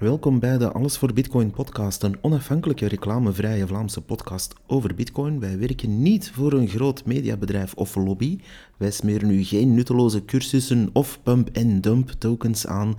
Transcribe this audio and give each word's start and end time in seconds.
Welkom 0.00 0.38
bij 0.38 0.58
de 0.58 0.72
Alles 0.72 0.98
voor 0.98 1.12
Bitcoin 1.12 1.50
podcast, 1.50 2.02
een 2.02 2.18
onafhankelijke 2.20 2.86
reclamevrije 2.86 3.66
Vlaamse 3.66 4.00
podcast 4.00 4.54
over 4.66 4.94
Bitcoin. 4.94 5.40
Wij 5.40 5.58
werken 5.58 6.02
niet 6.02 6.30
voor 6.30 6.52
een 6.52 6.68
groot 6.68 7.04
mediabedrijf 7.04 7.74
of 7.74 7.94
lobby. 7.94 8.38
Wij 8.76 8.90
smeren 8.90 9.30
u 9.30 9.44
geen 9.44 9.74
nutteloze 9.74 10.24
cursussen 10.24 10.90
of 10.92 11.20
pump-and-dump 11.22 12.10
tokens 12.10 12.66
aan, 12.66 12.94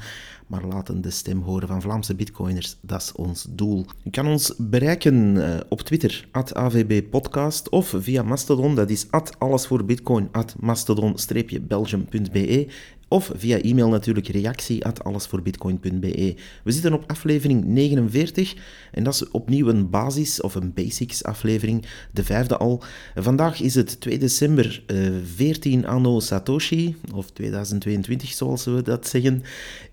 maar 0.48 0.66
laten 0.66 1.02
de 1.02 1.10
stem 1.10 1.42
horen 1.42 1.68
van 1.68 1.82
Vlaamse 1.82 2.16
Bitcoiners. 2.16 2.78
Dat 2.82 3.02
is 3.02 3.12
ons 3.12 3.48
doel. 3.50 3.86
U 4.04 4.10
kan 4.10 4.28
ons 4.28 4.54
bereiken 4.58 5.46
eh, 5.46 5.60
op 5.70 5.82
Twitter, 5.82 6.28
at 6.32 6.56
AVB 6.56 7.10
Podcast, 7.10 7.70
of 7.70 7.96
via 7.98 8.24
Mastodon, 8.24 8.76
dat 8.76 8.90
is 8.90 9.12
at 9.12 9.40
allesvoorbitcoin, 9.40 10.30
at 10.32 10.56
mastodon-belgium.be 10.60 12.68
of 13.12 13.32
via 13.36 13.62
e-mail 13.62 13.90
natuurlijk 13.90 14.28
reactie 14.28 14.86
at 14.86 15.04
allesvoorbitcoin.be. 15.04 16.36
We 16.64 16.72
zitten 16.72 16.94
op 16.94 17.04
aflevering 17.08 17.66
49 17.66 18.56
en 18.92 19.04
dat 19.04 19.14
is 19.14 19.30
opnieuw 19.30 19.68
een 19.68 19.90
basis- 19.90 20.42
of 20.42 20.56
een 20.56 20.74
basics 20.74 21.24
aflevering, 21.24 21.86
de 22.12 22.24
vijfde 22.24 22.58
al. 22.58 22.84
Vandaag 23.16 23.62
is 23.62 23.76
het 23.76 24.00
2 24.00 24.18
december, 24.18 24.84
uh, 24.88 25.10
14 25.36 25.88
anno 25.88 26.20
Satoshi, 26.20 26.96
of 27.14 27.32
2022 27.32 28.30
zoals 28.30 28.66
we 28.66 28.82
dat 28.82 29.08
zeggen. 29.08 29.44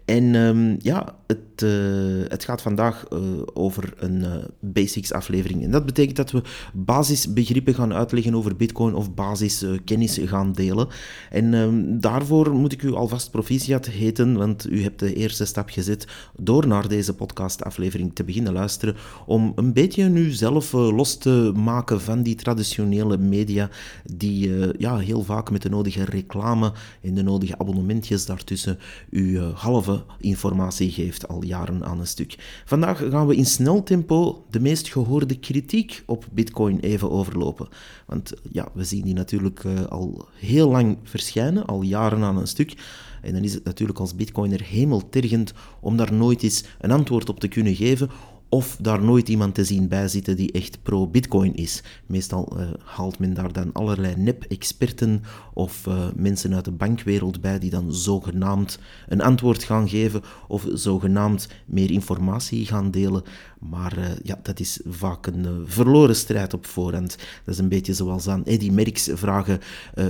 En 0.09 0.35
um, 0.35 0.77
ja, 0.79 1.15
het, 1.27 1.63
uh, 1.63 2.29
het, 2.29 2.45
gaat 2.45 2.63
vandaag 2.63 3.07
uh, 3.13 3.19
over 3.55 3.95
een 3.97 4.21
uh, 4.21 4.35
basics 4.61 5.13
aflevering. 5.13 5.63
En 5.63 5.71
dat 5.71 5.87
betekent 5.87 6.17
dat 6.17 6.31
we 6.31 6.43
basisbegrippen 6.73 7.75
gaan 7.75 7.95
uitleggen 7.95 8.35
over 8.35 8.57
Bitcoin 8.57 8.95
of 8.95 9.15
basiskennis 9.15 10.19
gaan 10.25 10.53
delen. 10.53 10.89
En 11.31 11.55
um, 11.55 12.01
daarvoor 12.01 12.55
moet 12.55 12.73
ik 12.73 12.83
u 12.83 12.93
alvast 12.93 13.31
proficiat 13.31 13.87
heten, 13.87 14.37
want 14.37 14.71
u 14.71 14.83
hebt 14.83 14.99
de 14.99 15.15
eerste 15.15 15.45
stap 15.45 15.69
gezet 15.69 16.07
door 16.37 16.67
naar 16.67 16.89
deze 16.89 17.15
podcastaflevering 17.15 18.15
te 18.15 18.25
beginnen 18.25 18.53
luisteren. 18.53 18.97
Om 19.27 19.53
een 19.55 19.73
beetje 19.73 20.05
nu 20.05 20.31
zelf 20.31 20.73
los 20.73 21.17
te 21.17 21.53
maken 21.55 22.01
van 22.01 22.23
die 22.23 22.35
traditionele 22.35 23.19
media, 23.19 23.71
die 24.05 24.51
ja, 24.79 24.99
heel 24.99 25.23
vaak 25.23 25.51
met 25.51 25.63
de 25.63 25.69
nodige 25.69 26.05
reclame 26.05 26.73
en 27.03 27.15
de 27.15 27.23
nodige 27.23 27.59
abonnementjes 27.59 28.27
daartussen 28.27 28.79
u 29.11 29.41
halve 29.41 29.98
informatie 30.21 30.91
geeft 30.91 31.29
al 31.29 31.45
jaren 31.45 31.85
aan 31.85 32.01
een 32.01 32.07
stuk. 32.07 32.63
Vandaag 32.65 32.99
gaan 33.11 33.27
we 33.27 33.37
in 33.37 33.47
snel 33.47 33.83
tempo 33.83 34.45
de 34.51 34.61
meest 34.61 34.89
gehoorde 34.89 35.39
kritiek 35.39 36.03
op 36.07 36.27
Bitcoin 36.33 36.79
even 36.81 37.11
overlopen. 37.11 37.69
Want 38.07 38.33
ja, 38.53 38.69
we 38.73 38.85
zien 38.85 39.03
die 39.03 39.15
natuurlijk 39.15 39.65
uh, 39.65 39.85
al 39.85 40.29
heel 40.35 40.71
lang 40.71 40.99
verschijnen, 41.03 41.67
al 41.67 41.83
jaren 41.83 42.23
aan 42.23 42.37
een 42.37 42.49
stuk. 42.49 42.75
En 43.23 43.33
dan 43.33 43.43
is 43.43 43.55
het 43.55 43.65
natuurlijk 43.65 43.99
als 43.99 44.15
bitcoiner 44.15 44.63
hemeltergend 44.63 45.53
om 45.81 45.97
daar 45.97 46.13
nooit 46.13 46.43
eens 46.43 46.65
een 46.81 46.91
antwoord 46.91 47.29
op 47.29 47.41
te 47.41 47.49
kunnen 47.49 47.75
geven 47.75 48.11
of 48.49 48.77
daar 48.81 49.03
nooit 49.03 49.29
iemand 49.29 49.55
te 49.55 49.65
zien 49.65 49.89
bij 49.89 50.09
zitten 50.09 50.37
die 50.37 50.53
echt 50.53 50.83
pro-Bitcoin 50.83 51.55
is. 51.55 51.83
Meestal 52.07 52.57
uh, 52.57 52.69
haalt 52.85 53.19
men 53.19 53.35
daar 53.35 53.53
dan 53.53 53.73
allerlei 53.73 54.15
nep-experten 54.17 55.23
of 55.55 55.87
uh, 55.87 56.07
mensen 56.17 56.55
uit 56.55 56.65
de 56.65 56.71
bankwereld 56.71 57.41
bij 57.41 57.59
die 57.59 57.71
dan 57.71 57.95
zogenaamd 57.95 58.79
een 59.09 59.21
antwoord 59.21 59.63
gaan 59.63 59.89
geven 59.89 60.23
of 60.49 60.67
zogenaamd 60.73 61.49
meer 61.67 61.91
informatie 61.91 62.67
gaan 62.67 62.91
delen. 62.91 63.23
Maar 63.59 63.99
uh, 63.99 64.05
ja, 64.23 64.39
dat 64.43 64.61
is 64.61 64.81
vaak 64.87 65.27
een 65.27 65.65
verloren 65.67 66.17
strijd 66.17 66.55
op 66.55 66.67
voorhand. 66.67 67.17
Dat 67.45 67.55
is 67.55 67.61
een 67.61 67.69
beetje 67.69 67.95
zoals 67.95 68.29
aan 68.29 68.45
Eddie 68.45 68.73
Merckx 68.73 69.09
vragen 69.13 69.61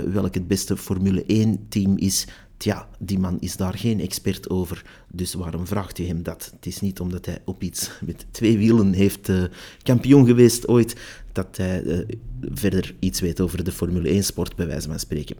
welk 0.05 0.33
het 0.33 0.47
beste 0.47 0.77
Formule 0.77 1.23
1-team 1.23 1.97
is. 1.97 2.27
Tja, 2.59 2.87
die 2.99 3.19
man 3.19 3.39
is 3.39 3.55
daar 3.55 3.77
geen 3.77 3.99
expert 3.99 4.49
over, 4.49 4.83
dus 5.07 5.33
waarom 5.33 5.67
vraagt 5.67 5.99
u 5.99 6.05
hem 6.05 6.23
dat? 6.23 6.51
Het 6.55 6.65
is 6.65 6.79
niet 6.79 6.99
omdat 6.99 7.25
hij 7.25 7.41
op 7.45 7.63
iets 7.63 7.91
met 8.05 8.25
twee 8.31 8.57
wielen 8.57 8.93
heeft 8.93 9.29
uh, 9.29 9.43
kampioen 9.83 10.25
geweest 10.25 10.67
ooit, 10.67 10.95
dat 11.31 11.57
hij 11.57 11.83
uh, 11.83 11.99
verder 12.41 12.95
iets 12.99 13.19
weet 13.19 13.41
over 13.41 13.63
de 13.63 13.71
Formule 13.71 14.21
1-sport, 14.21 14.55
bij 14.55 14.67
wijze 14.67 14.87
van 14.87 14.99
spreken. 14.99 15.35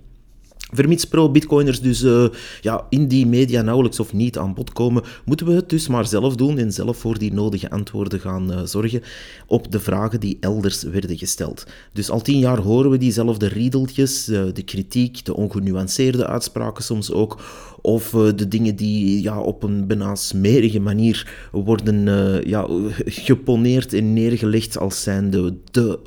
Vermits 0.72 1.06
pro-bitcoiners 1.06 1.81
dus 1.81 2.02
uh, 2.02 2.28
ja, 2.62 2.85
in 2.90 3.07
die 3.07 3.28
media 3.28 3.62
nauwelijks 3.62 4.00
of 4.00 4.13
niet 4.13 4.38
aan 4.38 4.53
bod 4.53 4.74
komen, 4.74 5.03
moeten 5.25 5.46
we 5.46 5.53
het 5.53 5.69
dus 5.69 5.88
maar 5.88 6.07
zelf 6.07 6.35
doen 6.35 6.57
en 6.57 6.74
zelf 6.74 6.97
voor 6.97 7.18
die 7.18 7.34
nodige 7.34 7.69
antwoorden 7.69 8.19
gaan 8.19 8.52
uh, 8.52 8.59
zorgen 8.63 9.02
op 9.47 9.72
de 9.72 9.80
vragen 9.80 10.19
die 10.19 10.38
elders 10.40 10.84
werden 10.84 11.18
gesteld. 11.18 11.66
Dus 11.94 12.09
al 12.09 12.22
tien 12.22 12.40
jaar 12.40 12.59
horen 12.59 12.91
we 12.91 12.97
diezelfde 12.97 13.47
riedeltjes, 13.47 14.30
uh, 14.30 14.44
de 14.53 14.63
kritiek, 14.63 15.25
de 15.25 15.35
ongenuanceerde 15.35 16.28
uitspraken 16.28 16.84
soms 16.84 17.12
ook, 17.12 17.41
of 17.82 18.10
de 18.10 18.48
dingen 18.48 18.76
die 18.76 19.22
ja, 19.22 19.40
op 19.42 19.64
een 19.64 19.88
bijna 19.88 20.16
smerige 20.16 20.80
manier 20.80 21.48
worden 21.52 22.04
ja, 22.48 22.68
geponeerd 23.06 23.94
en 23.94 24.14
neergelegd 24.14 24.78
als 24.78 25.04
zijnde 25.04 25.58
de 25.72 26.00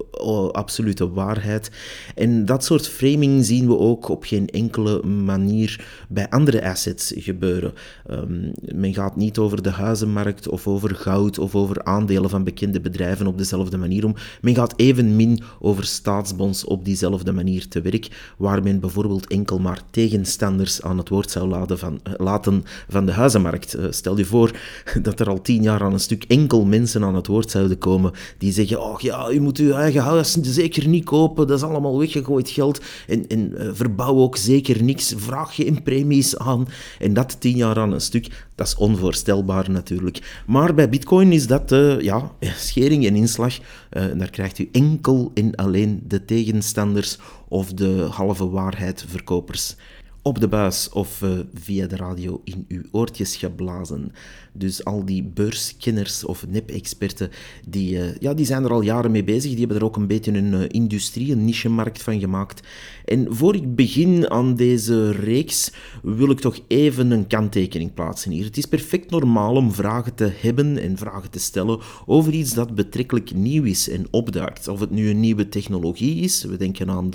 absolute 0.53 1.11
waarheid. 1.11 1.71
En 2.15 2.45
dat 2.45 2.65
soort 2.65 2.89
framing 2.89 3.45
zien 3.45 3.67
we 3.67 3.79
ook 3.79 4.09
op 4.09 4.25
geen 4.25 4.49
enkele 4.49 5.03
manier 5.03 5.85
bij 6.09 6.29
andere 6.31 6.65
assets 6.65 7.13
gebeuren. 7.17 7.73
Um, 8.11 8.53
men 8.75 8.95
gaat 8.95 9.17
niet 9.17 9.39
over 9.39 9.63
de 9.63 9.71
huizenmarkt 9.71 10.49
of 10.49 10.67
over 10.67 10.95
goud 10.95 11.39
of 11.39 11.55
over 11.55 11.85
aandelen 11.85 12.31
van 12.31 12.45
bekende 12.45 12.81
bedrijven 12.81 13.27
op 13.27 13.39
dezelfde 13.39 13.77
manier 13.77 14.05
om. 14.05 14.15
Men 14.41 14.55
gaat 14.55 14.75
evenmin 14.77 15.41
over 15.61 15.85
staatsbonds 15.85 16.65
op 16.65 16.85
diezelfde 16.85 17.33
manier 17.33 17.69
te 17.69 17.81
werk, 17.81 18.33
waar 18.39 18.63
men 18.63 18.81
bijvoorbeeld 18.81 19.27
enkel 19.27 19.59
maar 19.59 19.83
tegenstanders 19.91 20.83
aan 20.83 20.99
het 20.99 21.09
woord 21.09 21.31
zou 21.31 21.49
laten 21.49 21.62
van, 21.69 22.01
laten 22.17 22.65
van 22.89 23.07
de 23.07 23.13
huizenmarkt. 23.13 23.77
Uh, 23.77 23.87
stel 23.91 24.19
je 24.19 24.25
voor 24.25 24.51
dat 25.03 25.21
er 25.21 25.29
al 25.29 25.41
tien 25.41 25.63
jaar 25.63 25.83
aan 25.83 25.93
een 25.93 26.01
stuk 26.01 26.25
enkel 26.25 26.65
mensen 26.65 27.05
aan 27.05 27.15
het 27.15 27.27
woord 27.27 27.51
zouden 27.51 27.79
komen 27.79 28.13
die 28.39 28.53
zeggen, 28.53 28.83
oh 28.83 29.01
ja, 29.01 29.31
u 29.31 29.41
moet 29.41 29.59
uw 29.59 29.73
eigen 29.73 30.03
huis 30.03 30.33
zeker 30.41 30.89
niet 30.89 31.05
kopen, 31.05 31.47
dat 31.47 31.59
is 31.59 31.65
allemaal 31.65 31.99
weggegooid 31.99 32.51
geld 32.51 32.81
en, 33.07 33.27
en 33.27 33.53
uh, 33.55 33.69
verbouw 33.73 34.17
ook 34.17 34.37
zeker 34.37 34.83
niks, 34.83 35.15
vraag 35.17 35.55
geen 35.55 35.83
premies 35.83 36.39
aan. 36.39 36.69
En 36.99 37.15
dat 37.15 37.41
tien 37.41 37.57
jaar 37.57 37.79
aan 37.79 37.93
een 37.93 38.01
stuk, 38.01 38.47
dat 38.55 38.67
is 38.67 38.75
onvoorstelbaar 38.75 39.71
natuurlijk. 39.71 40.43
Maar 40.47 40.75
bij 40.75 40.89
Bitcoin 40.89 41.33
is 41.33 41.47
dat 41.47 41.71
ja, 41.99 42.31
schering 42.57 43.07
en 43.07 43.17
inslag. 43.17 43.59
Uh, 43.59 44.05
daar 44.17 44.31
krijgt 44.31 44.59
u 44.59 44.69
enkel 44.73 45.31
en 45.35 45.55
alleen 45.55 46.03
de 46.09 46.25
tegenstanders 46.25 47.19
of 47.49 47.73
de 47.73 48.07
halve 48.11 48.49
waarheid 48.49 49.05
verkopers 49.09 49.77
op 50.23 50.41
de 50.41 50.49
buis 50.49 50.89
of 50.89 51.23
uh, 51.23 51.31
via 51.55 51.87
de 51.87 51.97
radio 51.97 52.41
in 52.45 52.65
uw 52.69 52.83
oortjes 52.91 53.37
geblazen. 53.37 54.13
Dus 54.53 54.85
al 54.85 55.05
die 55.05 55.23
beurskenners 55.23 56.25
of 56.25 56.47
nep-experten, 56.49 57.31
die, 57.69 57.95
uh, 57.95 58.17
ja, 58.19 58.35
die 58.35 58.47
zijn 58.47 58.65
er 58.65 58.71
al 58.71 58.81
jaren 58.81 59.11
mee 59.11 59.25
bezig. 59.25 59.51
Die 59.51 59.59
hebben 59.59 59.77
er 59.77 59.85
ook 59.85 59.97
een 59.97 60.07
beetje 60.07 60.33
een 60.33 60.53
uh, 60.53 60.65
industrie, 60.69 61.33
een 61.33 61.45
niche-markt 61.45 62.03
van 62.03 62.21
gemaakt. 62.21 62.67
En 63.05 63.27
voor 63.31 63.55
ik 63.55 63.75
begin 63.75 64.31
aan 64.31 64.55
deze 64.57 65.11
reeks, 65.11 65.73
wil 66.03 66.31
ik 66.31 66.41
toch 66.41 66.59
even 66.69 67.11
een 67.11 67.27
kanttekening 67.27 67.95
plaatsen 67.95 68.31
hier. 68.31 68.45
Het 68.45 68.57
is 68.57 68.67
perfect 68.67 69.11
normaal 69.11 69.55
om 69.55 69.73
vragen 69.73 70.15
te 70.15 70.33
hebben 70.41 70.79
en 70.79 70.97
vragen 70.97 71.31
te 71.31 71.39
stellen 71.39 71.81
over 72.07 72.33
iets 72.33 72.55
dat 72.55 72.75
betrekkelijk 72.75 73.35
nieuw 73.35 73.65
is 73.65 73.89
en 73.89 74.07
opduikt. 74.11 74.69
Of 74.69 74.81
het 74.81 74.91
nu 74.91 75.11
een 75.11 75.21
nieuwe 75.21 75.49
technologie 75.49 76.21
is, 76.21 76.45
we 76.45 76.57
denken 76.57 76.91
aan 76.91 77.13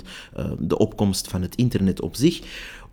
de 0.58 0.78
opkomst 0.78 1.28
van 1.28 1.42
het 1.42 1.54
internet 1.54 2.00
op 2.00 2.16
zich 2.16 2.40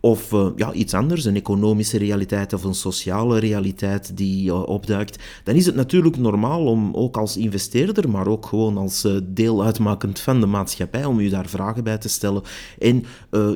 of 0.06 0.32
uh, 0.32 0.46
ja, 0.56 0.72
iets 0.72 0.94
anders, 0.94 1.24
een 1.24 1.36
economische 1.36 1.98
realiteit 1.98 2.52
of 2.52 2.64
een 2.64 2.74
sociale 2.74 3.38
realiteit 3.38 4.16
die 4.16 4.46
uh, 4.46 4.68
opduikt, 4.68 5.22
dan 5.44 5.54
is 5.54 5.66
het 5.66 5.74
natuurlijk 5.74 6.16
normaal 6.16 6.66
om 6.66 6.94
ook 6.94 7.16
als 7.16 7.36
investeerder, 7.36 8.10
maar 8.10 8.26
ook 8.26 8.46
gewoon 8.46 8.76
als 8.76 9.04
uh, 9.04 9.16
deel 9.24 9.64
uitmakend 9.64 10.20
van 10.20 10.40
de 10.40 10.46
maatschappij, 10.46 11.04
om 11.04 11.18
u 11.18 11.28
daar 11.28 11.48
vragen 11.48 11.84
bij 11.84 11.98
te 11.98 12.08
stellen. 12.08 12.42
En 12.78 13.04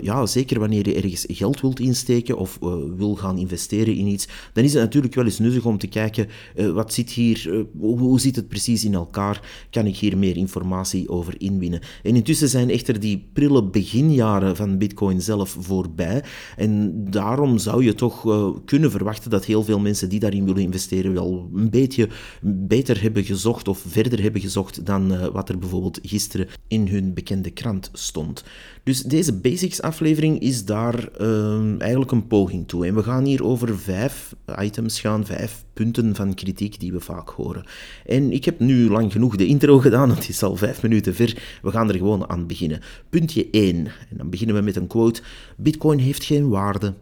ja, 0.03 0.27
zeker 0.27 0.59
wanneer 0.59 0.89
je 0.89 0.95
ergens 0.95 1.25
geld 1.29 1.61
wilt 1.61 1.81
insteken 1.81 2.39
of 2.39 2.59
wil 2.97 3.15
gaan 3.15 3.39
investeren 3.39 3.95
in 3.95 4.07
iets, 4.07 4.29
dan 4.53 4.65
is 4.65 4.73
het 4.73 4.83
natuurlijk 4.83 5.15
wel 5.15 5.25
eens 5.25 5.39
nuttig 5.39 5.65
om 5.65 5.79
te 5.79 5.87
kijken, 5.87 6.29
wat 6.75 6.93
zit 6.93 7.11
hier, 7.11 7.67
hoe, 7.79 7.99
hoe 7.99 8.21
zit 8.21 8.37
het 8.37 8.49
precies 8.49 8.85
in 8.85 8.95
elkaar? 8.95 9.67
Kan 9.71 9.87
ik 9.87 9.97
hier 9.97 10.19
meer 10.19 10.37
informatie 10.37 11.09
over 11.09 11.35
inwinnen? 11.39 11.81
En 12.03 12.17
intussen 12.17 12.49
zijn 12.49 12.71
echter 12.71 13.01
die 13.01 13.29
prille 13.33 13.65
beginjaren 13.65 14.57
van 14.57 14.79
Bitcoin 14.79 15.21
zelf 15.21 15.57
voorbij. 15.61 16.23
En 16.57 17.05
daarom 17.11 17.59
zou 17.59 17.85
je 17.85 17.95
toch 17.95 18.27
uh, 18.27 18.49
kunnen 18.65 18.91
verwachten 18.91 19.31
dat 19.31 19.45
heel 19.45 19.63
veel 19.63 19.79
mensen 19.79 20.09
die 20.09 20.21
daarin 20.21 20.45
willen 20.45 20.63
investeren 20.63 21.13
wel 21.13 21.51
een 21.55 21.71
beetje 21.71 22.09
beter 22.43 23.03
hebben 23.03 23.25
gezocht 23.25 23.69
of 23.69 23.85
verder 23.87 24.23
hebben 24.23 24.41
gezocht 24.41 24.87
dan 24.87 25.13
uh, 25.13 25.27
wat 25.27 25.49
er 25.49 25.59
bijvoorbeeld 25.59 25.99
gisteren 26.03 26.49
in 26.69 26.89
hun 26.89 27.15
bekende 27.15 27.51
krant 27.51 27.91
stond. 27.93 28.45
Dus 28.85 29.03
deze 29.03 29.33
basics 29.33 29.83
aflevering 29.83 30.41
is 30.41 30.65
daar 30.65 31.09
uh, 31.21 31.81
eigenlijk 31.81 32.11
een 32.11 32.27
poging 32.27 32.69
toe. 32.69 32.87
En 32.87 32.95
we 32.95 33.03
gaan 33.03 33.25
hier 33.25 33.45
over 33.45 33.79
vijf 33.79 34.35
items 34.59 35.01
gaan, 35.01 35.27
vijf 35.27 35.65
punten 35.81 36.15
van 36.15 36.35
kritiek 36.35 36.81
die 36.81 36.93
we 36.93 37.01
vaak 37.01 37.29
horen. 37.29 37.65
En 38.07 38.33
ik 38.33 38.45
heb 38.45 38.59
nu 38.59 38.91
lang 38.91 39.13
genoeg 39.13 39.37
de 39.37 39.47
intro 39.47 39.79
gedaan, 39.79 40.11
het 40.11 40.29
is 40.29 40.43
al 40.43 40.57
vijf 40.57 40.83
minuten 40.83 41.15
ver. 41.15 41.43
We 41.63 41.71
gaan 41.71 41.89
er 41.89 41.97
gewoon 41.97 42.31
aan 42.31 42.47
beginnen. 42.47 42.81
Puntje 43.11 43.49
1. 43.51 43.87
En 43.87 44.17
dan 44.17 44.31
beginnen 44.31 44.57
we 44.57 44.63
met 44.63 44.77
een 44.77 44.87
quote. 44.87 45.23
Bitcoin 45.57 45.99
heeft 45.99 46.25
geen 46.25 46.49
waarde. 46.49 46.95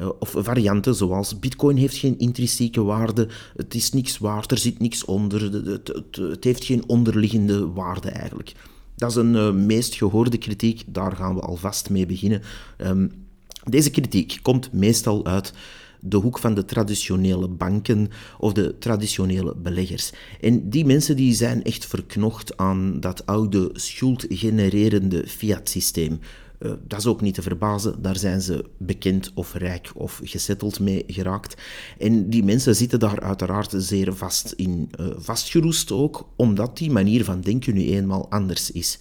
Uh, 0.00 0.08
of 0.18 0.34
varianten 0.36 0.94
zoals 0.94 1.38
Bitcoin 1.38 1.76
heeft 1.76 1.96
geen 1.96 2.18
intrinsieke 2.18 2.82
waarde, 2.82 3.28
het 3.56 3.74
is 3.74 3.92
niks 3.92 4.18
waard, 4.18 4.50
er 4.50 4.58
zit 4.58 4.78
niks 4.78 5.04
onder, 5.04 5.52
het, 5.52 5.88
het, 5.88 6.16
het 6.16 6.44
heeft 6.44 6.64
geen 6.64 6.82
onderliggende 6.86 7.72
waarde 7.72 8.10
eigenlijk. 8.10 8.52
Dat 8.96 9.10
is 9.10 9.16
een 9.16 9.34
uh, 9.34 9.50
meest 9.50 9.94
gehoorde 9.94 10.38
kritiek, 10.38 10.82
daar 10.86 11.16
gaan 11.16 11.34
we 11.34 11.40
alvast 11.40 11.90
mee 11.90 12.06
beginnen. 12.06 12.42
Um, 12.78 13.12
deze 13.64 13.90
kritiek 13.90 14.38
komt 14.42 14.72
meestal 14.72 15.26
uit 15.26 15.52
de 16.00 16.16
hoek 16.16 16.38
van 16.38 16.54
de 16.54 16.64
traditionele 16.64 17.48
banken 17.48 18.10
of 18.38 18.52
de 18.52 18.78
traditionele 18.78 19.54
beleggers. 19.56 20.12
En 20.40 20.70
die 20.70 20.84
mensen 20.84 21.16
die 21.16 21.34
zijn 21.34 21.62
echt 21.62 21.86
verknocht 21.86 22.56
aan 22.56 23.00
dat 23.00 23.26
oude 23.26 23.70
schuldgenererende 23.72 25.26
fiat-systeem. 25.26 26.18
Uh, 26.58 26.72
dat 26.86 26.98
is 26.98 27.06
ook 27.06 27.20
niet 27.20 27.34
te 27.34 27.42
verbazen, 27.42 28.02
daar 28.02 28.16
zijn 28.16 28.40
ze 28.40 28.64
bekend 28.76 29.30
of 29.34 29.54
rijk 29.54 29.90
of 29.94 30.20
gesetteld 30.24 30.80
mee 30.80 31.04
geraakt. 31.06 31.62
En 31.98 32.30
die 32.30 32.44
mensen 32.44 32.76
zitten 32.76 32.98
daar 32.98 33.20
uiteraard 33.20 33.74
zeer 33.76 34.14
vast 34.14 34.52
in, 34.56 34.90
uh, 35.00 35.06
vastgeroest 35.16 35.92
ook, 35.92 36.28
omdat 36.36 36.78
die 36.78 36.90
manier 36.90 37.24
van 37.24 37.40
denken 37.40 37.74
nu 37.74 37.86
eenmaal 37.86 38.30
anders 38.30 38.70
is. 38.70 38.98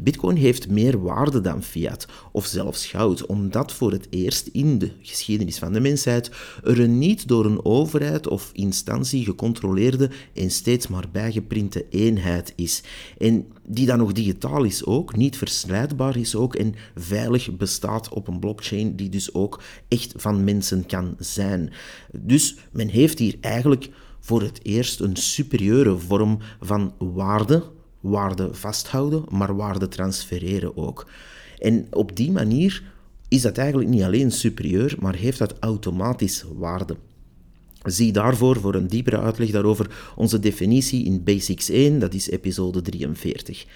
Bitcoin 0.00 0.36
heeft 0.36 0.68
meer 0.68 1.02
waarde 1.02 1.40
dan 1.40 1.62
fiat 1.62 2.06
of 2.32 2.46
zelfs 2.46 2.86
goud, 2.86 3.26
omdat 3.26 3.72
voor 3.72 3.92
het 3.92 4.06
eerst 4.10 4.46
in 4.46 4.78
de 4.78 4.90
geschiedenis 5.00 5.58
van 5.58 5.72
de 5.72 5.80
mensheid 5.80 6.30
er 6.64 6.80
een 6.80 6.98
niet 6.98 7.28
door 7.28 7.44
een 7.44 7.64
overheid 7.64 8.28
of 8.28 8.50
instantie 8.52 9.24
gecontroleerde 9.24 10.10
en 10.34 10.50
steeds 10.50 10.88
maar 10.88 11.04
bijgeprinte 11.12 11.86
eenheid 11.90 12.52
is. 12.56 12.82
En 13.18 13.46
die 13.64 13.86
dan 13.86 13.98
nog 13.98 14.12
digitaal 14.12 14.64
is 14.64 14.84
ook, 14.84 15.16
niet 15.16 15.36
verslijtbaar 15.36 16.16
is 16.16 16.34
ook 16.34 16.54
en 16.54 16.74
veilig 16.94 17.56
bestaat 17.56 18.08
op 18.08 18.28
een 18.28 18.38
blockchain 18.38 18.96
die 18.96 19.08
dus 19.08 19.34
ook 19.34 19.62
echt 19.88 20.12
van 20.16 20.44
mensen 20.44 20.86
kan 20.86 21.14
zijn. 21.18 21.72
Dus 22.12 22.56
men 22.72 22.88
heeft 22.88 23.18
hier 23.18 23.36
eigenlijk 23.40 23.88
voor 24.20 24.42
het 24.42 24.60
eerst 24.62 25.00
een 25.00 25.16
superieure 25.16 25.98
vorm 25.98 26.38
van 26.60 26.94
waarde 26.98 27.74
waarde 28.08 28.54
vasthouden, 28.54 29.24
maar 29.30 29.56
waarde 29.56 29.88
transfereren 29.88 30.76
ook. 30.76 31.06
En 31.58 31.86
op 31.90 32.16
die 32.16 32.30
manier 32.30 32.82
is 33.28 33.42
dat 33.42 33.58
eigenlijk 33.58 33.88
niet 33.88 34.02
alleen 34.02 34.30
superieur, 34.30 34.96
maar 35.00 35.14
heeft 35.14 35.38
dat 35.38 35.54
automatisch 35.60 36.44
waarde. 36.54 36.96
Zie 37.82 38.12
daarvoor 38.12 38.60
voor 38.60 38.74
een 38.74 38.88
diepere 38.88 39.18
uitleg 39.18 39.50
daarover 39.50 40.12
onze 40.16 40.38
definitie 40.38 41.04
in 41.04 41.24
Basics 41.24 41.68
1, 41.68 41.98
dat 41.98 42.14
is 42.14 42.30
episode 42.30 42.82
43. 42.82 43.66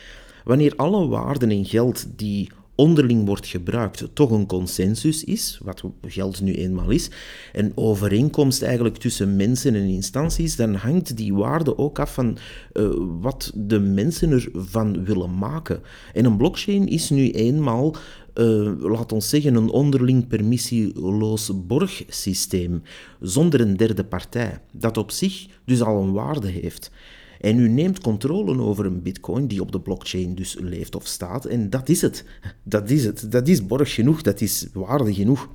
Wanneer 0.44 0.72
alle 0.76 1.06
waarden 1.06 1.50
in 1.50 1.64
geld 1.64 2.06
die 2.16 2.50
onderling 2.80 3.26
wordt 3.26 3.46
gebruikt, 3.46 4.08
toch 4.12 4.30
een 4.30 4.46
consensus 4.46 5.24
is, 5.24 5.60
wat 5.62 5.82
geld 6.06 6.40
nu 6.40 6.54
eenmaal 6.54 6.90
is, 6.90 7.10
en 7.52 7.72
overeenkomst 7.74 8.62
eigenlijk 8.62 8.96
tussen 8.96 9.36
mensen 9.36 9.74
en 9.74 9.88
instanties, 9.88 10.56
dan 10.56 10.74
hangt 10.74 11.16
die 11.16 11.34
waarde 11.34 11.78
ook 11.78 11.98
af 11.98 12.14
van 12.14 12.38
uh, 12.72 12.88
wat 13.20 13.52
de 13.54 13.80
mensen 13.80 14.30
ervan 14.30 15.04
willen 15.04 15.38
maken. 15.38 15.80
En 16.12 16.24
een 16.24 16.36
blockchain 16.36 16.88
is 16.88 17.10
nu 17.10 17.30
eenmaal 17.30 17.96
uh, 18.34 18.72
laat 18.78 19.12
ons 19.12 19.28
zeggen, 19.28 19.54
een 19.54 19.70
onderling 19.70 20.26
permissieloos 20.26 21.66
borgsysteem, 21.66 22.82
zonder 23.20 23.60
een 23.60 23.76
derde 23.76 24.04
partij, 24.04 24.60
dat 24.72 24.96
op 24.96 25.10
zich 25.10 25.46
dus 25.64 25.80
al 25.80 26.02
een 26.02 26.12
waarde 26.12 26.48
heeft. 26.48 26.90
En 27.40 27.58
u 27.58 27.68
neemt 27.68 28.00
controle 28.00 28.60
over 28.60 28.86
een 28.86 29.02
bitcoin 29.02 29.46
die 29.46 29.60
op 29.60 29.72
de 29.72 29.80
blockchain 29.80 30.34
dus 30.34 30.56
leeft 30.58 30.96
of 30.96 31.06
staat. 31.06 31.44
En 31.44 31.70
dat 31.70 31.88
is 31.88 32.00
het. 32.00 32.24
Dat 32.62 32.90
is 32.90 33.04
het. 33.04 33.32
Dat 33.32 33.48
is 33.48 33.66
borg 33.66 33.94
genoeg. 33.94 34.22
Dat 34.22 34.40
is 34.40 34.66
waarde 34.72 35.14
genoeg. 35.14 35.48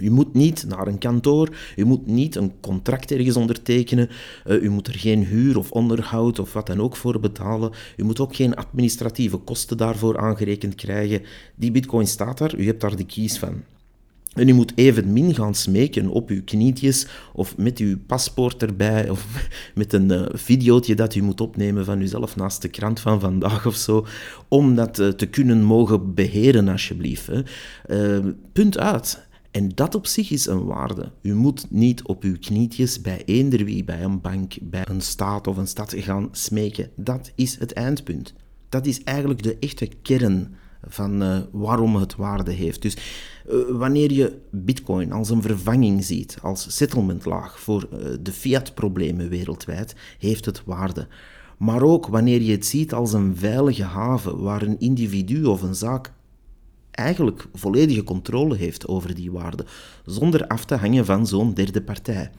U 0.00 0.10
moet 0.10 0.34
niet 0.34 0.64
naar 0.68 0.86
een 0.86 0.98
kantoor, 0.98 1.56
u 1.76 1.84
moet 1.84 2.06
niet 2.06 2.34
een 2.34 2.52
contract 2.60 3.10
ergens 3.10 3.36
ondertekenen, 3.36 4.08
uh, 4.46 4.62
u 4.62 4.70
moet 4.70 4.86
er 4.86 4.94
geen 4.94 5.24
huur 5.24 5.58
of 5.58 5.70
onderhoud 5.70 6.38
of 6.38 6.52
wat 6.52 6.66
dan 6.66 6.80
ook 6.80 6.96
voor 6.96 7.20
betalen. 7.20 7.72
U 7.96 8.04
moet 8.04 8.20
ook 8.20 8.36
geen 8.36 8.54
administratieve 8.54 9.36
kosten 9.36 9.76
daarvoor 9.76 10.18
aangerekend 10.18 10.74
krijgen. 10.74 11.22
Die 11.54 11.70
bitcoin 11.70 12.06
staat 12.06 12.38
daar, 12.38 12.56
u 12.56 12.66
hebt 12.66 12.80
daar 12.80 12.96
de 12.96 13.06
keys 13.06 13.38
van. 13.38 13.62
En 14.36 14.48
u 14.48 14.52
moet 14.52 14.72
evenmin 14.74 15.34
gaan 15.34 15.54
smeken 15.54 16.08
op 16.08 16.28
uw 16.28 16.44
knietjes 16.44 17.06
of 17.32 17.56
met 17.56 17.78
uw 17.78 17.98
paspoort 18.06 18.62
erbij 18.62 19.10
of 19.10 19.48
met 19.74 19.92
een 19.92 20.12
uh, 20.12 20.26
videootje 20.32 20.94
dat 20.94 21.14
u 21.14 21.22
moet 21.22 21.40
opnemen 21.40 21.84
van 21.84 22.00
uzelf 22.00 22.36
naast 22.36 22.62
de 22.62 22.68
krant 22.68 23.00
van 23.00 23.20
vandaag 23.20 23.66
of 23.66 23.74
zo, 23.74 24.06
om 24.48 24.74
dat 24.74 24.98
uh, 24.98 25.08
te 25.08 25.26
kunnen 25.26 25.62
mogen 25.62 26.14
beheren 26.14 26.68
alsjeblieft. 26.68 27.26
Hè. 27.26 27.42
Uh, 28.18 28.32
punt 28.52 28.78
uit. 28.78 29.24
En 29.50 29.68
dat 29.74 29.94
op 29.94 30.06
zich 30.06 30.30
is 30.30 30.46
een 30.46 30.64
waarde. 30.64 31.12
U 31.22 31.34
moet 31.34 31.66
niet 31.70 32.02
op 32.02 32.22
uw 32.22 32.38
knietjes 32.40 33.00
bij 33.00 33.22
eender 33.24 33.64
wie, 33.64 33.84
bij 33.84 34.02
een 34.02 34.20
bank, 34.20 34.54
bij 34.62 34.84
een 34.88 35.00
staat 35.00 35.46
of 35.46 35.56
een 35.56 35.66
stad 35.66 35.94
gaan 35.96 36.28
smeken. 36.32 36.90
Dat 36.96 37.32
is 37.34 37.58
het 37.58 37.72
eindpunt. 37.72 38.34
Dat 38.68 38.86
is 38.86 39.02
eigenlijk 39.02 39.42
de 39.42 39.56
echte 39.60 39.88
kern 40.02 40.54
van 40.88 41.22
uh, 41.22 41.38
waarom 41.52 41.96
het 41.96 42.16
waarde 42.16 42.52
heeft. 42.52 42.82
Dus 42.82 42.96
uh, 43.50 43.54
wanneer 43.70 44.12
je 44.12 44.38
bitcoin 44.50 45.12
als 45.12 45.30
een 45.30 45.42
vervanging 45.42 46.04
ziet, 46.04 46.38
als 46.42 46.76
settlementlaag 46.76 47.60
voor 47.60 47.88
uh, 47.92 47.98
de 48.20 48.32
fiat-problemen 48.32 49.28
wereldwijd, 49.28 49.94
heeft 50.18 50.44
het 50.44 50.62
waarde. 50.64 51.08
Maar 51.56 51.82
ook 51.82 52.06
wanneer 52.06 52.42
je 52.42 52.52
het 52.52 52.66
ziet 52.66 52.92
als 52.92 53.12
een 53.12 53.36
veilige 53.36 53.84
haven 53.84 54.40
waar 54.40 54.62
een 54.62 54.80
individu 54.80 55.44
of 55.44 55.62
een 55.62 55.74
zaak 55.74 56.12
eigenlijk 56.90 57.46
volledige 57.54 58.04
controle 58.04 58.56
heeft 58.56 58.88
over 58.88 59.14
die 59.14 59.32
waarde, 59.32 59.64
zonder 60.04 60.46
af 60.46 60.64
te 60.64 60.74
hangen 60.74 61.04
van 61.04 61.26
zo'n 61.26 61.54
derde 61.54 61.82
partij. 61.82 62.30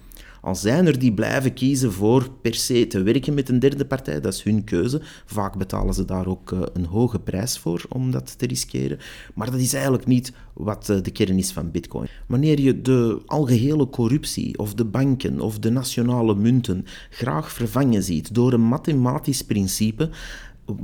Al 0.47 0.55
zijn 0.55 0.87
er 0.87 0.99
die 0.99 1.13
blijven 1.13 1.53
kiezen 1.53 1.93
voor 1.93 2.29
per 2.41 2.55
se 2.55 2.87
te 2.87 3.01
werken 3.01 3.33
met 3.33 3.49
een 3.49 3.59
derde 3.59 3.85
partij, 3.85 4.21
dat 4.21 4.33
is 4.33 4.43
hun 4.43 4.63
keuze. 4.63 5.01
Vaak 5.25 5.57
betalen 5.57 5.93
ze 5.93 6.05
daar 6.05 6.27
ook 6.27 6.51
eh, 6.51 6.59
een 6.73 6.85
hoge 6.85 7.19
prijs 7.19 7.57
voor 7.57 7.85
om 7.89 8.11
dat 8.11 8.37
te 8.37 8.45
riskeren. 8.45 8.99
Maar 9.33 9.51
dat 9.51 9.59
is 9.59 9.73
eigenlijk 9.73 10.05
niet 10.05 10.33
wat 10.53 10.89
eh, 10.89 11.01
de 11.01 11.11
kern 11.11 11.37
is 11.37 11.51
van 11.51 11.71
Bitcoin. 11.71 12.07
Wanneer 12.27 12.59
je 12.59 12.81
de 12.81 13.21
algehele 13.25 13.89
corruptie 13.89 14.57
of 14.57 14.73
de 14.73 14.85
banken 14.85 15.39
of 15.39 15.59
de 15.59 15.69
nationale 15.69 16.35
munten 16.35 16.85
graag 17.09 17.51
vervangen 17.51 18.03
ziet 18.03 18.33
door 18.33 18.53
een 18.53 18.67
mathematisch 18.67 19.41
principe, 19.41 20.09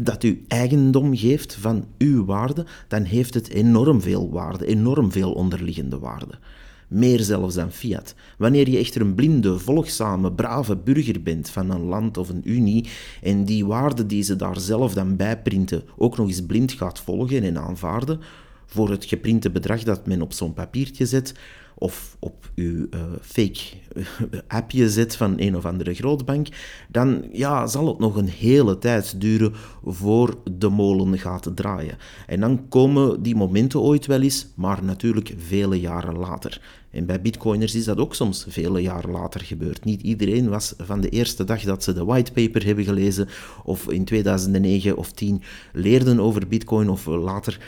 dat 0.04 0.24
u 0.24 0.44
eigendom 0.48 1.16
geeft 1.16 1.56
van 1.56 1.86
uw 1.98 2.26
waarde, 2.26 2.66
dan 2.88 3.04
heeft 3.04 3.34
het 3.34 3.50
enorm 3.50 4.02
veel 4.02 4.32
waarde, 4.32 4.66
enorm 4.66 5.12
veel 5.12 5.32
onderliggende 5.32 6.00
waarde 6.00 6.40
meer 6.88 7.20
zelfs 7.20 7.56
dan 7.56 7.72
fiat. 7.72 8.16
Wanneer 8.38 8.70
je 8.70 8.78
echter 8.78 9.02
een 9.02 9.16
blinde, 9.16 9.60
volgzame, 9.60 10.32
brave 10.32 10.76
burger 10.76 11.22
bent 11.22 11.50
van 11.50 11.70
een 11.70 11.84
land 11.84 12.18
of 12.18 12.30
een 12.30 12.42
unie 12.44 12.88
en 13.22 13.46
die 13.46 13.66
waarden 13.66 14.08
die 14.08 14.24
ze 14.24 14.36
daar 14.36 14.60
zelf 14.60 14.94
dan 14.94 15.16
bijprinten 15.16 15.84
ook 15.98 16.18
nog 16.18 16.28
eens 16.28 16.46
blind 16.46 16.72
gaat 16.72 17.00
volgen 17.00 17.44
en 17.44 17.58
aanvaarden, 17.58 18.20
voor 18.66 18.90
het 18.90 19.06
geprinte 19.06 19.50
bedrag 19.52 19.84
dat 19.84 20.08
men 20.08 20.22
op 20.22 20.34
zo'n 20.34 20.54
papiertje 20.54 21.06
zet, 21.06 21.34
of 21.76 22.18
op 22.20 22.52
uw 22.56 22.88
uh, 22.90 23.02
fake 23.22 23.60
eh, 23.96 24.06
appje 24.48 24.90
zet 24.90 25.16
van 25.16 25.34
een 25.38 25.56
of 25.56 25.66
andere 25.66 25.94
grootbank, 25.94 26.48
dan 26.90 27.26
ja, 27.32 27.68
zal 27.68 27.88
het 27.88 28.00
nog 28.00 28.16
een 28.16 28.30
hele 28.30 28.78
tijd 28.78 29.22
duren 29.22 29.54
voor 29.86 30.38
de 30.58 30.70
molen 30.70 31.20
gaat 31.20 31.52
draaien. 31.56 31.98
En 32.28 32.40
dan 32.40 32.68
komen 32.70 33.24
die 33.24 33.36
momenten 33.36 33.82
ooit 33.82 34.06
wel 34.06 34.22
eens, 34.22 34.48
maar 34.56 34.84
natuurlijk 34.84 35.34
vele 35.38 35.80
jaren 35.80 36.18
later. 36.18 36.62
En 36.94 37.06
bij 37.06 37.22
bitcoiners 37.22 37.76
is 37.76 37.86
dat 37.86 37.98
ook 37.98 38.16
soms 38.16 38.46
vele 38.50 38.82
jaren 38.82 39.12
later 39.12 39.42
gebeurd. 39.42 39.86
Niet 39.86 40.02
iedereen 40.02 40.50
was 40.50 40.74
van 40.78 41.02
de 41.02 41.10
eerste 41.10 41.44
dag 41.44 41.62
dat 41.62 41.84
ze 41.84 41.94
de 41.94 42.06
whitepaper 42.06 42.66
hebben 42.66 42.84
gelezen, 42.84 43.28
of 43.64 43.90
in 43.90 44.06
2009 44.06 44.98
of 44.98 45.12
10 45.12 45.42
leerden 45.74 46.20
over 46.20 46.48
bitcoin, 46.48 46.90
of 46.90 47.06
later 47.06 47.60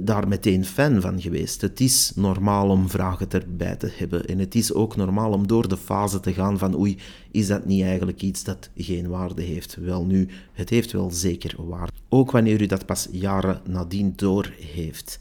daar 0.00 0.28
meteen 0.28 0.64
fan 0.64 1.00
van 1.00 1.20
geweest. 1.20 1.60
Het 1.60 1.80
is 1.80 2.12
normaal 2.14 2.68
om 2.68 2.88
vragen 2.88 3.30
erbij 3.30 3.76
te 3.76 3.90
hebben. 3.96 4.26
En 4.26 4.38
het 4.38 4.54
is 4.54 4.72
ook 4.72 4.96
normaal 4.96 5.32
om 5.32 5.46
door 5.46 5.68
de 5.68 5.76
fase 5.76 6.20
te 6.20 6.32
gaan 6.32 6.58
van 6.58 6.78
oei, 6.78 6.98
is 7.30 7.46
dat 7.46 7.66
niet 7.66 7.82
eigenlijk 7.82 8.22
iets 8.22 8.44
dat 8.44 8.70
geen 8.76 9.08
waarde 9.08 9.42
heeft? 9.42 9.76
Wel 9.76 10.04
nu, 10.04 10.28
het 10.52 10.70
heeft 10.70 10.92
wel 10.92 11.10
zeker 11.10 11.54
waarde. 11.64 11.92
Ook 12.08 12.30
wanneer 12.30 12.62
u 12.62 12.66
dat 12.66 12.86
pas 12.86 13.08
jaren 13.10 13.60
nadien 13.66 14.12
door 14.16 14.52
heeft. 14.60 15.18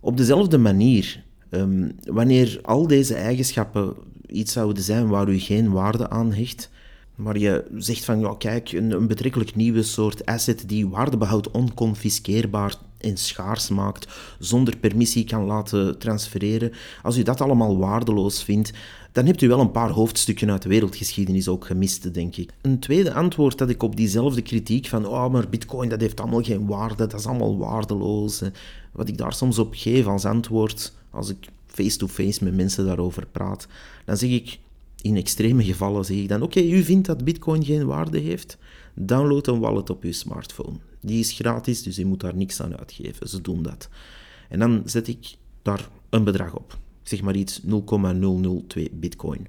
Op 0.00 0.16
dezelfde 0.16 0.58
manier, 0.58 1.24
um, 1.50 1.92
wanneer 2.04 2.58
al 2.62 2.86
deze 2.86 3.14
eigenschappen 3.14 3.94
iets 4.26 4.52
zouden 4.52 4.82
zijn 4.82 5.08
waar 5.08 5.28
u 5.28 5.38
geen 5.38 5.70
waarde 5.70 6.10
aan 6.10 6.32
hecht, 6.32 6.70
maar 7.14 7.38
je 7.38 7.64
zegt 7.76 8.04
van, 8.04 8.20
ja 8.20 8.34
kijk, 8.38 8.72
een, 8.72 8.90
een 8.90 9.06
betrekkelijk 9.06 9.54
nieuwe 9.54 9.82
soort 9.82 10.26
asset 10.26 10.64
die 10.66 10.88
waarde 10.88 11.16
behoudt, 11.16 11.50
onconfiskeerbaar, 11.50 12.74
en 13.02 13.16
schaars 13.16 13.68
maakt, 13.68 14.12
zonder 14.38 14.76
permissie 14.76 15.24
kan 15.24 15.44
laten 15.44 15.98
transfereren, 15.98 16.72
als 17.02 17.16
u 17.16 17.22
dat 17.22 17.40
allemaal 17.40 17.78
waardeloos 17.78 18.42
vindt, 18.42 18.72
dan 19.12 19.26
hebt 19.26 19.42
u 19.42 19.48
wel 19.48 19.60
een 19.60 19.70
paar 19.70 19.90
hoofdstukken 19.90 20.50
uit 20.50 20.62
de 20.62 20.68
wereldgeschiedenis 20.68 21.48
ook 21.48 21.66
gemist, 21.66 22.14
denk 22.14 22.36
ik. 22.36 22.50
Een 22.60 22.78
tweede 22.78 23.12
antwoord 23.12 23.58
dat 23.58 23.70
ik 23.70 23.82
op 23.82 23.96
diezelfde 23.96 24.42
kritiek 24.42 24.86
van 24.86 25.06
oh, 25.06 25.32
maar 25.32 25.48
bitcoin 25.48 25.88
dat 25.88 26.00
heeft 26.00 26.20
allemaal 26.20 26.42
geen 26.42 26.66
waarde, 26.66 26.94
dat 27.06 27.20
is 27.20 27.26
allemaal 27.26 27.58
waardeloos, 27.58 28.42
wat 28.92 29.08
ik 29.08 29.18
daar 29.18 29.32
soms 29.32 29.58
op 29.58 29.72
geef 29.76 30.06
als 30.06 30.24
antwoord, 30.24 30.92
als 31.10 31.28
ik 31.28 31.48
face-to-face 31.66 32.44
met 32.44 32.54
mensen 32.54 32.86
daarover 32.86 33.26
praat, 33.26 33.66
dan 34.04 34.16
zeg 34.16 34.30
ik, 34.30 34.58
in 35.00 35.16
extreme 35.16 35.64
gevallen 35.64 36.04
zeg 36.04 36.16
ik 36.16 36.28
dan, 36.28 36.42
oké, 36.42 36.60
u 36.60 36.82
vindt 36.82 37.06
dat 37.06 37.24
bitcoin 37.24 37.64
geen 37.64 37.86
waarde 37.86 38.18
heeft? 38.18 38.58
Download 38.94 39.46
een 39.46 39.60
wallet 39.60 39.90
op 39.90 40.02
uw 40.02 40.12
smartphone. 40.12 40.76
Die 41.02 41.18
is 41.18 41.32
gratis, 41.32 41.82
dus 41.82 41.96
je 41.96 42.06
moet 42.06 42.20
daar 42.20 42.36
niks 42.36 42.62
aan 42.62 42.78
uitgeven. 42.78 43.28
Ze 43.28 43.40
doen 43.40 43.62
dat. 43.62 43.88
En 44.48 44.58
dan 44.58 44.82
zet 44.84 45.08
ik 45.08 45.34
daar 45.62 45.88
een 46.10 46.24
bedrag 46.24 46.54
op. 46.54 46.78
Zeg 47.02 47.22
maar 47.22 47.36
iets 47.36 47.60
0,002 47.62 48.90
bitcoin. 48.92 49.48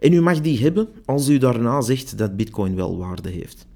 En 0.00 0.12
u 0.12 0.20
mag 0.20 0.40
die 0.40 0.62
hebben 0.62 0.88
als 1.04 1.28
u 1.28 1.38
daarna 1.38 1.80
zegt 1.80 2.18
dat 2.18 2.36
bitcoin 2.36 2.74
wel 2.74 2.96
waarde 2.96 3.28
heeft. 3.28 3.66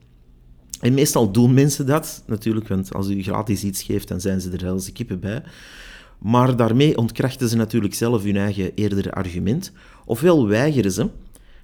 En 0.80 0.94
meestal 0.94 1.30
doen 1.30 1.54
mensen 1.54 1.86
dat, 1.86 2.22
natuurlijk, 2.26 2.68
want 2.68 2.94
als 2.94 3.08
u 3.08 3.22
gratis 3.22 3.64
iets 3.64 3.82
geeft, 3.82 4.08
dan 4.08 4.20
zijn 4.20 4.40
ze 4.40 4.50
er 4.50 4.68
als 4.68 4.92
kippen 4.92 5.20
bij. 5.20 5.42
Maar 6.18 6.56
daarmee 6.56 6.96
ontkrachten 6.96 7.48
ze 7.48 7.56
natuurlijk 7.56 7.94
zelf 7.94 8.22
hun 8.22 8.36
eigen 8.36 8.74
eerdere 8.74 9.12
argument. 9.12 9.72
Ofwel 10.04 10.46
weigeren 10.46 10.92
ze, 10.92 11.08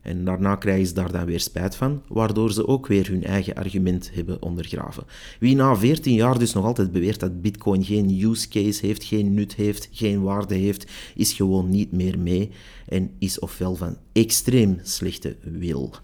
en 0.07 0.25
daarna 0.25 0.57
krijgen 0.57 0.87
ze 0.87 0.95
daar 0.95 1.13
dan 1.13 1.25
weer 1.25 1.41
spijt 1.41 1.77
van, 1.77 2.03
waardoor 2.09 2.53
ze 2.53 2.67
ook 2.67 2.87
weer 2.87 3.09
hun 3.09 3.25
eigen 3.25 3.55
argument 3.55 4.11
hebben 4.15 4.43
ondergraven. 4.43 5.05
Wie 5.41 5.57
na 5.57 5.77
14 5.77 6.15
jaar 6.15 6.39
dus 6.39 6.53
nog 6.53 6.65
altijd 6.65 6.93
beweert 6.93 7.21
dat 7.21 7.43
Bitcoin 7.43 7.85
geen 7.85 8.23
use 8.23 8.49
case 8.49 8.87
heeft, 8.87 9.05
geen 9.05 9.35
nut 9.35 9.55
heeft, 9.55 9.89
geen 9.93 10.23
waarde 10.23 10.55
heeft, 10.55 10.91
is 11.15 11.33
gewoon 11.33 11.71
niet 11.71 11.93
meer 11.93 12.19
mee 12.19 12.51
en 12.89 13.11
is 13.19 13.39
ofwel 13.39 13.75
van 13.75 13.97
extreem 14.13 14.79
slechte 14.83 15.37
wil. 15.41 15.95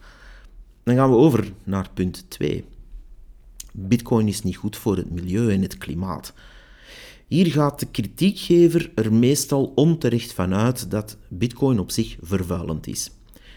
Dan 0.83 0.95
gaan 0.95 1.11
we 1.11 1.17
over 1.17 1.53
naar 1.65 1.91
punt 1.95 2.25
2. 2.29 2.65
Bitcoin 3.73 4.29
is 4.29 4.43
niet 4.43 4.57
goed 4.57 4.77
voor 4.77 4.97
het 4.97 5.11
milieu 5.11 5.53
en 5.53 5.63
het 5.63 5.79
klimaat. 5.79 6.35
Hier 7.27 7.47
gaat 7.47 7.81
de 7.81 7.87
kritiekgever 7.87 8.91
er 8.95 9.13
meestal 9.13 9.73
onterecht 9.75 10.33
van 10.33 10.55
uit 10.55 10.91
dat 10.91 11.17
Bitcoin 11.29 11.79
op 11.79 11.91
zich 11.91 12.17
vervuilend 12.21 12.87
is. 12.87 13.11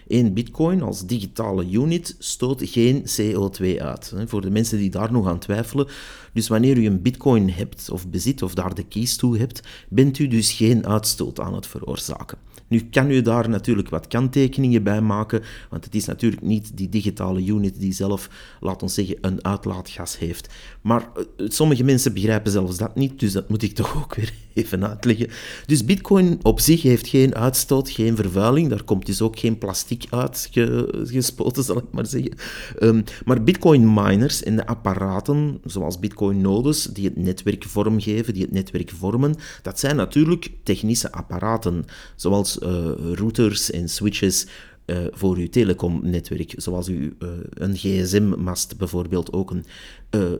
Een 0.08 0.34
bitcoin 0.34 0.82
als 0.82 1.06
digitale 1.06 1.70
unit 1.70 2.16
stoot 2.18 2.60
geen 2.64 3.04
CO2 3.04 3.80
uit. 3.80 4.12
Voor 4.26 4.40
de 4.40 4.50
mensen 4.50 4.78
die 4.78 4.90
daar 4.90 5.12
nog 5.12 5.26
aan 5.26 5.38
twijfelen. 5.38 5.86
Dus 6.36 6.48
wanneer 6.48 6.78
u 6.78 6.86
een 6.86 7.02
bitcoin 7.02 7.50
hebt 7.50 7.90
of 7.90 8.08
bezit 8.08 8.42
of 8.42 8.54
daar 8.54 8.74
de 8.74 8.86
keys 8.86 9.16
toe 9.16 9.38
hebt, 9.38 9.62
bent 9.88 10.18
u 10.18 10.28
dus 10.28 10.52
geen 10.52 10.86
uitstoot 10.86 11.40
aan 11.40 11.54
het 11.54 11.66
veroorzaken. 11.66 12.38
Nu 12.68 12.80
kan 12.90 13.10
u 13.10 13.22
daar 13.22 13.48
natuurlijk 13.48 13.88
wat 13.88 14.06
kanttekeningen 14.06 14.82
bij 14.82 15.00
maken, 15.00 15.42
want 15.70 15.84
het 15.84 15.94
is 15.94 16.04
natuurlijk 16.04 16.42
niet 16.42 16.76
die 16.76 16.88
digitale 16.88 17.44
unit 17.44 17.80
die 17.80 17.92
zelf, 17.92 18.30
laat 18.60 18.82
ons 18.82 18.94
zeggen, 18.94 19.16
een 19.20 19.44
uitlaatgas 19.44 20.18
heeft. 20.18 20.48
Maar 20.80 21.08
eh, 21.16 21.46
sommige 21.48 21.84
mensen 21.84 22.12
begrijpen 22.12 22.52
zelfs 22.52 22.76
dat 22.76 22.94
niet, 22.94 23.20
dus 23.20 23.32
dat 23.32 23.48
moet 23.48 23.62
ik 23.62 23.74
toch 23.80 23.96
ook 23.96 24.14
weer 24.14 24.32
even 24.54 24.88
uitleggen. 24.88 25.28
Dus 25.66 25.84
Bitcoin 25.84 26.38
op 26.42 26.60
zich 26.60 26.82
heeft 26.82 27.08
geen 27.08 27.34
uitstoot, 27.34 27.90
geen 27.90 28.16
vervuiling, 28.16 28.68
daar 28.68 28.84
komt 28.84 29.06
dus 29.06 29.22
ook 29.22 29.38
geen 29.38 29.58
plastic 29.58 30.04
uitgespoten, 30.10 31.62
zal 31.62 31.78
ik 31.78 31.90
maar 31.90 32.06
zeggen. 32.06 32.32
Um, 32.80 33.04
maar 33.24 33.42
Bitcoin 33.42 33.94
miners 33.94 34.42
en 34.42 34.56
de 34.56 34.66
apparaten, 34.66 35.60
zoals 35.64 35.98
Bitcoin 35.98 36.25
nodes, 36.34 36.82
die 36.82 37.04
het 37.04 37.16
netwerk 37.16 37.64
vormgeven, 37.64 38.34
die 38.34 38.42
het 38.42 38.52
netwerk 38.52 38.90
vormen, 38.90 39.34
dat 39.62 39.78
zijn 39.78 39.96
natuurlijk 39.96 40.50
technische 40.62 41.12
apparaten, 41.12 41.84
zoals 42.16 42.58
uh, 42.58 42.68
routers 43.14 43.70
en 43.70 43.88
switches 43.88 44.46
uh, 44.86 44.98
voor 45.10 45.36
uw 45.36 45.48
telecomnetwerk, 45.48 46.54
zoals 46.56 46.88
u, 46.88 47.16
uh, 47.18 47.28
een 47.50 47.76
gsm-mast 47.76 48.76
bijvoorbeeld 48.76 49.32
ook 49.32 49.50
een, 49.50 49.64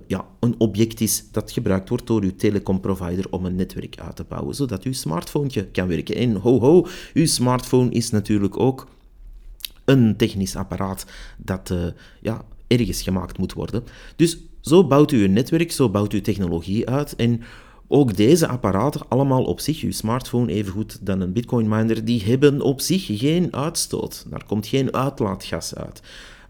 ja, 0.07 0.25
een 0.40 0.55
object 0.59 1.00
is 1.00 1.25
dat 1.33 1.52
gebruikt 1.52 1.88
wordt 1.88 2.07
door 2.07 2.23
uw 2.23 2.37
telecomprovider 2.37 3.26
om 3.31 3.45
een 3.45 3.55
netwerk 3.55 3.99
uit 3.99 4.16
te 4.16 4.25
bouwen, 4.28 4.55
zodat 4.55 4.83
uw 4.83 4.93
smartphone 4.93 5.69
kan 5.73 5.88
werken. 5.88 6.14
En 6.14 6.35
ho 6.35 6.61
ho, 6.61 6.87
uw 7.14 7.26
smartphone 7.26 7.90
is 7.90 8.11
natuurlijk 8.11 8.59
ook 8.59 8.88
een 9.85 10.16
technisch 10.16 10.57
apparaat 10.57 11.07
dat 11.37 11.75
ja, 12.21 12.45
ergens 12.66 13.02
gemaakt 13.02 13.38
moet 13.38 13.52
worden. 13.52 13.85
Dus 14.16 14.38
zo 14.66 14.87
bouwt 14.87 15.12
u 15.12 15.25
een 15.25 15.32
netwerk, 15.32 15.73
zo 15.73 15.90
bouwt 15.90 16.12
u 16.12 16.20
technologie 16.20 16.88
uit 16.88 17.16
en 17.16 17.42
ook 17.88 18.16
deze 18.16 18.49
apparaten, 18.49 19.08
allemaal 19.08 19.44
op 19.44 19.61
zich, 19.61 19.82
uw 19.82 19.92
smartphone 19.92 20.52
evengoed 20.52 21.06
dan 21.06 21.20
een 21.20 21.32
bitcoin 21.32 21.68
miner, 21.68 22.04
die 22.04 22.23
hebben 22.25 22.61
op 22.61 22.80
zich 22.80 23.06
geen 23.06 23.54
uitstoot. 23.54 24.26
Daar 24.30 24.44
komt 24.46 24.66
geen 24.66 24.94
uitlaatgas 24.94 25.75
uit. 25.75 26.02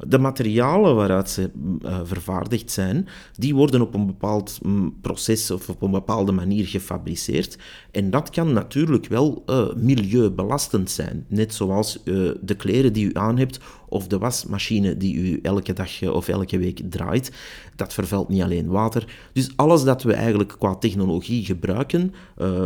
De 0.08 0.18
materialen 0.18 0.94
waaruit 0.94 1.30
ze 1.30 1.50
uh, 1.82 2.00
vervaardigd 2.04 2.70
zijn, 2.70 3.08
die 3.34 3.54
worden 3.54 3.80
op 3.80 3.94
een 3.94 4.06
bepaald 4.06 4.58
mm, 4.62 4.94
proces 5.00 5.50
of 5.50 5.68
op 5.68 5.82
een 5.82 5.90
bepaalde 5.90 6.32
manier 6.32 6.66
gefabriceerd. 6.66 7.58
En 7.90 8.10
dat 8.10 8.30
kan 8.30 8.52
natuurlijk 8.52 9.06
wel 9.06 9.42
uh, 9.46 9.74
milieubelastend 9.74 10.90
zijn. 10.90 11.24
Net 11.28 11.54
zoals 11.54 12.00
uh, 12.04 12.30
de 12.40 12.54
kleren 12.54 12.92
die 12.92 13.06
u 13.06 13.10
aan 13.12 13.38
hebt 13.38 13.60
of 13.96 14.06
de 14.06 14.18
wasmachine 14.18 14.96
die 14.96 15.14
u 15.14 15.38
elke 15.42 15.72
dag 15.72 16.02
of 16.02 16.28
elke 16.28 16.58
week 16.58 16.80
draait. 16.90 17.32
Dat 17.76 17.92
vervuilt 17.92 18.28
niet 18.28 18.42
alleen 18.42 18.66
water. 18.66 19.16
Dus 19.32 19.50
alles 19.56 19.82
dat 19.82 20.02
we 20.02 20.12
eigenlijk 20.12 20.54
qua 20.58 20.74
technologie 20.74 21.44
gebruiken, 21.44 22.14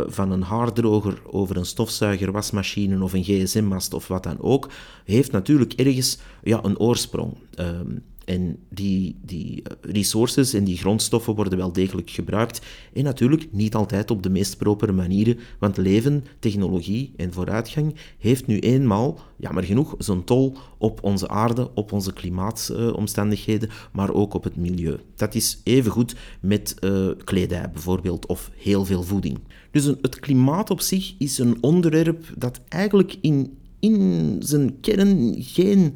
van 0.07 0.31
een 0.31 0.41
haardroger 0.41 1.21
over 1.25 1.57
een 1.57 1.65
stofzuiger, 1.65 2.31
wasmachine 2.31 3.03
of 3.03 3.13
een 3.13 3.23
gsm-mast 3.23 3.93
of 3.93 4.07
wat 4.07 4.23
dan 4.23 4.41
ook, 4.41 4.69
heeft 5.05 5.31
natuurlijk 5.31 5.73
ergens 5.73 6.17
ja, 6.43 6.59
een 6.63 6.79
oorsprong. 6.79 7.33
Ehm, 7.55 7.95
en 8.25 8.57
die, 8.69 9.15
die 9.25 9.63
resources 9.81 10.53
en 10.53 10.63
die 10.63 10.77
grondstoffen 10.77 11.35
worden 11.35 11.57
wel 11.57 11.71
degelijk 11.71 12.09
gebruikt. 12.09 12.61
En 12.93 13.03
natuurlijk 13.03 13.47
niet 13.51 13.75
altijd 13.75 14.11
op 14.11 14.23
de 14.23 14.29
meest 14.29 14.57
propere 14.57 14.91
manieren, 14.91 15.39
want 15.59 15.77
leven, 15.77 16.23
technologie 16.39 17.13
en 17.15 17.33
vooruitgang 17.33 17.95
heeft 18.17 18.47
nu 18.47 18.59
eenmaal, 18.59 19.19
jammer 19.37 19.63
genoeg, 19.63 19.95
zo'n 19.97 20.23
tol 20.23 20.57
op 20.77 21.03
onze 21.03 21.29
aarde, 21.29 21.69
op 21.73 21.91
onze 21.91 22.13
klimaatomstandigheden, 22.13 23.69
maar 23.91 24.13
ook 24.13 24.33
op 24.33 24.43
het 24.43 24.55
milieu. 24.55 24.99
Dat 25.15 25.35
is 25.35 25.61
evengoed 25.63 26.15
met 26.39 26.75
uh, 26.83 27.09
kledij 27.23 27.69
bijvoorbeeld, 27.71 28.25
of 28.25 28.51
heel 28.55 28.85
veel 28.85 29.03
voeding. 29.03 29.39
Dus 29.71 29.85
het 29.85 30.19
klimaat 30.19 30.69
op 30.69 30.81
zich 30.81 31.13
is 31.17 31.37
een 31.37 31.57
onderwerp 31.61 32.33
dat 32.37 32.61
eigenlijk 32.67 33.17
in, 33.21 33.57
in 33.79 34.35
zijn 34.39 34.79
kern 34.79 35.35
geen 35.37 35.95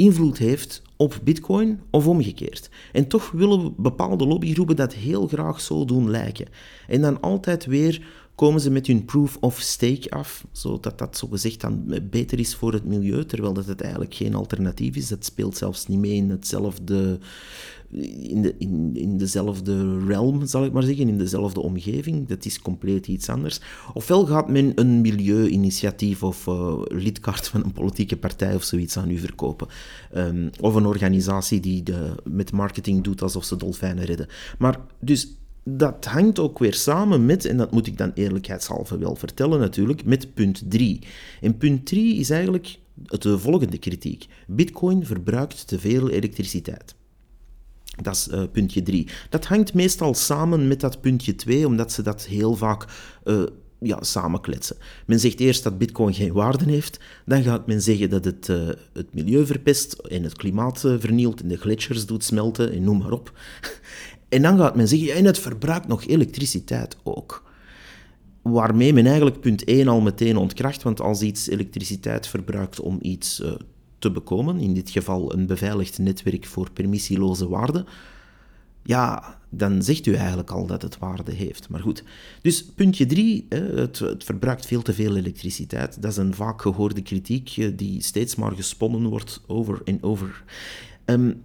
invloed 0.00 0.38
heeft 0.38 0.82
op 0.96 1.20
Bitcoin 1.22 1.80
of 1.90 2.06
omgekeerd. 2.06 2.70
En 2.92 3.08
toch 3.08 3.30
willen 3.30 3.74
bepaalde 3.76 4.26
lobbygroepen 4.26 4.76
dat 4.76 4.94
heel 4.94 5.26
graag 5.26 5.60
zo 5.60 5.84
doen 5.84 6.10
lijken. 6.10 6.46
En 6.86 7.00
dan 7.00 7.20
altijd 7.20 7.66
weer 7.66 8.06
komen 8.40 8.60
ze 8.60 8.70
met 8.70 8.86
hun 8.86 9.04
proof 9.04 9.36
of 9.40 9.58
stake 9.58 10.10
af, 10.10 10.46
zodat 10.52 10.98
dat 10.98 11.16
zogezegd 11.16 11.60
dan 11.60 12.00
beter 12.10 12.38
is 12.38 12.54
voor 12.54 12.72
het 12.72 12.84
milieu, 12.84 13.24
terwijl 13.24 13.52
dat 13.52 13.66
het 13.66 13.80
eigenlijk 13.80 14.14
geen 14.14 14.34
alternatief 14.34 14.96
is. 14.96 15.08
Dat 15.08 15.24
speelt 15.24 15.56
zelfs 15.56 15.86
niet 15.86 15.98
mee 15.98 16.14
in 16.14 16.30
hetzelfde, 16.30 17.18
in, 18.28 18.42
de, 18.42 18.54
in, 18.58 18.90
in 18.94 19.18
dezelfde 19.18 20.04
realm, 20.06 20.46
zal 20.46 20.64
ik 20.64 20.72
maar 20.72 20.82
zeggen, 20.82 21.08
in 21.08 21.18
dezelfde 21.18 21.60
omgeving. 21.60 22.28
Dat 22.28 22.44
is 22.44 22.60
compleet 22.60 23.06
iets 23.06 23.28
anders. 23.28 23.60
Ofwel 23.92 24.26
gaat 24.26 24.48
men 24.48 24.72
een 24.74 25.00
milieu-initiatief 25.00 26.22
of 26.22 26.46
uh, 26.46 26.80
lidkaart 26.84 27.48
van 27.48 27.64
een 27.64 27.72
politieke 27.72 28.16
partij 28.16 28.54
of 28.54 28.64
zoiets 28.64 28.96
aan 28.96 29.10
u 29.10 29.18
verkopen. 29.18 29.68
Um, 30.16 30.50
of 30.60 30.74
een 30.74 30.86
organisatie 30.86 31.60
die 31.60 31.82
de, 31.82 32.14
met 32.24 32.52
marketing 32.52 33.04
doet 33.04 33.22
alsof 33.22 33.44
ze 33.44 33.56
dolfijnen 33.56 34.04
redden. 34.04 34.26
Maar 34.58 34.80
dus 35.00 35.38
dat 35.76 36.04
hangt 36.04 36.38
ook 36.38 36.58
weer 36.58 36.74
samen 36.74 37.26
met, 37.26 37.44
en 37.44 37.56
dat 37.56 37.72
moet 37.72 37.86
ik 37.86 37.98
dan 37.98 38.10
eerlijkheidshalve 38.14 38.98
wel 38.98 39.14
vertellen 39.14 39.60
natuurlijk, 39.60 40.04
met 40.04 40.34
punt 40.34 40.62
3. 40.68 41.02
En 41.40 41.56
punt 41.56 41.86
3 41.86 42.16
is 42.16 42.30
eigenlijk 42.30 42.78
de 42.94 43.38
volgende 43.38 43.78
kritiek. 43.78 44.26
Bitcoin 44.46 45.06
verbruikt 45.06 45.66
te 45.66 45.78
veel 45.78 46.10
elektriciteit. 46.10 46.94
Dat 48.02 48.14
is 48.14 48.28
uh, 48.28 48.42
puntje 48.52 48.82
3. 48.82 49.08
Dat 49.28 49.46
hangt 49.46 49.74
meestal 49.74 50.14
samen 50.14 50.68
met 50.68 50.80
dat 50.80 51.00
puntje 51.00 51.34
2, 51.34 51.66
omdat 51.66 51.92
ze 51.92 52.02
dat 52.02 52.24
heel 52.24 52.54
vaak 52.54 52.86
uh, 53.24 53.42
ja, 53.80 54.02
samenkletsen. 54.02 54.76
Men 55.06 55.20
zegt 55.20 55.40
eerst 55.40 55.62
dat 55.62 55.78
bitcoin 55.78 56.14
geen 56.14 56.32
waarde 56.32 56.64
heeft, 56.64 57.00
dan 57.26 57.42
gaat 57.42 57.66
men 57.66 57.82
zeggen 57.82 58.10
dat 58.10 58.24
het 58.24 58.48
uh, 58.48 58.68
het 58.92 59.14
milieu 59.14 59.46
verpest 59.46 59.92
en 59.92 60.22
het 60.22 60.36
klimaat 60.36 60.80
vernielt 60.80 61.40
en 61.40 61.48
de 61.48 61.56
gletsjers 61.56 62.06
doet 62.06 62.24
smelten 62.24 62.72
en 62.72 62.84
noem 62.84 62.98
maar 62.98 63.12
op. 63.12 63.32
En 64.30 64.42
dan 64.42 64.58
gaat 64.58 64.76
men 64.76 64.88
zeggen, 64.88 65.14
en 65.14 65.24
het 65.24 65.38
verbruikt 65.38 65.88
nog 65.88 66.06
elektriciteit 66.06 66.96
ook. 67.02 67.50
Waarmee 68.42 68.92
men 68.92 69.06
eigenlijk 69.06 69.40
punt 69.40 69.64
1 69.64 69.88
al 69.88 70.00
meteen 70.00 70.36
ontkracht, 70.36 70.82
want 70.82 71.00
als 71.00 71.22
iets 71.22 71.48
elektriciteit 71.48 72.26
verbruikt 72.26 72.80
om 72.80 72.98
iets 73.00 73.40
uh, 73.40 73.52
te 73.98 74.10
bekomen, 74.10 74.58
in 74.60 74.74
dit 74.74 74.90
geval 74.90 75.32
een 75.32 75.46
beveiligd 75.46 75.98
netwerk 75.98 76.46
voor 76.46 76.70
permissieloze 76.70 77.48
waarden, 77.48 77.86
ja, 78.82 79.38
dan 79.48 79.82
zegt 79.82 80.06
u 80.06 80.14
eigenlijk 80.14 80.50
al 80.50 80.66
dat 80.66 80.82
het 80.82 80.98
waarde 80.98 81.32
heeft. 81.32 81.68
Maar 81.68 81.80
goed. 81.80 82.04
Dus 82.42 82.64
puntje 82.64 83.06
drie, 83.06 83.46
het, 83.48 83.98
het 83.98 84.24
verbruikt 84.24 84.66
veel 84.66 84.82
te 84.82 84.92
veel 84.92 85.16
elektriciteit. 85.16 86.02
Dat 86.02 86.10
is 86.10 86.16
een 86.16 86.34
vaak 86.34 86.62
gehoorde 86.62 87.02
kritiek 87.02 87.56
eh, 87.56 87.68
die 87.76 88.02
steeds 88.02 88.34
maar 88.34 88.52
gesponnen 88.52 89.06
wordt 89.06 89.42
over 89.46 89.80
en 89.84 90.02
over. 90.02 90.44
Um, 91.04 91.42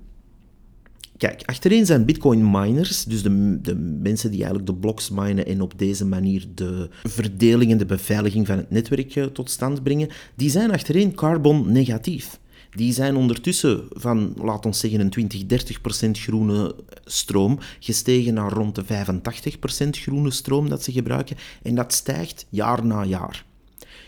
Kijk, 1.17 1.41
achterin 1.45 1.85
zijn 1.85 2.05
bitcoin 2.05 2.51
miners, 2.51 3.03
dus 3.03 3.23
de, 3.23 3.61
de, 3.61 3.75
mensen 3.75 4.31
die 4.31 4.39
eigenlijk 4.39 4.69
de 4.71 4.75
blocks 4.75 5.09
minen 5.09 5.45
en 5.45 5.61
op 5.61 5.73
deze 5.77 6.05
manier 6.05 6.45
de 6.55 6.89
verdeling 7.03 7.71
en 7.71 7.77
de 7.77 7.85
beveiliging 7.85 8.47
van 8.47 8.57
het 8.57 8.71
netwerk 8.71 9.15
eh, 9.15 9.25
tot 9.25 9.49
stand 9.49 9.83
brengen, 9.83 10.09
die 10.35 10.49
zijn 10.49 10.71
achterin 10.71 11.15
carbon 11.15 11.71
negatief. 11.71 12.39
Die 12.71 12.93
zijn 12.93 13.15
ondertussen 13.15 13.83
van, 13.89 14.33
laat 14.41 14.65
ons 14.65 14.79
zeggen, 14.79 14.99
een 14.99 15.09
20, 15.09 15.45
30 15.45 15.81
procent 15.81 16.19
groene 16.19 16.75
stroom 17.05 17.59
gestegen 17.79 18.33
naar 18.33 18.51
rond 18.51 18.75
de 18.75 18.85
85 18.85 19.59
procent 19.59 19.97
groene 19.97 20.31
stroom 20.31 20.69
dat 20.69 20.83
ze 20.83 20.91
gebruiken. 20.91 21.37
En 21.61 21.75
dat 21.75 21.93
stijgt 21.93 22.45
jaar 22.49 22.85
na 22.85 23.03
jaar. 23.05 23.44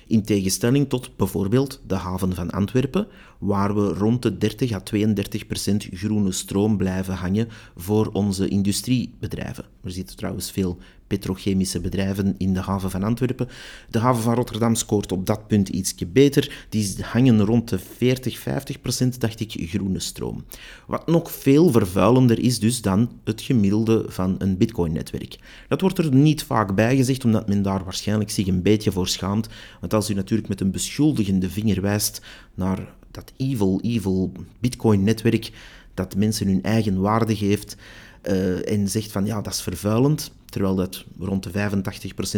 In 0.08 0.24
tegenstelling 0.24 0.90
tot 0.90 1.18
bijvoorbeeld 1.18 1.82
de 1.88 1.96
haven 1.96 2.36
van 2.36 2.50
Antwerpen, 2.50 3.08
waar 3.40 3.76
we 3.76 3.94
rond 3.94 4.22
de 4.22 4.38
30 4.38 4.72
à 4.72 4.80
32 4.80 5.48
procent 5.48 5.88
groene 5.92 6.32
stroom 6.32 6.78
blijven 6.78 7.14
hangen 7.14 7.48
voor 7.76 8.10
onze 8.14 8.48
industriebedrijven. 8.48 9.66
Er 9.84 9.92
zitten 9.92 10.16
trouwens 10.16 10.52
veel 10.52 10.78
petrochemische 11.08 11.80
bedrijven 11.80 12.36
in 12.38 12.54
de 12.54 12.60
haven 12.60 12.92
van 12.92 13.04
Antwerpen. 13.04 13.48
De 13.90 14.00
haven 14.00 14.24
van 14.24 14.34
Rotterdam 14.34 14.76
scoort 14.76 15.12
op 15.12 15.26
dat 15.26 15.48
punt 15.48 15.70
ietsje 15.70 16.06
beter. 16.06 16.66
Die 16.70 16.96
hangen 17.02 17.46
rond 17.46 17.70
de 17.70 17.80
40, 17.80 18.40
50 18.40 18.82
procent, 18.82 19.20
dacht 19.20 19.40
ik, 19.40 19.70
groene 19.70 20.00
stroom. 20.00 20.46
Wat 20.88 21.08
nog 21.08 21.32
veel 21.32 21.72
vervuilender 21.72 22.40
is 22.40 22.60
dus 22.60 22.82
dan 22.82 23.12
het 23.24 23.42
gemiddelde 23.42 24.06
van 24.08 24.36
een 24.38 24.58
bitcoin-netwerk. 24.58 25.38
Dat 25.68 25.82
wordt 25.82 25.98
er 25.98 26.14
niet 26.14 26.44
vaak 26.44 26.76
bij 26.76 26.96
gezegd, 26.96 27.26
omdat 27.26 27.48
men 27.48 27.62
daar 27.62 27.84
waarschijnlijk 27.84 28.30
zich 28.30 28.48
een 28.48 28.62
beetje 28.62 28.92
voor 28.92 29.08
schaamt. 29.08 29.48
Want 29.80 29.94
als 29.94 30.10
u 30.10 30.14
natuurlijk 30.14 30.50
met 30.50 30.62
een 30.62 30.72
beschuldigende 30.72 31.50
vinger 31.50 31.82
wijst 31.82 32.22
naar 32.54 32.96
dat 33.12 33.34
evil, 33.38 33.80
evil 33.82 34.32
bitcoin-netwerk 34.60 35.52
dat 35.94 36.16
mensen 36.16 36.48
hun 36.48 36.64
eigen 36.64 37.02
waarde 37.02 37.36
geeft 37.36 37.76
uh, 38.24 38.72
en 38.72 38.90
zegt 38.90 39.12
van 39.12 39.26
ja, 39.26 39.42
dat 39.42 39.54
is 39.54 39.62
vervuilend, 39.62 40.32
terwijl 40.58 40.76
dat 40.76 41.06
rond 41.20 41.44
de 41.44 41.70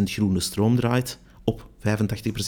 85% 0.02 0.04
groene 0.04 0.40
stroom 0.40 0.76
draait, 0.76 1.20
op 1.44 1.70
85% 1.78 1.82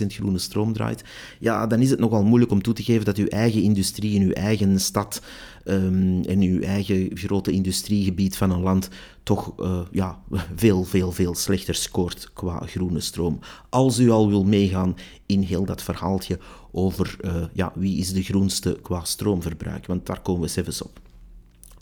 groene 0.07 0.37
stroom 0.37 0.73
draait, 0.73 1.03
ja, 1.39 1.67
dan 1.67 1.79
is 1.79 1.89
het 1.89 1.99
nogal 1.99 2.23
moeilijk 2.23 2.51
om 2.51 2.61
toe 2.61 2.73
te 2.73 2.83
geven 2.83 3.05
dat 3.05 3.17
uw 3.17 3.27
eigen 3.27 3.61
industrie 3.61 4.13
in 4.13 4.21
uw 4.21 4.31
eigen 4.31 4.79
stad 4.79 5.21
um, 5.65 6.23
en 6.23 6.41
uw 6.41 6.61
eigen 6.61 7.09
grote 7.13 7.51
industriegebied 7.51 8.37
van 8.37 8.51
een 8.51 8.61
land 8.61 8.89
toch 9.23 9.53
uh, 9.59 9.81
ja, 9.91 10.21
veel, 10.55 10.83
veel, 10.83 11.11
veel 11.11 11.35
slechter 11.35 11.75
scoort 11.75 12.29
qua 12.33 12.65
groene 12.65 12.99
stroom. 12.99 13.39
Als 13.69 13.99
u 13.99 14.09
al 14.09 14.29
wil 14.29 14.43
meegaan 14.43 14.95
in 15.25 15.41
heel 15.41 15.65
dat 15.65 15.83
verhaaltje 15.83 16.39
over 16.71 17.17
uh, 17.21 17.43
ja, 17.53 17.71
wie 17.75 17.97
is 17.97 18.13
de 18.13 18.23
groenste 18.23 18.79
qua 18.81 19.03
stroomverbruik, 19.03 19.85
want 19.85 20.05
daar 20.05 20.21
komen 20.21 20.41
we 20.41 20.47
zelfs 20.47 20.81
op. 20.81 20.99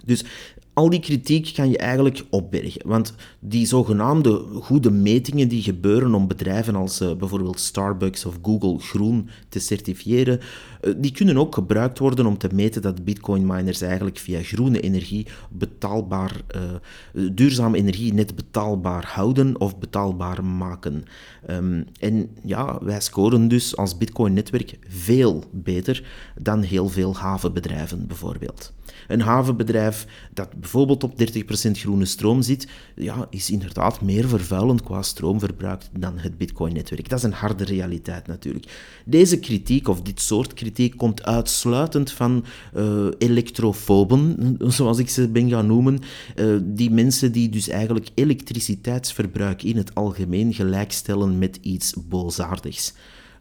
Dus 0.05 0.23
al 0.73 0.89
die 0.89 0.99
kritiek 0.99 1.53
kan 1.53 1.69
je 1.69 1.77
eigenlijk 1.77 2.23
opbergen. 2.29 2.81
Want 2.87 3.13
die 3.39 3.65
zogenaamde 3.65 4.45
goede 4.53 4.91
metingen 4.91 5.47
die 5.47 5.61
gebeuren 5.61 6.13
om 6.13 6.27
bedrijven 6.27 6.75
als 6.75 7.01
uh, 7.01 7.13
bijvoorbeeld 7.13 7.59
Starbucks 7.59 8.25
of 8.25 8.37
Google 8.41 8.79
groen 8.79 9.29
te 9.49 9.59
certifiëren, 9.59 10.39
uh, 10.81 10.93
die 10.97 11.11
kunnen 11.11 11.37
ook 11.37 11.53
gebruikt 11.53 11.99
worden 11.99 12.25
om 12.25 12.37
te 12.37 12.49
meten 12.53 12.81
dat 12.81 13.03
bitcoin 13.03 13.45
miners 13.45 13.81
eigenlijk 13.81 14.17
via 14.17 14.43
groene 14.43 14.79
energie 14.79 15.27
betaalbaar, 15.49 16.41
uh, 16.55 17.29
duurzame 17.31 17.77
energie 17.77 18.13
net 18.13 18.35
betaalbaar 18.35 19.05
houden 19.13 19.59
of 19.59 19.79
betaalbaar 19.79 20.43
maken. 20.45 21.03
Um, 21.49 21.85
en 21.99 22.29
ja, 22.43 22.79
wij 22.81 23.01
scoren 23.01 23.47
dus 23.47 23.77
als 23.77 23.97
bitcoin-netwerk 23.97 24.77
veel 24.87 25.43
beter 25.51 26.03
dan 26.41 26.61
heel 26.61 26.89
veel 26.89 27.15
havenbedrijven 27.15 28.07
bijvoorbeeld. 28.07 28.73
Een 29.07 29.21
havenbedrijf 29.21 30.07
dat 30.33 30.49
bijvoorbeeld 30.49 30.68
op 30.75 31.13
30% 31.67 31.71
groene 31.71 32.05
stroom 32.05 32.41
zit, 32.41 32.67
ja, 32.95 33.27
is 33.29 33.49
inderdaad 33.49 34.01
meer 34.01 34.27
vervuilend 34.27 34.83
qua 34.83 35.01
stroomverbruik 35.01 35.83
dan 35.99 36.17
het 36.17 36.37
Bitcoin-netwerk. 36.37 37.09
Dat 37.09 37.17
is 37.17 37.25
een 37.25 37.33
harde 37.33 37.63
realiteit 37.63 38.27
natuurlijk. 38.27 38.65
Deze 39.05 39.39
kritiek, 39.39 39.87
of 39.87 40.01
dit 40.01 40.21
soort 40.21 40.53
kritiek, 40.53 40.97
komt 40.97 41.23
uitsluitend 41.23 42.11
van 42.11 42.45
uh, 42.75 43.07
elektrofoben, 43.17 44.55
zoals 44.77 44.97
ik 44.97 45.09
ze 45.09 45.29
ben 45.29 45.49
gaan 45.49 45.67
noemen. 45.67 45.99
Uh, 46.35 46.57
die 46.63 46.91
mensen 46.91 47.31
die 47.31 47.49
dus 47.49 47.67
eigenlijk 47.67 48.09
elektriciteitsverbruik 48.13 49.63
in 49.63 49.77
het 49.77 49.95
algemeen 49.95 50.53
gelijkstellen 50.53 51.37
met 51.37 51.59
iets 51.61 51.93
boosaardigs. 52.07 52.93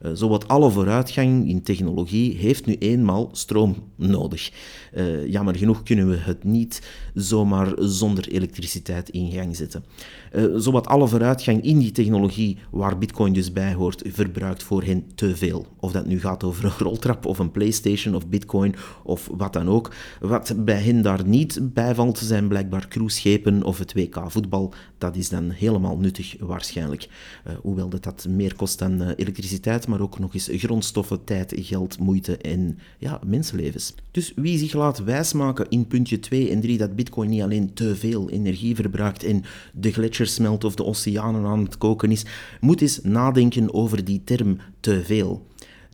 Uh, 0.03 0.11
zowat 0.15 0.49
alle 0.49 0.71
vooruitgang 0.71 1.49
in 1.49 1.63
technologie 1.63 2.37
heeft 2.37 2.67
nu 2.67 2.77
eenmaal 2.79 3.29
stroom 3.33 3.77
nodig. 3.97 4.53
Uh, 4.95 5.27
jammer 5.27 5.57
genoeg 5.57 5.83
kunnen 5.83 6.09
we 6.09 6.17
het 6.17 6.45
niet 6.45 6.83
zomaar 7.15 7.73
zonder 7.77 8.29
elektriciteit 8.29 9.09
in 9.09 9.31
gang 9.31 9.57
zetten. 9.57 9.85
Uh, 10.33 10.45
zowat 10.57 10.87
alle 10.87 11.09
vooruitgang 11.09 11.63
in 11.63 11.79
die 11.79 11.93
technologie, 11.93 12.59
waar 12.71 12.99
Bitcoin 12.99 13.33
dus 13.33 13.53
bij 13.53 13.75
hoort, 13.75 14.03
verbruikt 14.07 14.63
voor 14.63 14.83
hen 14.83 15.05
te 15.15 15.37
veel. 15.37 15.67
Of 15.81 15.93
dat 15.93 16.07
nu 16.07 16.21
gaat 16.21 16.45
over 16.45 16.65
een 16.65 16.79
roltrap 16.79 17.27
of 17.27 17.39
een 17.39 17.51
PlayStation 17.51 18.15
of 18.15 18.29
Bitcoin 18.29 18.75
of 19.05 19.29
wat 19.33 19.53
dan 19.53 19.69
ook. 19.69 19.95
Wat 20.21 20.55
bij 20.57 20.81
hen 20.83 21.03
daar 21.03 21.27
niet 21.27 21.59
bijvalt, 21.63 22.19
zijn 22.19 22.49
blijkbaar 22.49 22.89
cruiseschepen 22.89 23.63
of 23.63 23.79
het 23.79 23.95
WK 23.95 24.23
voetbal. 24.27 24.73
Dat 24.99 25.17
is 25.17 25.29
dan 25.29 25.51
helemaal 25.51 25.97
nuttig 25.97 26.37
waarschijnlijk. 26.39 27.09
Uh, 27.47 27.53
hoewel 27.63 27.89
dat, 27.89 28.03
dat 28.03 28.27
meer 28.29 28.55
kost 28.55 28.79
dan 28.79 29.03
uh, 29.03 29.09
elektriciteit, 29.17 29.87
maar 29.87 30.01
ook 30.01 30.19
nog 30.19 30.35
eens 30.35 30.49
grondstoffen, 30.53 31.25
tijd, 31.25 31.55
geld, 31.57 31.99
moeite 31.99 32.37
en 32.37 32.79
ja, 32.99 33.21
mensenlevens. 33.27 33.95
Dus 34.11 34.33
wie 34.37 34.59
zich 34.59 34.73
laat 34.73 34.99
wijsmaken 34.99 35.67
in 35.69 35.87
puntje 35.87 36.19
2 36.19 36.51
en 36.51 36.61
3 36.61 36.79
dat 36.79 36.97
Bitcoin 36.97 37.31
niet 37.31 37.43
alleen 37.43 37.75
te 37.75 37.97
veel 37.97 38.31
energie 38.31 38.75
verbruikt 38.75 39.25
en 39.25 39.45
de 39.73 39.93
gletsjers 39.93 40.35
smelt 40.35 40.65
of 40.65 40.75
de 40.75 40.85
oceanen 40.85 41.45
aan 41.45 41.63
het 41.63 41.79
koken 41.79 42.11
is, 42.11 42.25
moet 42.61 42.81
eens 42.81 43.01
nadenken 43.03 43.75
over 43.75 44.05
die 44.05 44.23
term 44.25 44.59
te 44.81 45.05
veel. 45.05 45.47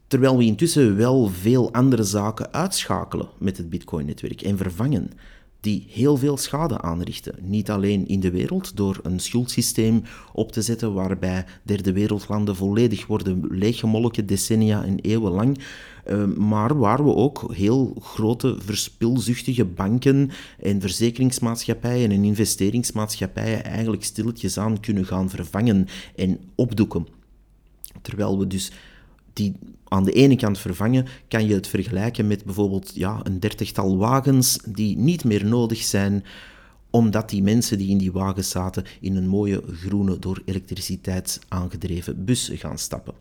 Terwijl 0.07 0.37
we 0.37 0.45
intussen 0.45 0.97
wel 0.97 1.29
veel 1.29 1.73
andere 1.73 2.03
zaken 2.03 2.53
uitschakelen 2.53 3.29
met 3.39 3.57
het 3.57 3.71
Bitcoin-netwerk 3.71 4.43
en 4.43 4.57
vervangen 4.57 5.11
die 5.65 5.87
heel 5.89 6.17
veel 6.17 6.37
schade 6.37 6.81
aanrichten. 6.81 7.35
Niet 7.43 7.71
alleen 7.71 8.07
in 8.07 8.21
de 8.21 8.31
wereld 8.31 8.77
door 8.77 8.99
een 9.03 9.21
schuldsysteem 9.21 10.03
op 10.33 10.53
te 10.53 10.63
zetten 10.63 10.93
waarbij 10.93 11.45
derde 11.63 11.93
wereldlanden 11.93 12.57
volledig 12.57 13.07
worden 13.07 13.47
leeggemolken 13.51 14.27
decennia 14.27 14.85
en 14.85 14.99
eeuwenlang, 15.01 15.59
uh, 16.07 16.25
maar 16.25 16.79
waar 16.79 17.05
we 17.05 17.15
ook 17.15 17.55
heel 17.55 17.97
grote 18.01 18.57
verspilzuchtige 18.59 19.65
banken 19.65 20.31
en 20.59 20.81
verzekeringsmaatschappijen 20.81 22.11
en 22.11 22.25
investeringsmaatschappijen 22.25 23.65
eigenlijk 23.65 24.05
stilletjes 24.05 24.59
aan 24.59 24.81
kunnen 24.81 25.07
gaan 25.07 25.31
vervangen 25.31 25.87
en 26.17 26.41
opdoeken. 26.55 27.07
Terwijl 28.03 28.39
we 28.39 28.47
dus 28.47 28.73
die 29.35 29.55
aan 29.89 30.05
de 30.05 30.13
ene 30.13 30.37
kant 30.37 30.59
vervangen, 30.59 31.07
kan 31.29 31.47
je 31.47 31.55
het 31.55 31.67
vergelijken 31.67 32.27
met 32.27 32.45
bijvoorbeeld 32.45 32.91
ja, 32.95 33.21
een 33.23 33.41
dertigtal 33.41 33.97
wagens 33.97 34.59
die 34.67 34.97
niet 34.97 35.25
meer 35.25 35.47
nodig 35.47 35.83
zijn 35.83 36.25
omdat 36.91 37.31
die 37.31 37.43
mensen 37.43 37.79
die 37.79 37.91
in 37.91 37.99
die 37.99 38.13
wagens 38.13 38.51
zaten 38.51 38.85
in 39.01 39.17
een 39.17 39.29
mooie 39.29 39.63
groene 39.73 40.19
door 40.19 40.43
elektriciteit 40.45 41.41
aangedreven 41.49 42.25
bus 42.25 42.51
gaan 42.55 42.79
stappen. 42.79 43.15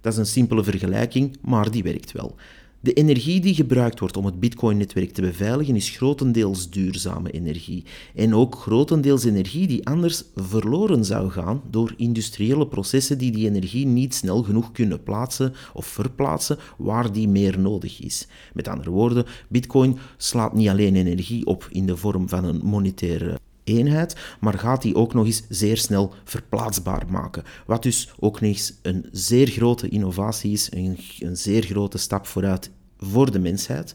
Dat 0.00 0.12
is 0.12 0.18
een 0.18 0.26
simpele 0.26 0.64
vergelijking, 0.64 1.36
maar 1.40 1.70
die 1.70 1.82
werkt 1.82 2.12
wel. 2.12 2.34
De 2.82 2.92
energie 2.92 3.40
die 3.40 3.54
gebruikt 3.54 4.00
wordt 4.00 4.16
om 4.16 4.24
het 4.24 4.40
Bitcoin-netwerk 4.40 5.12
te 5.12 5.20
beveiligen 5.20 5.76
is 5.76 5.88
grotendeels 5.88 6.70
duurzame 6.70 7.30
energie. 7.30 7.84
En 8.14 8.34
ook 8.34 8.54
grotendeels 8.54 9.24
energie 9.24 9.66
die 9.66 9.86
anders 9.86 10.24
verloren 10.34 11.04
zou 11.04 11.30
gaan 11.30 11.62
door 11.70 11.94
industriële 11.96 12.66
processen 12.66 13.18
die 13.18 13.30
die 13.30 13.46
energie 13.46 13.86
niet 13.86 14.14
snel 14.14 14.42
genoeg 14.42 14.72
kunnen 14.72 15.02
plaatsen 15.02 15.54
of 15.74 15.86
verplaatsen 15.86 16.58
waar 16.78 17.12
die 17.12 17.28
meer 17.28 17.58
nodig 17.58 18.00
is. 18.02 18.26
Met 18.52 18.68
andere 18.68 18.90
woorden, 18.90 19.24
Bitcoin 19.48 19.98
slaat 20.16 20.54
niet 20.54 20.68
alleen 20.68 20.96
energie 20.96 21.46
op 21.46 21.68
in 21.70 21.86
de 21.86 21.96
vorm 21.96 22.28
van 22.28 22.44
een 22.44 22.60
monetaire 22.62 23.38
eenheid, 23.78 24.16
maar 24.40 24.58
gaat 24.58 24.82
die 24.82 24.94
ook 24.94 25.14
nog 25.14 25.26
eens 25.26 25.42
zeer 25.48 25.76
snel 25.76 26.14
verplaatsbaar 26.24 27.04
maken. 27.08 27.42
Wat 27.66 27.82
dus 27.82 28.12
ook 28.18 28.40
nog 28.40 28.50
eens 28.50 28.74
een 28.82 29.06
zeer 29.12 29.46
grote 29.48 29.88
innovatie 29.88 30.52
is, 30.52 30.72
een, 30.72 30.98
een 31.18 31.36
zeer 31.36 31.62
grote 31.62 31.98
stap 31.98 32.26
vooruit 32.26 32.70
voor 32.98 33.30
de 33.30 33.38
mensheid. 33.38 33.94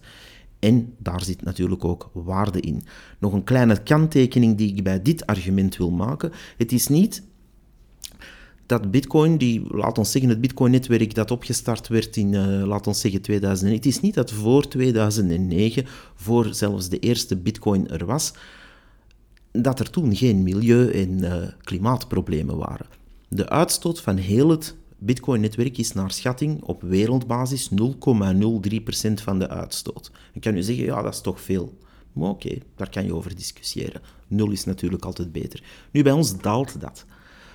En 0.59 0.93
daar 0.97 1.23
zit 1.23 1.43
natuurlijk 1.43 1.85
ook 1.85 2.09
waarde 2.13 2.59
in. 2.59 2.83
Nog 3.19 3.33
een 3.33 3.43
kleine 3.43 3.83
kanttekening 3.83 4.57
die 4.57 4.75
ik 4.75 4.83
bij 4.83 5.01
dit 5.01 5.25
argument 5.25 5.77
wil 5.77 5.91
maken. 5.91 6.31
Het 6.57 6.71
is 6.71 6.87
niet 6.87 7.23
dat 8.65 8.91
Bitcoin, 8.91 9.37
die, 9.37 9.75
laat 9.75 9.97
ons 9.97 10.11
zeggen, 10.11 10.29
het 10.29 10.41
Bitcoin-netwerk 10.41 11.13
dat 11.13 11.31
opgestart 11.31 11.87
werd 11.87 12.17
in, 12.17 12.33
uh, 12.33 12.65
laat 12.65 12.87
ons 12.87 12.99
zeggen, 12.99 13.21
2009. 13.21 13.77
Het 13.77 13.95
is 13.95 14.01
niet 14.01 14.13
dat 14.13 14.31
voor 14.31 14.67
2009, 14.67 15.85
voor 16.15 16.53
zelfs 16.53 16.89
de 16.89 16.99
eerste 16.99 17.37
Bitcoin 17.37 17.89
er 17.89 18.05
was, 18.05 18.33
dat 19.61 19.79
er 19.79 19.89
toen 19.89 20.15
geen 20.15 20.43
milieu- 20.43 20.91
en 20.91 21.23
uh, 21.23 21.33
klimaatproblemen 21.61 22.57
waren. 22.57 22.85
De 23.29 23.49
uitstoot 23.49 24.01
van 24.01 24.17
heel 24.17 24.49
het 24.49 24.75
Bitcoin-netwerk 24.97 25.77
is 25.77 25.93
naar 25.93 26.11
schatting 26.11 26.63
op 26.63 26.81
wereldbasis 26.81 27.69
0,03% 27.69 27.75
van 29.13 29.39
de 29.39 29.49
uitstoot. 29.49 30.11
Dan 30.31 30.41
kan 30.41 30.55
u 30.55 30.61
zeggen, 30.61 30.85
ja, 30.85 31.01
dat 31.01 31.13
is 31.13 31.21
toch 31.21 31.41
veel. 31.41 31.77
Maar 32.13 32.29
oké, 32.29 32.57
daar 32.75 32.89
kan 32.89 33.05
je 33.05 33.15
over 33.15 33.35
discussiëren. 33.35 34.01
Nul 34.27 34.51
is 34.51 34.65
natuurlijk 34.65 35.05
altijd 35.05 35.31
beter. 35.31 35.63
Nu, 35.91 36.03
bij 36.03 36.11
ons 36.11 36.37
daalt 36.37 36.81
dat. 36.81 37.05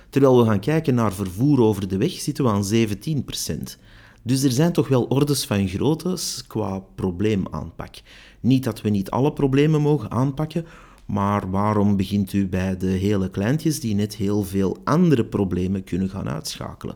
Terwijl 0.09 0.37
we 0.37 0.45
gaan 0.45 0.59
kijken 0.59 0.95
naar 0.95 1.13
vervoer 1.13 1.61
over 1.61 1.87
de 1.87 1.97
weg, 1.97 2.11
zitten 2.11 2.43
we 2.43 2.49
aan 2.49 2.65
17%. 2.65 3.79
Dus 4.23 4.43
er 4.43 4.51
zijn 4.51 4.73
toch 4.73 4.87
wel 4.87 5.03
orders 5.03 5.45
van 5.45 5.67
groottes 5.67 6.43
qua 6.47 6.79
probleemaanpak. 6.95 7.95
Niet 8.39 8.63
dat 8.63 8.81
we 8.81 8.89
niet 8.89 9.09
alle 9.09 9.33
problemen 9.33 9.81
mogen 9.81 10.11
aanpakken, 10.11 10.65
maar 11.11 11.49
waarom 11.49 11.97
begint 11.97 12.33
u 12.33 12.47
bij 12.47 12.77
de 12.77 12.87
hele 12.87 13.29
kleintjes 13.29 13.79
die 13.79 13.95
net 13.95 14.15
heel 14.15 14.43
veel 14.43 14.77
andere 14.83 15.25
problemen 15.25 15.83
kunnen 15.83 16.09
gaan 16.09 16.29
uitschakelen? 16.29 16.95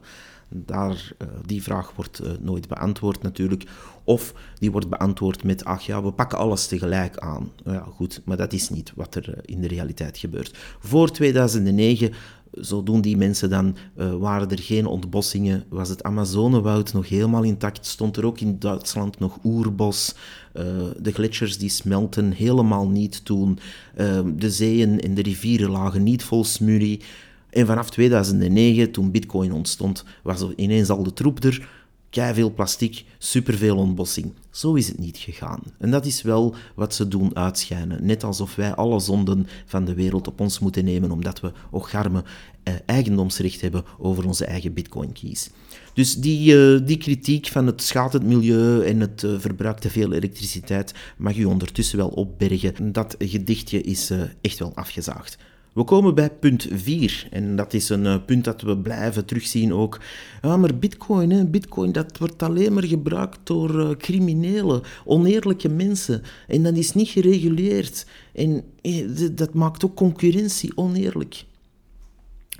Daar, 0.49 1.13
uh, 1.21 1.27
die 1.45 1.63
vraag 1.63 1.91
wordt 1.95 2.23
uh, 2.23 2.31
nooit 2.39 2.67
beantwoord 2.67 3.21
natuurlijk. 3.21 3.63
Of 4.03 4.33
die 4.59 4.71
wordt 4.71 4.89
beantwoord 4.89 5.43
met, 5.43 5.65
ach 5.65 5.81
ja, 5.81 6.03
we 6.03 6.11
pakken 6.11 6.37
alles 6.37 6.67
tegelijk 6.67 7.17
aan. 7.17 7.51
Ja, 7.65 7.85
goed, 7.89 8.21
maar 8.25 8.37
dat 8.37 8.53
is 8.53 8.69
niet 8.69 8.91
wat 8.95 9.15
er 9.15 9.29
uh, 9.29 9.35
in 9.41 9.61
de 9.61 9.67
realiteit 9.67 10.17
gebeurt. 10.17 10.57
Voor 10.79 11.11
2009 11.11 12.13
zo 12.61 12.83
doen 12.83 13.01
die 13.01 13.17
mensen 13.17 13.49
dan, 13.49 13.75
uh, 13.97 14.15
waren 14.15 14.49
er 14.49 14.59
geen 14.59 14.85
ontbossingen, 14.85 15.63
was 15.69 15.89
het 15.89 16.03
Amazonewoud 16.03 16.93
nog 16.93 17.09
helemaal 17.09 17.43
intact, 17.43 17.85
stond 17.85 18.17
er 18.17 18.25
ook 18.25 18.39
in 18.39 18.59
Duitsland 18.59 19.19
nog 19.19 19.39
oerbos, 19.43 20.15
uh, 20.53 20.63
de 20.99 21.11
gletsjers 21.11 21.57
die 21.57 21.69
smelten 21.69 22.31
helemaal 22.31 22.87
niet 22.87 23.25
toen, 23.25 23.59
uh, 23.97 24.19
de 24.35 24.51
zeeën 24.51 24.99
en 24.99 25.13
de 25.13 25.21
rivieren 25.21 25.69
lagen 25.69 26.03
niet 26.03 26.23
vol 26.23 26.43
smurrie. 26.43 27.01
En 27.49 27.65
vanaf 27.65 27.89
2009, 27.89 28.91
toen 28.91 29.11
bitcoin 29.11 29.53
ontstond, 29.53 30.03
was 30.23 30.41
er 30.41 30.53
ineens 30.55 30.89
al 30.89 31.03
de 31.03 31.13
troep 31.13 31.43
er, 31.43 31.67
veel 32.15 32.53
plastic, 32.53 33.03
superveel 33.17 33.77
ontbossing. 33.77 34.33
Zo 34.51 34.73
is 34.73 34.87
het 34.87 34.99
niet 34.99 35.17
gegaan. 35.17 35.59
En 35.79 35.91
dat 35.91 36.05
is 36.05 36.21
wel 36.21 36.55
wat 36.75 36.93
ze 36.93 37.07
doen 37.07 37.35
uitschijnen. 37.35 38.05
Net 38.05 38.23
alsof 38.23 38.55
wij 38.55 38.73
alle 38.73 38.99
zonden 38.99 39.47
van 39.65 39.85
de 39.85 39.93
wereld 39.93 40.27
op 40.27 40.39
ons 40.39 40.59
moeten 40.59 40.85
nemen, 40.85 41.11
omdat 41.11 41.39
we 41.39 41.51
ocharme 41.71 42.23
eh, 42.63 42.73
eigendomsrecht 42.85 43.61
hebben 43.61 43.83
over 43.97 44.25
onze 44.25 44.45
eigen 44.45 44.73
bitcoin-keys. 44.73 45.49
Dus 45.93 46.15
die, 46.15 46.55
uh, 46.55 46.85
die 46.85 46.97
kritiek 46.97 47.47
van 47.47 47.65
het 47.65 47.81
schaadt 47.81 48.13
het 48.13 48.23
milieu 48.23 48.85
en 48.85 48.99
het 48.99 49.23
uh, 49.23 49.39
verbruikt 49.39 49.81
te 49.81 49.89
veel 49.89 50.13
elektriciteit 50.13 50.93
mag 51.17 51.37
u 51.37 51.43
ondertussen 51.43 51.97
wel 51.97 52.07
opbergen. 52.07 52.91
Dat 52.91 53.15
gedichtje 53.19 53.81
is 53.81 54.11
uh, 54.11 54.21
echt 54.41 54.59
wel 54.59 54.71
afgezaagd. 54.75 55.37
We 55.75 55.83
komen 55.83 56.15
bij 56.15 56.29
punt 56.29 56.67
4 56.71 57.27
en 57.31 57.55
dat 57.55 57.73
is 57.73 57.89
een 57.89 58.03
uh, 58.03 58.15
punt 58.25 58.43
dat 58.43 58.61
we 58.61 58.77
blijven 58.77 59.25
terugzien 59.25 59.73
ook. 59.73 59.99
Ja, 60.41 60.57
maar 60.57 60.75
bitcoin, 60.75 61.31
hè, 61.31 61.45
bitcoin 61.45 61.91
dat 61.91 62.17
wordt 62.17 62.43
alleen 62.43 62.73
maar 62.73 62.83
gebruikt 62.83 63.39
door 63.43 63.79
uh, 63.79 63.89
criminelen, 63.89 64.81
oneerlijke 65.05 65.69
mensen. 65.69 66.21
En 66.47 66.63
dat 66.63 66.75
is 66.75 66.93
niet 66.93 67.09
gereguleerd. 67.09 68.05
En 68.33 68.63
eh, 68.81 69.07
dat 69.31 69.53
maakt 69.53 69.85
ook 69.85 69.95
concurrentie 69.95 70.77
oneerlijk. 70.77 71.45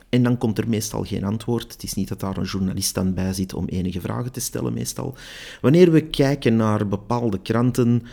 En 0.09 0.23
dan 0.23 0.37
komt 0.37 0.57
er 0.57 0.69
meestal 0.69 1.03
geen 1.03 1.23
antwoord. 1.23 1.71
Het 1.71 1.83
is 1.83 1.93
niet 1.93 2.07
dat 2.07 2.19
daar 2.19 2.37
een 2.37 2.43
journalist 2.43 2.97
aan 2.97 3.13
bij 3.13 3.33
zit 3.33 3.53
om 3.53 3.65
enige 3.65 4.01
vragen 4.01 4.31
te 4.31 4.39
stellen, 4.39 4.73
meestal. 4.73 5.15
Wanneer 5.61 5.91
we 5.91 6.01
kijken 6.01 6.55
naar 6.55 6.87
bepaalde 6.87 7.41
kranten, 7.41 8.03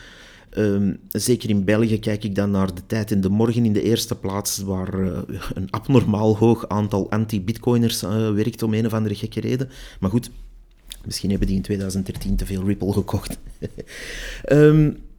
Um, 0.57 0.99
zeker 1.09 1.51
in 1.51 1.65
België 1.65 1.99
kijk 1.99 2.25
ik 2.25 2.35
dan 2.35 2.51
naar 2.51 2.75
de 2.75 2.87
tijd 2.87 3.11
in 3.11 3.21
de 3.21 3.29
morgen 3.29 3.65
in 3.65 3.73
de 3.73 3.83
eerste 3.83 4.15
plaats, 4.15 4.59
waar 4.59 5.01
uh, 5.01 5.19
een 5.55 5.71
abnormaal 5.71 6.37
hoog 6.37 6.69
aantal 6.69 7.11
anti-bitcoiners 7.11 8.03
uh, 8.03 8.33
werkt 8.33 8.63
om 8.63 8.75
een 8.75 8.87
of 8.87 8.93
andere 8.93 9.15
gekke 9.15 9.41
reden. 9.41 9.69
Maar 10.01 10.11
goed, 10.11 10.31
misschien 11.05 11.31
hebben 11.31 11.49
die 11.49 11.57
in 11.57 11.63
2013 11.63 12.37
te 12.37 12.47
veel 12.47 12.65
Ripple 12.65 12.93
gekocht. 12.93 13.39
um, 14.51 14.97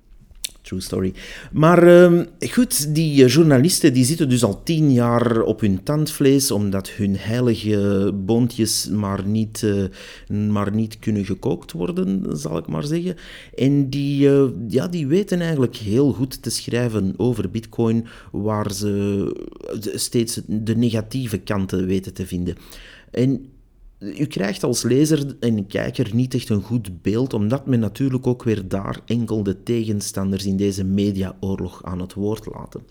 True 0.63 0.81
story. 0.81 1.13
Maar 1.51 1.87
uh, 1.87 2.21
goed, 2.51 2.95
die 2.95 3.25
journalisten 3.25 3.93
die 3.93 4.05
zitten 4.05 4.29
dus 4.29 4.43
al 4.43 4.63
tien 4.63 4.91
jaar 4.91 5.41
op 5.41 5.59
hun 5.59 5.83
tandvlees, 5.83 6.51
omdat 6.51 6.89
hun 6.89 7.15
heilige 7.17 8.11
boontjes 8.15 8.89
maar 8.89 9.25
niet, 9.25 9.61
uh, 9.61 10.49
maar 10.49 10.75
niet 10.75 10.99
kunnen 10.99 11.25
gekookt 11.25 11.71
worden, 11.71 12.37
zal 12.37 12.57
ik 12.57 12.67
maar 12.67 12.83
zeggen. 12.83 13.15
En 13.55 13.89
die, 13.89 14.29
uh, 14.29 14.43
ja, 14.67 14.87
die 14.87 15.07
weten 15.07 15.39
eigenlijk 15.39 15.75
heel 15.75 16.13
goed 16.13 16.41
te 16.41 16.49
schrijven 16.49 17.13
over 17.17 17.49
bitcoin, 17.49 18.05
waar 18.31 18.71
ze 18.71 19.25
steeds 19.93 20.41
de 20.45 20.75
negatieve 20.75 21.37
kanten 21.37 21.85
weten 21.85 22.13
te 22.13 22.25
vinden. 22.25 22.55
En 23.11 23.45
u 24.03 24.25
krijgt 24.25 24.63
als 24.63 24.83
lezer 24.83 25.35
en 25.39 25.67
kijker 25.67 26.09
niet 26.13 26.33
echt 26.33 26.49
een 26.49 26.61
goed 26.61 27.01
beeld, 27.01 27.33
omdat 27.33 27.65
men 27.65 27.79
natuurlijk 27.79 28.27
ook 28.27 28.43
weer 28.43 28.67
daar 28.67 28.99
enkel 29.05 29.43
de 29.43 29.63
tegenstanders 29.63 30.45
in 30.45 30.57
deze 30.57 30.83
mediaoorlog 30.83 31.83
aan 31.83 31.99
het 31.99 32.13
woord 32.13 32.45
laten. 32.45 32.81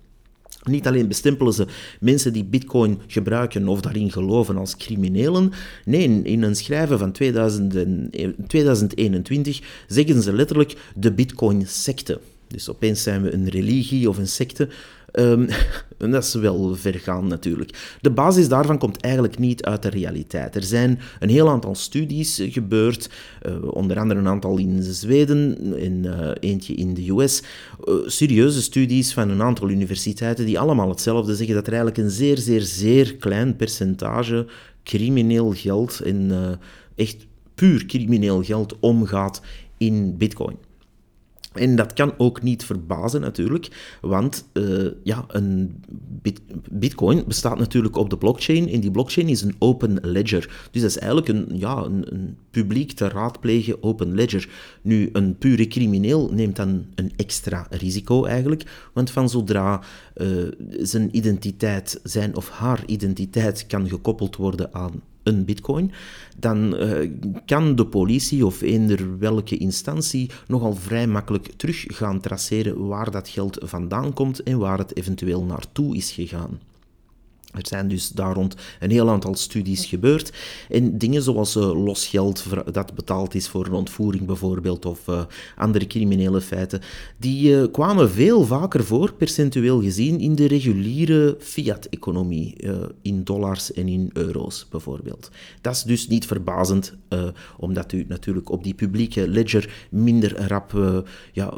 Niet 0.62 0.86
alleen 0.86 1.08
bestempelen 1.08 1.52
ze 1.52 1.66
mensen 2.00 2.32
die 2.32 2.44
bitcoin 2.44 3.00
gebruiken 3.06 3.68
of 3.68 3.80
daarin 3.80 4.10
geloven 4.10 4.56
als 4.56 4.76
criminelen. 4.76 5.52
Nee, 5.84 6.22
in 6.22 6.42
een 6.42 6.56
schrijven 6.56 6.98
van 6.98 7.12
2021 7.12 9.84
zeggen 9.86 10.22
ze 10.22 10.32
letterlijk 10.32 10.76
de 10.96 11.12
bitcoin-secte. 11.12 12.20
Dus 12.48 12.70
opeens 12.70 13.02
zijn 13.02 13.22
we 13.22 13.32
een 13.32 13.48
religie 13.48 14.08
of 14.08 14.18
een 14.18 14.28
secte. 14.28 14.68
Um, 15.20 15.48
dat 16.10 16.24
is 16.24 16.34
wel 16.34 16.74
vergaan 16.74 17.26
natuurlijk. 17.26 17.96
De 18.00 18.10
basis 18.10 18.48
daarvan 18.48 18.78
komt 18.78 19.00
eigenlijk 19.00 19.38
niet 19.38 19.64
uit 19.64 19.82
de 19.82 19.88
realiteit. 19.88 20.56
Er 20.56 20.62
zijn 20.62 20.98
een 21.18 21.28
heel 21.28 21.48
aantal 21.48 21.74
studies 21.74 22.42
gebeurd, 22.44 23.10
uh, 23.46 23.72
onder 23.72 23.98
andere 23.98 24.20
een 24.20 24.28
aantal 24.28 24.58
in 24.58 24.82
Zweden 24.82 25.56
en 25.78 26.04
uh, 26.04 26.30
eentje 26.40 26.74
in 26.74 26.94
de 26.94 27.10
US. 27.10 27.42
Eh, 27.84 27.94
serieuze 28.06 28.62
studies 28.62 29.12
van 29.12 29.28
een 29.28 29.42
aantal 29.42 29.70
universiteiten 29.70 30.46
die 30.46 30.58
allemaal 30.58 30.88
hetzelfde 30.88 31.34
zeggen, 31.34 31.54
dat 31.54 31.66
er 31.66 31.72
eigenlijk 31.72 32.02
een 32.02 32.10
zeer, 32.10 32.38
zeer, 32.38 32.60
zeer 32.60 33.16
klein 33.16 33.56
percentage 33.56 34.46
crimineel 34.84 35.52
geld 35.52 36.00
en 36.00 36.30
echt 36.94 37.26
puur 37.54 37.86
crimineel 37.86 38.42
geld 38.42 38.78
omgaat 38.80 39.42
in 39.78 40.16
bitcoin. 40.16 40.56
En 41.54 41.76
dat 41.76 41.92
kan 41.92 42.14
ook 42.16 42.42
niet 42.42 42.64
verbazen 42.64 43.20
natuurlijk, 43.20 43.96
want 44.00 44.48
uh, 44.52 44.90
ja, 45.02 45.24
een 45.28 45.80
bitcoin 46.70 47.24
bestaat 47.26 47.58
natuurlijk 47.58 47.96
op 47.96 48.10
de 48.10 48.18
blockchain 48.18 48.68
en 48.68 48.80
die 48.80 48.90
blockchain 48.90 49.28
is 49.28 49.42
een 49.42 49.54
open 49.58 49.98
ledger. 50.02 50.68
Dus 50.70 50.82
dat 50.82 50.90
is 50.90 50.98
eigenlijk 50.98 51.28
een, 51.28 51.58
ja, 51.58 51.76
een, 51.76 52.12
een 52.12 52.36
publiek 52.50 52.92
te 52.92 53.08
raadplegen 53.08 53.82
open 53.82 54.14
ledger. 54.14 54.48
Nu, 54.82 55.08
een 55.12 55.36
pure 55.38 55.66
crimineel 55.66 56.30
neemt 56.32 56.56
dan 56.56 56.84
een 56.94 57.12
extra 57.16 57.66
risico 57.70 58.24
eigenlijk, 58.24 58.90
want 58.92 59.10
van 59.10 59.28
zodra 59.28 59.80
uh, 60.16 60.28
zijn 60.78 61.16
identiteit, 61.16 62.00
zijn 62.02 62.36
of 62.36 62.48
haar 62.48 62.82
identiteit 62.86 63.66
kan 63.66 63.88
gekoppeld 63.88 64.36
worden 64.36 64.74
aan 64.74 65.02
een 65.22 65.44
bitcoin, 65.44 65.92
dan 66.38 66.74
uh, 66.82 67.10
kan 67.46 67.76
de 67.76 67.86
politie 67.86 68.46
of 68.46 68.60
eender 68.60 69.18
welke 69.18 69.56
instantie 69.56 70.30
nogal 70.46 70.74
vrij 70.74 71.06
makkelijk 71.06 71.52
terug 71.56 71.84
gaan 71.86 72.20
traceren 72.20 72.86
waar 72.86 73.10
dat 73.10 73.28
geld 73.28 73.58
vandaan 73.60 74.12
komt 74.12 74.42
en 74.42 74.58
waar 74.58 74.78
het 74.78 74.96
eventueel 74.96 75.44
naartoe 75.44 75.96
is 75.96 76.10
gegaan. 76.10 76.60
Er 77.52 77.66
zijn 77.66 77.88
dus 77.88 78.08
daar 78.08 78.34
rond 78.34 78.54
een 78.80 78.90
heel 78.90 79.10
aantal 79.10 79.34
studies 79.34 79.86
gebeurd. 79.86 80.32
En 80.68 80.98
dingen 80.98 81.22
zoals 81.22 81.56
uh, 81.56 81.84
losgeld 81.84 82.44
dat 82.72 82.94
betaald 82.94 83.34
is 83.34 83.48
voor 83.48 83.66
een 83.66 83.72
ontvoering 83.72 84.26
bijvoorbeeld, 84.26 84.86
of 84.86 85.08
uh, 85.08 85.22
andere 85.56 85.86
criminele 85.86 86.40
feiten, 86.40 86.80
die 87.18 87.50
uh, 87.50 87.64
kwamen 87.72 88.10
veel 88.10 88.44
vaker 88.44 88.84
voor, 88.84 89.12
percentueel 89.12 89.82
gezien, 89.82 90.20
in 90.20 90.34
de 90.34 90.46
reguliere 90.46 91.36
fiat-economie, 91.38 92.56
in 93.02 93.24
dollars 93.24 93.72
en 93.72 93.88
in 93.88 94.10
euro's 94.12 94.66
bijvoorbeeld. 94.70 95.30
Dat 95.60 95.74
is 95.74 95.82
dus 95.82 96.08
niet 96.08 96.26
verbazend, 96.26 96.96
omdat 97.56 97.92
u 97.92 98.04
natuurlijk 98.08 98.50
op 98.50 98.64
die 98.64 98.74
publieke 98.74 99.28
ledger 99.28 99.86
minder 99.90 100.46
rap 100.46 100.72
ja, 101.32 101.54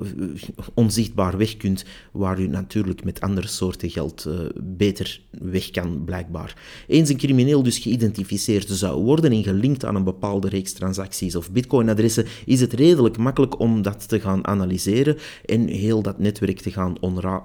onzichtbaar 0.74 1.36
weg 1.36 1.56
kunt, 1.56 1.84
waar 2.12 2.40
u 2.40 2.46
natuurlijk 2.46 3.04
met 3.04 3.20
andere 3.20 3.48
soorten 3.48 3.90
geld 3.90 4.28
beter 4.62 5.20
weg 5.30 5.70
kan 5.70 5.83
blijkbaar. 6.04 6.56
Eens 6.86 7.08
een 7.08 7.16
crimineel 7.16 7.62
dus 7.62 7.78
geïdentificeerd 7.78 8.68
zou 8.68 9.02
worden 9.02 9.32
en 9.32 9.42
gelinkt 9.42 9.84
aan 9.84 9.94
een 9.94 10.04
bepaalde 10.04 10.48
reeks 10.48 10.72
transacties 10.72 11.36
of 11.36 11.50
bitcoinadressen, 11.50 12.26
is 12.44 12.60
het 12.60 12.72
redelijk 12.72 13.16
makkelijk 13.16 13.58
om 13.60 13.82
dat 13.82 14.08
te 14.08 14.20
gaan 14.20 14.46
analyseren 14.46 15.16
en 15.44 15.68
heel 15.68 16.02
dat 16.02 16.18
netwerk 16.18 16.60
te 16.60 16.70
gaan 16.70 16.94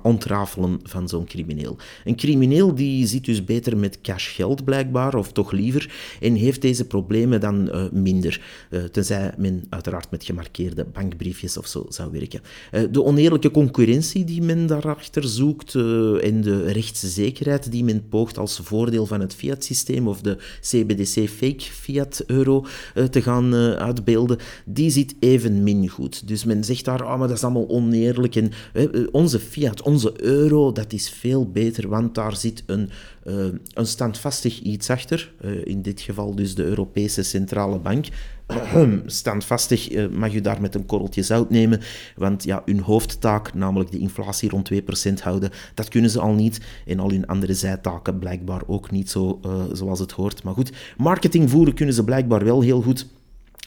ontrafelen 0.03 0.79
van 0.83 1.09
zo'n 1.09 1.25
crimineel. 1.25 1.77
Een 2.05 2.15
crimineel 2.15 2.75
die 2.75 3.07
zit 3.07 3.25
dus 3.25 3.43
beter 3.43 3.77
met 3.77 4.01
cashgeld 4.01 4.63
blijkbaar, 4.63 5.15
of 5.15 5.31
toch 5.31 5.51
liever, 5.51 5.93
en 6.21 6.35
heeft 6.35 6.61
deze 6.61 6.85
problemen 6.85 7.39
dan 7.39 7.67
uh, 7.67 7.83
minder, 7.91 8.41
uh, 8.69 8.83
tenzij 8.83 9.33
men 9.37 9.63
uiteraard 9.69 10.11
met 10.11 10.23
gemarkeerde 10.23 10.85
bankbriefjes 10.93 11.57
of 11.57 11.67
zo 11.67 11.85
zou 11.89 12.11
werken. 12.11 12.41
Uh, 12.71 12.81
de 12.91 13.03
oneerlijke 13.03 13.51
concurrentie 13.51 14.23
die 14.23 14.41
men 14.41 14.67
daarachter 14.67 15.27
zoekt 15.27 15.75
en 15.75 16.41
de 16.41 16.71
rechtszekerheid 16.71 17.71
die 17.71 17.83
men 17.83 18.07
poogt 18.09 18.28
als 18.37 18.59
voordeel 18.63 19.05
van 19.05 19.19
het 19.19 19.35
fiat-systeem 19.35 20.07
of 20.07 20.21
de 20.21 20.37
CBDC 20.61 21.29
fake 21.29 21.61
fiat-euro 21.61 22.65
te 23.11 23.21
gaan 23.21 23.53
uitbeelden, 23.75 24.37
die 24.65 24.89
zit 24.89 25.15
even 25.19 25.63
min 25.63 25.87
goed. 25.87 26.27
Dus 26.27 26.43
men 26.43 26.63
zegt 26.63 26.85
daar, 26.85 27.03
ah, 27.03 27.19
maar 27.19 27.27
dat 27.27 27.37
is 27.37 27.43
allemaal 27.43 27.69
oneerlijk 27.69 28.35
en 28.35 28.51
onze 29.11 29.39
fiat, 29.39 29.81
onze 29.81 30.23
euro, 30.23 30.71
dat 30.71 30.93
is 30.93 31.09
veel 31.09 31.51
beter, 31.51 31.87
want 31.87 32.15
daar 32.15 32.35
zit 32.35 32.63
een, 32.65 32.89
een 33.73 33.87
standvastig 33.87 34.59
iets 34.59 34.89
achter. 34.89 35.33
In 35.63 35.81
dit 35.81 36.01
geval 36.01 36.35
dus 36.35 36.55
de 36.55 36.63
Europese 36.63 37.23
Centrale 37.23 37.79
Bank. 37.79 38.05
standvastig 39.05 39.91
uh, 39.91 40.07
mag 40.07 40.33
u 40.33 40.41
daar 40.41 40.61
met 40.61 40.75
een 40.75 40.85
korreltje 40.85 41.23
zout 41.23 41.49
nemen, 41.49 41.81
want 42.15 42.43
ja, 42.43 42.61
hun 42.65 42.79
hoofdtaak, 42.79 43.53
namelijk 43.53 43.91
de 43.91 43.99
inflatie 43.99 44.49
rond 44.49 44.71
2% 44.73 45.13
houden, 45.23 45.49
dat 45.73 45.87
kunnen 45.87 46.09
ze 46.09 46.19
al 46.19 46.33
niet. 46.33 46.59
En 46.85 46.99
al 46.99 47.09
hun 47.09 47.27
andere 47.27 47.53
zijtaken 47.53 48.19
blijkbaar 48.19 48.61
ook 48.67 48.91
niet 48.91 49.09
zo 49.09 49.39
zoals 49.73 49.99
het 49.99 50.11
hoort. 50.11 50.43
Maar 50.43 50.53
goed, 50.53 50.71
marketing 50.97 51.49
voeren 51.49 51.73
kunnen 51.73 51.95
ze 51.95 52.03
blijkbaar 52.03 52.43
wel 52.43 52.61
heel 52.61 52.81
goed 52.81 53.07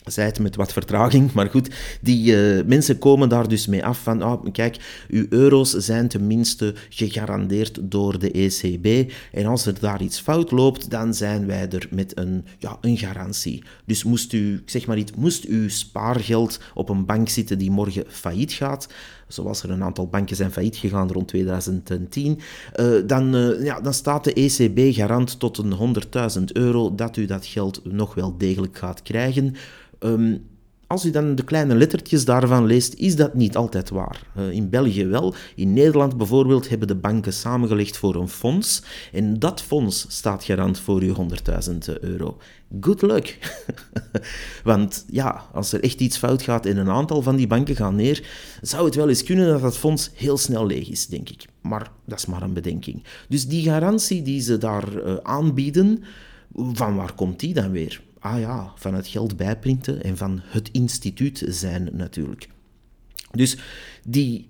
zij 0.04 0.24
het 0.24 0.38
met 0.38 0.56
wat 0.56 0.72
vertraging, 0.72 1.32
maar 1.32 1.48
goed, 1.50 1.70
die 2.00 2.32
uh, 2.32 2.64
mensen 2.64 2.98
komen 2.98 3.28
daar 3.28 3.48
dus 3.48 3.66
mee 3.66 3.84
af 3.84 4.02
van, 4.02 4.24
oh, 4.24 4.44
kijk, 4.52 5.04
uw 5.08 5.26
euro's 5.28 5.70
zijn 5.70 6.08
tenminste 6.08 6.74
gegarandeerd 6.88 7.78
door 7.82 8.18
de 8.18 8.30
ECB 8.30 9.12
en 9.32 9.46
als 9.46 9.66
er 9.66 9.80
daar 9.80 10.02
iets 10.02 10.20
fout 10.20 10.50
loopt, 10.50 10.90
dan 10.90 11.14
zijn 11.14 11.46
wij 11.46 11.68
er 11.70 11.88
met 11.90 12.18
een, 12.18 12.44
ja, 12.58 12.78
een 12.80 12.98
garantie. 12.98 13.62
Dus 13.84 14.04
moest 14.04 14.32
u, 14.32 14.54
ik 14.54 14.70
zeg 14.70 14.86
maar 14.86 14.96
niet, 14.96 15.16
moest 15.16 15.44
uw 15.44 15.68
spaargeld 15.68 16.60
op 16.74 16.88
een 16.88 17.06
bank 17.06 17.28
zitten 17.28 17.58
die 17.58 17.70
morgen 17.70 18.04
failliet 18.08 18.52
gaat, 18.52 18.88
zoals 19.32 19.62
er 19.62 19.70
een 19.70 19.82
aantal 19.82 20.06
banken 20.06 20.36
zijn 20.36 20.52
failliet 20.52 20.76
gegaan 20.76 21.12
rond 21.12 21.28
2010, 21.28 22.38
uh, 22.76 22.98
eh, 22.98 23.06
dan, 23.06 23.36
uh, 23.36 23.64
ja, 23.64 23.80
dan 23.80 23.94
staat 23.94 24.24
de 24.24 24.32
ECB 24.32 24.94
garant 24.94 25.38
tot 25.38 25.58
een 25.58 25.72
100.000 26.38 26.44
euro 26.52 26.94
dat 26.94 27.16
u 27.16 27.24
dat 27.24 27.46
geld 27.46 27.80
nog 27.84 28.14
wel 28.14 28.36
degelijk 28.38 28.78
gaat 28.78 29.02
krijgen. 29.02 29.54
Um, 29.98 30.50
als 30.92 31.04
u 31.04 31.10
dan 31.10 31.34
de 31.34 31.44
kleine 31.44 31.74
lettertjes 31.74 32.24
daarvan 32.24 32.66
leest, 32.66 32.94
is 32.94 33.16
dat 33.16 33.34
niet 33.34 33.56
altijd 33.56 33.90
waar. 33.90 34.22
Uh, 34.38 34.50
in 34.50 34.70
België 34.70 35.06
wel. 35.06 35.34
In 35.54 35.72
Nederland 35.72 36.16
bijvoorbeeld 36.16 36.68
hebben 36.68 36.88
de 36.88 36.94
banken 36.94 37.32
samengelegd 37.32 37.96
voor 37.96 38.14
een 38.14 38.28
fonds. 38.28 38.82
En 39.12 39.38
dat 39.38 39.62
fonds 39.62 40.06
staat 40.08 40.44
garant 40.44 40.78
voor 40.78 41.00
uw 41.00 41.14
100.000 41.14 42.00
euro. 42.00 42.36
Good 42.80 43.02
luck. 43.02 43.38
Want 44.64 45.04
ja, 45.10 45.44
als 45.52 45.72
er 45.72 45.82
echt 45.82 46.00
iets 46.00 46.16
fout 46.16 46.42
gaat 46.42 46.66
en 46.66 46.76
een 46.76 46.90
aantal 46.90 47.22
van 47.22 47.36
die 47.36 47.46
banken 47.46 47.76
gaan 47.76 47.94
neer, 47.94 48.26
zou 48.60 48.84
het 48.84 48.94
wel 48.94 49.08
eens 49.08 49.24
kunnen 49.24 49.48
dat 49.48 49.60
dat 49.60 49.78
fonds 49.78 50.10
heel 50.14 50.38
snel 50.38 50.66
leeg 50.66 50.88
is, 50.88 51.06
denk 51.06 51.28
ik. 51.28 51.44
Maar 51.60 51.90
dat 52.04 52.18
is 52.18 52.26
maar 52.26 52.42
een 52.42 52.52
bedenking. 52.52 53.02
Dus 53.28 53.46
die 53.46 53.64
garantie 53.64 54.22
die 54.22 54.40
ze 54.40 54.58
daar 54.58 54.96
uh, 54.96 55.16
aanbieden, 55.22 56.04
van 56.54 56.96
waar 56.96 57.14
komt 57.14 57.40
die 57.40 57.54
dan 57.54 57.70
weer? 57.70 58.02
ah 58.22 58.40
ja, 58.40 58.72
van 58.76 58.94
het 58.94 59.06
geld 59.06 59.36
bijprinten 59.36 60.02
en 60.02 60.16
van 60.16 60.40
het 60.44 60.68
instituut 60.72 61.44
zijn 61.46 61.88
natuurlijk. 61.92 62.48
Dus 63.30 63.56
die 64.04 64.46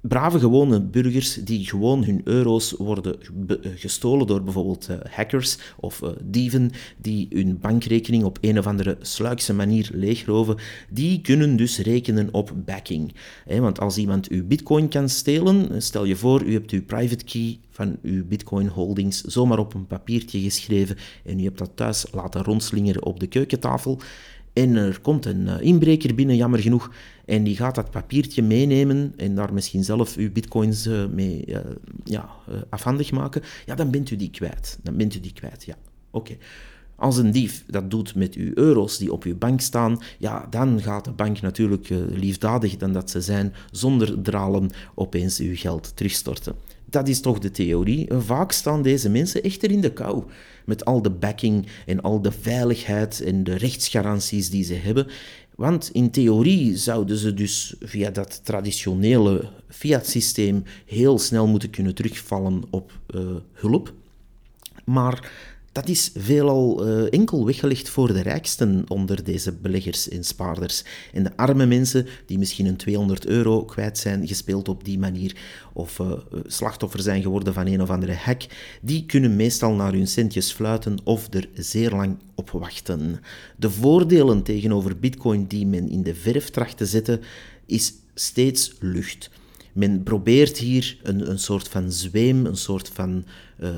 brave 0.00 0.38
gewone 0.38 0.80
burgers 0.80 1.34
die 1.34 1.66
gewoon 1.66 2.04
hun 2.04 2.20
euro's 2.24 2.74
worden 2.78 3.16
gestolen 3.74 4.26
door 4.26 4.42
bijvoorbeeld 4.42 4.88
uh, 4.90 4.96
hackers 5.10 5.58
of 5.76 6.00
uh, 6.02 6.08
dieven 6.22 6.70
die 6.96 7.26
hun 7.30 7.58
bankrekening 7.58 8.24
op 8.24 8.38
een 8.40 8.58
of 8.58 8.66
andere 8.66 8.96
sluikse 9.00 9.54
manier 9.54 9.90
leegroven, 9.92 10.56
die 10.90 11.20
kunnen 11.20 11.56
dus 11.56 11.78
rekenen 11.78 12.28
op 12.32 12.52
backing. 12.64 13.14
want 13.46 13.80
als 13.80 13.96
iemand 13.96 14.28
uw 14.28 14.46
bitcoin 14.46 14.88
kan 14.88 15.08
stelen, 15.08 15.82
stel 15.82 16.04
je 16.04 16.16
voor, 16.16 16.42
u 16.42 16.52
hebt 16.52 16.70
uw 16.70 16.84
private 16.84 17.24
key 17.24 17.58
van 17.70 17.96
uw 18.02 18.26
bitcoin 18.26 18.66
holdings 18.66 19.20
zomaar 19.20 19.58
op 19.58 19.74
een 19.74 19.86
papiertje 19.86 20.40
geschreven 20.40 20.96
en 21.24 21.40
u 21.40 21.42
hebt 21.42 21.58
dat 21.58 21.70
thuis 21.74 22.06
laten 22.12 22.42
rondslingeren 22.42 23.04
op 23.04 23.20
de 23.20 23.26
keukentafel, 23.26 24.00
en 24.52 24.76
er 24.76 25.00
komt 25.00 25.26
een 25.26 25.48
eh, 25.48 25.60
inbreker 25.60 26.14
binnen, 26.14 26.36
jammer 26.36 26.60
genoeg, 26.60 26.90
en 27.30 27.44
die 27.44 27.56
gaat 27.56 27.74
dat 27.74 27.90
papiertje 27.90 28.42
meenemen 28.42 29.12
en 29.16 29.34
daar 29.34 29.52
misschien 29.54 29.84
zelf 29.84 30.16
uw 30.16 30.32
bitcoins 30.32 30.86
uh, 30.86 31.06
mee 31.06 31.44
uh, 31.46 31.56
ja, 32.04 32.30
afhandig 32.68 33.10
maken. 33.10 33.42
Ja, 33.66 33.74
dan 33.74 33.90
bent 33.90 34.10
u 34.10 34.16
die 34.16 34.30
kwijt. 34.30 34.78
Dan 34.82 34.96
bent 34.96 35.14
u 35.14 35.20
die 35.20 35.32
kwijt, 35.32 35.64
ja. 35.64 35.76
Oké. 36.10 36.36
Als 36.96 37.16
een 37.16 37.30
dief 37.30 37.64
dat 37.66 37.90
doet 37.90 38.14
met 38.14 38.34
uw 38.34 38.50
euro's 38.54 38.98
die 38.98 39.12
op 39.12 39.24
uw 39.24 39.36
bank 39.36 39.60
staan, 39.60 39.98
ja, 40.18 40.46
dan 40.50 40.82
gaat 40.82 41.04
de 41.04 41.12
bank 41.12 41.40
natuurlijk 41.40 41.88
liefdadig 42.10 42.76
dan 42.76 42.92
dat 42.92 43.10
ze 43.10 43.20
zijn, 43.20 43.54
zonder 43.70 44.22
dralen 44.22 44.70
opeens 44.94 45.38
uw 45.38 45.56
geld 45.56 45.92
terugstorten. 45.94 46.54
Dat 46.84 47.08
is 47.08 47.20
toch 47.20 47.38
de 47.38 47.50
theorie. 47.50 48.08
Vaak 48.12 48.52
staan 48.52 48.82
deze 48.82 49.10
mensen 49.10 49.42
echter 49.42 49.70
in 49.70 49.80
de 49.80 49.92
kou. 49.92 50.24
Met 50.64 50.84
al 50.84 51.02
de 51.02 51.10
backing 51.10 51.66
en 51.86 52.00
al 52.00 52.22
de 52.22 52.32
veiligheid 52.32 53.20
en 53.20 53.44
de 53.44 53.54
rechtsgaranties 53.54 54.50
die 54.50 54.64
ze 54.64 54.74
hebben. 54.74 55.06
Want 55.60 55.90
in 55.92 56.10
theorie 56.10 56.76
zouden 56.76 57.16
ze 57.16 57.34
dus 57.34 57.74
via 57.80 58.10
dat 58.10 58.40
traditionele 58.44 59.48
fiat-systeem 59.68 60.64
heel 60.86 61.18
snel 61.18 61.46
moeten 61.46 61.70
kunnen 61.70 61.94
terugvallen 61.94 62.62
op 62.70 62.92
uh, 63.14 63.20
hulp. 63.52 63.92
Maar 64.84 65.30
dat 65.72 65.88
is 65.88 66.10
veelal 66.14 66.86
uh, 66.86 67.06
enkel 67.10 67.46
weggelegd 67.46 67.88
voor 67.88 68.12
de 68.12 68.20
rijksten 68.20 68.84
onder 68.88 69.24
deze 69.24 69.52
beleggers 69.52 70.08
en 70.08 70.24
spaarders. 70.24 70.84
En 71.12 71.22
de 71.22 71.36
arme 71.36 71.66
mensen 71.66 72.06
die 72.26 72.38
misschien 72.38 72.66
een 72.66 72.76
200 72.76 73.26
euro 73.26 73.64
kwijt 73.64 73.98
zijn, 73.98 74.28
gespeeld 74.28 74.68
op 74.68 74.84
die 74.84 74.98
manier, 74.98 75.36
of 75.72 75.98
uh, 75.98 76.12
slachtoffer 76.46 77.00
zijn 77.00 77.22
geworden 77.22 77.54
van 77.54 77.66
een 77.66 77.82
of 77.82 77.90
andere 77.90 78.14
hack, 78.14 78.42
die 78.82 79.06
kunnen 79.06 79.36
meestal 79.36 79.72
naar 79.72 79.92
hun 79.92 80.08
centjes 80.08 80.52
fluiten 80.52 80.98
of 81.04 81.34
er 81.34 81.48
zeer 81.54 81.90
lang 81.90 82.16
op 82.34 82.50
wachten. 82.50 83.20
De 83.56 83.70
voordelen 83.70 84.42
tegenover 84.42 84.98
bitcoin 84.98 85.46
die 85.46 85.66
men 85.66 85.88
in 85.88 86.02
de 86.02 86.14
verf 86.14 86.50
tracht 86.50 86.76
te 86.76 86.86
zetten, 86.86 87.20
is 87.66 87.92
steeds 88.14 88.72
lucht. 88.80 89.30
Men 89.72 90.02
probeert 90.02 90.58
hier 90.58 90.98
een, 91.02 91.30
een 91.30 91.38
soort 91.38 91.68
van 91.68 91.92
zweem, 91.92 92.46
een 92.46 92.56
soort 92.56 92.88
van 92.88 93.24
uh, 93.60 93.70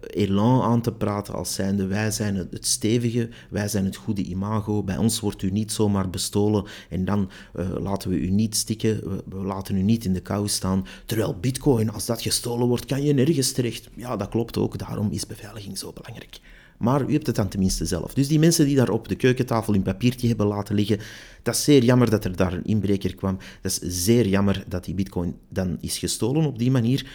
elan 0.00 0.62
aan 0.62 0.82
te 0.82 0.92
praten 0.92 1.34
als 1.34 1.54
zijnde 1.54 1.86
wij 1.86 2.10
zijn 2.10 2.36
het, 2.36 2.66
stevige, 2.66 3.28
wij 3.50 3.68
zijn 3.68 3.84
het 3.84 3.96
goede 3.96 4.22
imago, 4.22 4.82
bij 4.82 4.96
ons 4.96 5.20
wordt 5.20 5.42
u 5.42 5.50
niet 5.50 5.72
zomaar 5.72 6.10
bestolen 6.10 6.64
en 6.88 7.04
dan 7.04 7.30
uh, 7.54 7.68
laten 7.78 8.10
we 8.10 8.16
u 8.16 8.30
niet 8.30 8.56
stikken, 8.56 9.10
we, 9.10 9.22
we, 9.28 9.44
laten 9.44 9.76
u 9.76 9.82
niet 9.82 10.04
in 10.04 10.12
de 10.12 10.20
kou 10.20 10.48
staan. 10.48 10.86
Terwijl 11.06 11.38
bitcoin, 11.40 11.90
als 11.90 12.06
dat 12.06 12.22
gestolen 12.22 12.68
wordt, 12.68 12.84
kan 12.84 13.02
je 13.02 13.12
nergens 13.12 13.52
terecht. 13.52 13.88
Ja, 13.94 14.16
dat 14.16 14.28
klopt 14.28 14.56
ook, 14.56 14.78
daarom 14.78 15.10
is 15.10 15.26
beveiliging 15.26 15.78
zo 15.78 15.92
belangrijk. 15.92 16.40
Maar 16.80 17.08
u 17.08 17.12
hebt 17.12 17.26
het 17.26 17.36
dan 17.36 17.48
tenminste 17.48 17.84
zelf. 17.86 18.14
Dus 18.14 18.28
die 18.28 18.38
mensen 18.38 18.64
die 18.64 18.76
daar 18.76 18.90
op 18.90 19.08
de 19.08 19.14
keukentafel 19.14 19.74
een 19.74 19.82
papiertje 19.82 20.28
hebben 20.28 20.46
laten 20.46 20.74
liggen, 20.74 20.98
dat 21.42 21.54
is 21.54 21.64
zeer 21.64 21.84
jammer 21.84 22.10
dat 22.10 22.24
er 22.24 22.36
daar 22.36 22.52
een 22.52 22.64
inbreker 22.64 23.14
kwam. 23.14 23.38
Dat 23.60 23.80
is 23.80 24.04
zeer 24.04 24.26
jammer 24.26 24.64
dat 24.68 24.84
die 24.84 24.94
bitcoin 24.94 25.36
dan 25.48 25.78
is 25.80 25.98
gestolen 25.98 26.44
op 26.44 26.58
die 26.58 26.70
manier. 26.70 27.06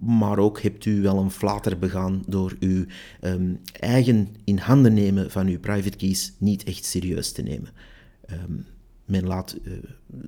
Maar 0.00 0.38
ook 0.38 0.60
hebt 0.60 0.84
u 0.84 1.02
wel 1.02 1.18
een 1.18 1.30
flater 1.30 1.78
begaan 1.78 2.22
door 2.26 2.56
uw 2.60 2.84
um, 3.20 3.60
eigen 3.80 4.28
in 4.44 4.58
handen 4.58 4.94
nemen 4.94 5.30
van 5.30 5.46
uw 5.46 5.60
private 5.60 5.96
keys 5.96 6.32
niet 6.38 6.64
echt 6.64 6.84
serieus 6.84 7.32
te 7.32 7.42
nemen. 7.42 7.70
Um, 8.30 8.66
men 9.04 9.26
laat 9.26 9.56
uh, 9.62 9.72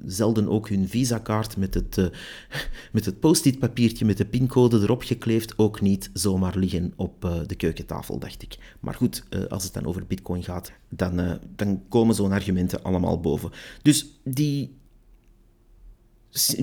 zelden 0.07 0.49
ook 0.49 0.69
hun 0.69 0.89
visakaart 0.89 1.57
met 1.57 1.75
het, 1.75 1.97
uh, 1.97 2.07
met 2.93 3.05
het 3.05 3.21
post-it 3.21 3.59
papiertje 3.59 4.05
met 4.05 4.17
de 4.17 4.25
pincode 4.25 4.81
erop 4.81 5.03
gekleefd 5.03 5.59
ook 5.59 5.81
niet 5.81 6.11
zomaar 6.13 6.57
liggen 6.59 6.93
op 6.97 7.25
uh, 7.25 7.41
de 7.47 7.55
keukentafel, 7.55 8.19
dacht 8.19 8.43
ik. 8.43 8.77
Maar 8.81 8.95
goed, 8.95 9.25
als 9.49 9.65
het 9.65 9.73
dan 9.73 9.87
over 9.87 10.07
bitcoin 10.07 10.43
gaat, 10.43 10.73
dan, 10.89 11.39
dan 11.57 11.83
komen 11.89 12.15
zo'n 12.15 12.33
argumenten 12.33 12.83
allemaal 12.83 13.21
boven. 13.21 13.51
Dus 13.83 14.21
die 14.25 14.77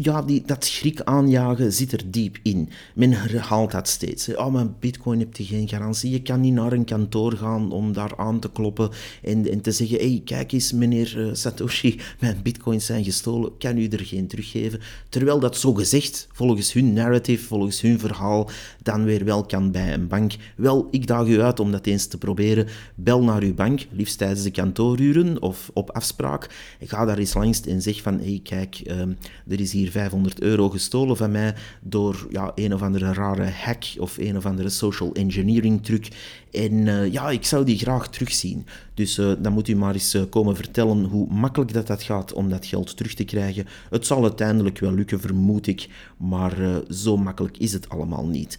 ja, 0.02 0.22
die, 0.22 0.44
dat 0.46 0.66
schrik 0.66 1.02
aanjagen 1.02 1.74
zit 1.74 1.92
er 1.92 2.12
diep 2.12 2.38
in. 2.44 2.70
Men 2.96 3.12
herhaalt 3.12 3.72
dat 3.72 3.88
steeds. 3.88 4.36
Oh, 4.36 4.52
maar 4.52 4.72
bitcoin 4.72 5.20
hebt 5.20 5.38
je 5.38 5.44
geen 5.44 5.68
garantie. 5.68 6.12
Je 6.12 6.22
kan 6.22 6.42
niet 6.42 6.54
naar 6.54 6.72
een 6.72 6.86
kantoor 6.86 7.32
gaan 7.32 7.72
om 7.72 7.94
daar 7.94 8.18
aan 8.18 8.40
te 8.40 8.52
kloppen 8.52 8.90
en, 9.22 9.52
en 9.52 9.62
te 9.62 9.72
zeggen, 9.72 9.98
hey, 9.98 10.22
kijk 10.26 10.52
eens 10.52 10.72
meneer 10.72 11.28
eh, 11.28 11.34
Satoshi, 11.34 12.00
mijn 12.20 12.40
bitcoins 12.44 12.86
zijn 12.86 13.04
gestolen, 13.04 13.58
kan 13.58 13.78
u 13.78 13.88
er 13.88 14.06
geen 14.06 14.28
teruggeven? 14.28 14.80
Terwijl 15.10 15.40
dat 15.40 15.58
zo 15.58 15.74
gezegd, 15.74 16.28
volgens 16.32 16.74
hun 16.74 16.94
narrative, 16.94 17.46
volgens 17.46 17.82
hun 17.82 18.00
verhaal, 18.00 18.50
dan 18.82 19.04
weer 19.04 19.26
wel 19.26 19.46
kan 19.46 19.72
bij 19.72 19.94
een 19.94 20.08
bank. 20.08 20.34
Wel, 20.56 20.88
ik 20.92 21.08
daag 21.08 21.28
u 21.28 21.42
uit 21.42 21.60
om 21.60 21.72
dat 21.72 21.86
eens 21.86 22.08
te 22.08 22.18
proberen. 22.18 22.68
Bel 22.96 23.24
naar 23.24 23.42
uw 23.42 23.54
bank, 23.54 23.86
liefst 23.92 24.18
tijdens 24.18 24.44
de 24.44 24.52
kantooruren 24.52 25.42
of 25.42 25.72
op 25.74 25.92
afspraak. 25.92 26.50
Ga 26.80 27.06
daar 27.06 27.18
eens 27.18 27.34
langs 27.34 27.62
en 27.62 27.82
zeg 27.82 28.02
van, 28.02 28.20
hey, 28.20 28.40
kijk, 28.44 28.82
um, 28.88 29.18
er 29.48 29.60
is 29.60 29.63
hier 29.72 29.92
500 29.92 30.42
euro 30.42 30.70
gestolen 30.70 31.18
van 31.18 31.32
mij 31.32 31.56
door 31.82 32.28
ja, 32.30 32.52
een 32.56 32.74
of 32.74 32.82
andere 32.82 33.14
rare 33.14 33.50
hack 33.50 33.84
of 33.98 34.18
een 34.18 34.38
of 34.38 34.46
andere 34.46 34.70
social 34.70 35.14
engineering 35.14 35.84
truc. 35.84 36.08
En 36.52 36.74
uh, 36.74 37.12
ja, 37.12 37.30
ik 37.30 37.46
zou 37.46 37.66
die 37.66 37.78
graag 37.78 38.10
terugzien. 38.10 38.66
Dus 38.94 39.18
uh, 39.18 39.32
dan 39.40 39.54
moet 39.54 39.68
u 39.68 39.76
maar 39.76 39.94
eens 39.94 40.16
uh, 40.16 40.24
komen 40.30 40.56
vertellen 40.56 41.04
hoe 41.04 41.34
makkelijk 41.34 41.74
dat, 41.74 41.88
dat 41.88 42.04
gaat 42.04 42.34
om 42.34 42.50
dat 42.50 42.66
geld 42.66 42.98
terug 42.98 43.14
te 43.14 43.24
krijgen. 43.24 43.66
Het 43.90 44.06
zal 44.06 44.24
uiteindelijk 44.24 44.80
wel 44.80 44.94
lukken, 44.94 45.20
vermoed 45.20 45.68
ik, 45.68 45.88
maar 46.18 46.82
zo 46.90 47.18
makkelijk 47.18 47.58
is 47.58 47.74
het 47.74 47.90
allemaal 47.90 48.26
niet. 48.26 48.58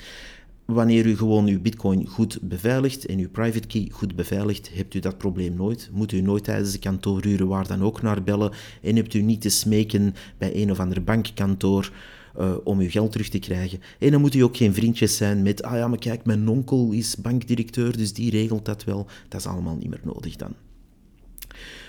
Wanneer 0.65 1.07
u 1.07 1.17
gewoon 1.17 1.47
uw 1.47 1.61
bitcoin 1.61 2.07
goed 2.07 2.39
beveiligt 2.43 3.07
en 3.07 3.19
uw 3.19 3.29
private 3.31 3.67
key 3.67 3.89
goed 3.93 4.17
beveiligt, 4.17 4.71
hebt 4.75 4.95
u 4.95 4.99
dat 4.99 5.19
probleem 5.19 5.55
nooit. 5.55 5.91
Moet 5.93 6.13
u 6.13 6.21
nooit 6.21 6.45
tijdens 6.45 6.73
de 6.73 6.79
kantooruren 6.79 7.49
waar 7.49 7.67
dan 7.67 7.83
ook 7.83 8.03
naar 8.03 8.23
bellen 8.23 8.53
en 8.83 8.97
hebt 8.97 9.15
u 9.15 9.23
niet 9.23 9.41
te 9.41 9.49
smeken 9.49 10.15
bij 10.39 10.63
een 10.63 10.71
of 10.71 10.81
ander 10.81 11.05
bankkantoor 11.05 11.93
uh, 12.39 12.55
om 12.65 12.79
uw 12.79 12.91
geld 12.91 13.13
terug 13.13 13.29
te 13.29 13.39
krijgen. 13.39 13.81
En 13.99 14.11
dan 14.11 14.21
moet 14.21 14.35
u 14.35 14.41
ook 14.41 14.57
geen 14.57 14.75
vriendjes 14.75 15.17
zijn 15.17 15.43
met, 15.43 15.63
ah 15.63 15.77
ja, 15.77 15.89
maar 15.89 15.99
kijk, 15.99 16.25
mijn 16.25 16.49
onkel 16.49 16.93
is 16.93 17.17
bankdirecteur, 17.17 17.97
dus 17.97 18.13
die 18.13 18.31
regelt 18.31 18.65
dat 18.65 18.85
wel. 18.85 19.07
Dat 19.29 19.41
is 19.41 19.47
allemaal 19.47 19.77
niet 19.77 19.89
meer 19.89 20.01
nodig 20.05 20.37
dan. 20.37 20.55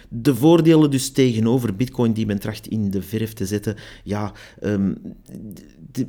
De 0.10 0.36
voordelen 0.36 0.92
dus 0.92 1.10
tegenover 1.10 1.76
Bitcoin 1.76 2.14
die 2.14 2.26
men 2.26 2.40
tracht 2.40 2.68
in 2.68 2.90
de 2.90 3.02
verf 3.02 3.34
te 3.34 3.46
zetten, 3.46 3.76
ja, 4.04 4.34
um, 4.64 4.98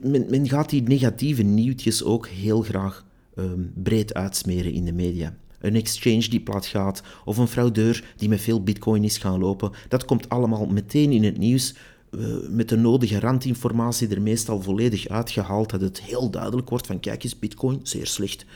men, 0.02 0.26
men, 0.30 0.48
gaat 0.48 0.70
die 0.70 0.82
negatieve 0.82 1.42
nieuwtjes 1.42 2.02
ook 2.02 2.28
heel 2.28 2.62
graag 2.62 3.06
um, 3.34 3.72
breed 3.74 4.14
uitsmeren 4.14 4.72
in 4.72 4.84
de 4.84 4.92
media. 4.92 5.36
Een 5.60 5.74
exchange 5.74 6.28
die 6.28 6.40
plat 6.40 6.66
gaat, 6.66 7.02
of 7.24 7.36
een 7.36 7.48
fraudeur 7.48 8.04
die 8.16 8.28
met 8.28 8.40
veel 8.40 8.62
bitcoin 8.62 9.04
is 9.04 9.18
gaan 9.18 9.38
lopen, 9.38 9.70
dat 9.88 10.04
komt 10.04 10.28
allemaal 10.28 10.66
meteen 10.66 11.12
in 11.12 11.24
het 11.24 11.38
nieuws, 11.38 11.74
uh, 12.10 12.26
met 12.48 12.68
de 12.68 12.76
nodige 12.76 13.20
randinformatie 13.20 14.08
er 14.08 14.22
meestal 14.22 14.62
volledig 14.62 15.08
uitgehaald, 15.08 15.70
dat 15.70 15.80
het 15.80 16.00
heel 16.00 16.30
duidelijk 16.30 16.68
wordt 16.68 16.86
van 16.86 17.00
kijk 17.00 17.24
eens, 17.24 17.38
bitcoin, 17.38 17.80
zeer 17.82 18.06
slecht 18.06 18.46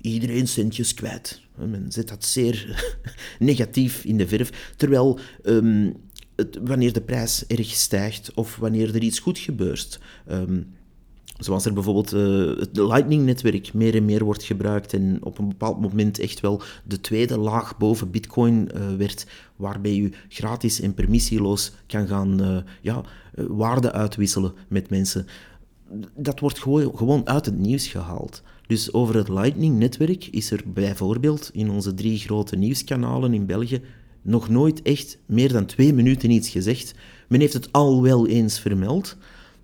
iedereen 0.00 0.48
centjes 0.48 0.94
kwijt. 0.94 1.43
Men 1.56 1.92
zet 1.92 2.08
dat 2.08 2.24
zeer 2.24 2.84
negatief 3.38 4.04
in 4.04 4.16
de 4.16 4.28
verf. 4.28 4.72
Terwijl 4.76 5.18
um, 5.42 5.96
het, 6.36 6.58
wanneer 6.62 6.92
de 6.92 7.00
prijs 7.00 7.46
erg 7.46 7.66
stijgt 7.66 8.34
of 8.34 8.56
wanneer 8.56 8.94
er 8.94 9.02
iets 9.02 9.18
goed 9.18 9.38
gebeurt. 9.38 10.00
Um, 10.30 10.66
Zoals 11.38 11.64
er 11.64 11.72
bijvoorbeeld 11.72 12.14
uh, 12.14 12.58
het 12.58 12.76
Lightning-netwerk 12.76 13.72
meer 13.72 13.94
en 13.94 14.04
meer 14.04 14.24
wordt 14.24 14.42
gebruikt 14.42 14.92
en 14.92 15.18
op 15.22 15.38
een 15.38 15.48
bepaald 15.48 15.80
moment 15.80 16.18
echt 16.18 16.40
wel 16.40 16.62
de 16.84 17.00
tweede 17.00 17.38
laag 17.38 17.76
boven 17.76 18.10
Bitcoin 18.10 18.70
uh, 18.74 18.96
werd, 18.96 19.26
waarbij 19.56 19.94
je 19.94 20.10
gratis 20.28 20.80
en 20.80 20.94
permissieloos 20.94 21.72
kan 21.86 22.06
gaan 22.06 22.42
uh, 22.42 22.56
ja, 22.80 23.02
waarden 23.34 23.92
uitwisselen 23.92 24.52
met 24.68 24.90
mensen. 24.90 25.26
Dat 26.16 26.40
wordt 26.40 26.58
gewoon, 26.58 26.96
gewoon 26.96 27.28
uit 27.28 27.46
het 27.46 27.58
nieuws 27.58 27.86
gehaald. 27.86 28.42
Dus 28.66 28.92
over 28.92 29.16
het 29.16 29.28
Lightning-netwerk 29.28 30.26
is 30.26 30.50
er 30.50 30.62
bijvoorbeeld 30.66 31.50
in 31.52 31.70
onze 31.70 31.94
drie 31.94 32.18
grote 32.18 32.56
nieuwskanalen 32.56 33.34
in 33.34 33.46
België 33.46 33.80
nog 34.22 34.48
nooit 34.48 34.82
echt 34.82 35.18
meer 35.26 35.52
dan 35.52 35.66
twee 35.66 35.92
minuten 35.92 36.30
iets 36.30 36.48
gezegd. 36.48 36.94
Men 37.28 37.40
heeft 37.40 37.52
het 37.52 37.72
al 37.72 38.02
wel 38.02 38.26
eens 38.26 38.60
vermeld, 38.60 39.16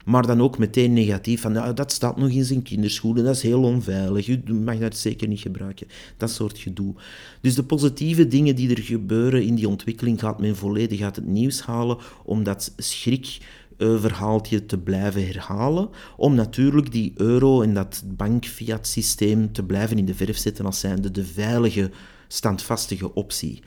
maar 0.05 0.27
dan 0.27 0.41
ook 0.41 0.59
meteen 0.59 0.93
negatief 0.93 1.41
van 1.41 1.53
ja, 1.53 1.73
dat 1.73 1.93
staat 1.93 2.17
nog 2.17 2.29
in 2.29 2.45
zijn 2.45 2.63
kinderschoenen, 2.63 3.25
dat 3.25 3.37
is 3.37 3.43
heel 3.43 3.63
onveilig, 3.63 4.29
u 4.29 4.43
mag 4.55 4.79
dat 4.79 4.97
zeker 4.97 5.29
niet 5.29 5.41
gebruiken. 5.41 5.87
Dat 6.17 6.31
soort 6.31 6.59
gedoe. 6.59 6.95
Dus 7.41 7.55
de 7.55 7.63
positieve 7.63 8.29
dingen 8.29 8.57
die 8.57 8.71
er 8.71 8.83
gebeuren 8.83 9.43
in 9.43 9.55
die 9.55 9.69
ontwikkeling 9.69 10.21
gaat 10.21 10.41
men 10.41 10.57
volledig 10.57 11.01
uit 11.01 11.17
het 11.17 11.27
nieuws 11.27 11.63
halen, 11.63 11.99
omdat 12.25 12.73
schrik 12.77 13.39
verhaaltje 13.81 14.67
te 14.67 14.79
blijven 14.79 15.27
herhalen, 15.27 15.89
om 16.17 16.35
natuurlijk 16.35 16.93
die 16.93 17.13
euro 17.17 17.63
en 17.63 17.75
dat 17.75 18.03
bankfiat 18.07 18.87
systeem 18.87 19.53
te 19.53 19.63
blijven 19.63 19.99
in 19.99 20.05
de 20.05 20.15
verf 20.15 20.39
zetten 20.39 20.67
als 20.67 20.81
zijnde 20.81 21.11
de 21.11 21.25
veilige, 21.25 21.91
standvastige 22.29 23.15
optie. 23.15 23.63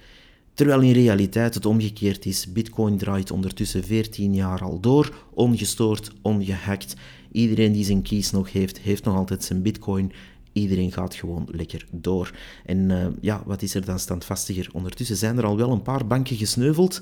Terwijl 0.54 0.82
in 0.82 0.91
realiteit 0.91 1.54
het 1.54 1.65
omgekeerd 1.65 2.26
is. 2.26 2.52
Bitcoin 2.52 2.97
draait 2.97 3.32
ondertussen 3.32 3.84
14 3.84 4.34
jaar 4.34 4.62
al 4.62 4.80
door, 4.80 5.26
ongestoord, 5.34 6.12
ongehackt. 6.21 6.95
Iedereen 7.32 7.71
die 7.71 7.86
zijn 7.86 8.02
keys 8.02 8.32
nog 8.32 8.52
heeft, 8.52 8.80
heeft 8.80 9.04
nog 9.04 9.15
altijd 9.15 9.43
zijn 9.43 9.62
bitcoin. 9.62 10.12
Iedereen 10.54 10.92
gaat 10.92 11.16
gewoon 11.16 11.48
lekker 11.52 11.86
door. 11.92 12.32
En 12.66 12.89
uh, 12.89 13.08
ja, 13.22 13.44
wat 13.46 13.62
is 13.62 13.76
er 13.76 13.86
dan 13.86 14.00
standvastiger? 14.00 14.70
Ondertussen 14.74 15.18
zijn 15.18 15.38
er 15.38 15.46
al 15.46 15.58
wel 15.58 15.72
een 15.72 15.82
paar 15.82 16.08
banken 16.08 16.36
gesneuveld 16.36 17.02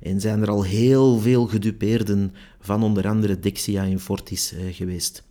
en 0.00 0.20
zijn 0.20 0.42
er 0.42 0.50
al 0.50 0.62
heel 0.62 1.18
veel 1.18 1.46
gedupeerden 1.46 2.34
van 2.60 2.82
onder 2.82 3.08
andere 3.08 3.38
Dexia 3.38 3.84
en 3.84 4.00
Fortis 4.00 4.52
uh, 4.52 4.74
geweest. 4.74 5.22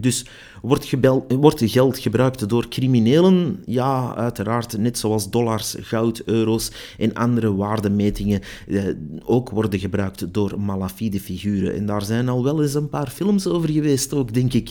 Dus 0.00 0.26
wordt, 0.62 0.94
wordt 1.28 1.62
geld 1.64 1.98
gebruikt 1.98 2.48
door 2.48 2.68
criminelen? 2.68 3.62
Ja, 3.66 4.14
uiteraard, 4.16 4.78
net 4.78 4.98
zoals 4.98 5.30
dollars, 5.30 5.76
goud, 5.80 6.22
euro's 6.24 6.70
en 6.98 7.14
andere 7.14 7.54
waardemetingen 7.54 8.40
eh, 8.68 8.84
ook 9.24 9.50
worden 9.50 9.80
gebruikt 9.80 10.32
door 10.34 10.60
malafide 10.60 11.20
figuren. 11.20 11.74
En 11.74 11.86
daar 11.86 12.02
zijn 12.02 12.28
al 12.28 12.44
wel 12.44 12.62
eens 12.62 12.74
een 12.74 12.88
paar 12.88 13.08
films 13.08 13.46
over 13.46 13.70
geweest, 13.70 14.14
ook 14.14 14.34
denk 14.34 14.52
ik. 14.52 14.70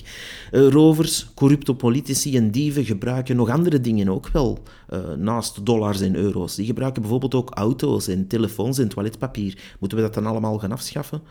Uh, 0.51 0.67
rovers, 0.67 1.27
corrupte 1.35 1.73
politici 1.73 2.37
en 2.37 2.51
dieven 2.51 2.85
gebruiken 2.85 3.35
nog 3.35 3.49
andere 3.49 3.81
dingen 3.81 4.09
ook 4.09 4.27
wel, 4.27 4.59
uh, 4.93 4.99
naast 5.17 5.65
dollars 5.65 6.01
en 6.01 6.15
euro's. 6.15 6.55
Die 6.55 6.65
gebruiken 6.65 7.01
bijvoorbeeld 7.01 7.35
ook 7.35 7.49
auto's 7.49 8.07
en 8.07 8.27
telefoons 8.27 8.77
en 8.77 8.87
toiletpapier. 8.87 9.57
Moeten 9.79 9.97
we 9.97 10.03
dat 10.03 10.13
dan 10.13 10.25
allemaal 10.25 10.57
gaan 10.57 10.71
afschaffen? 10.71 11.21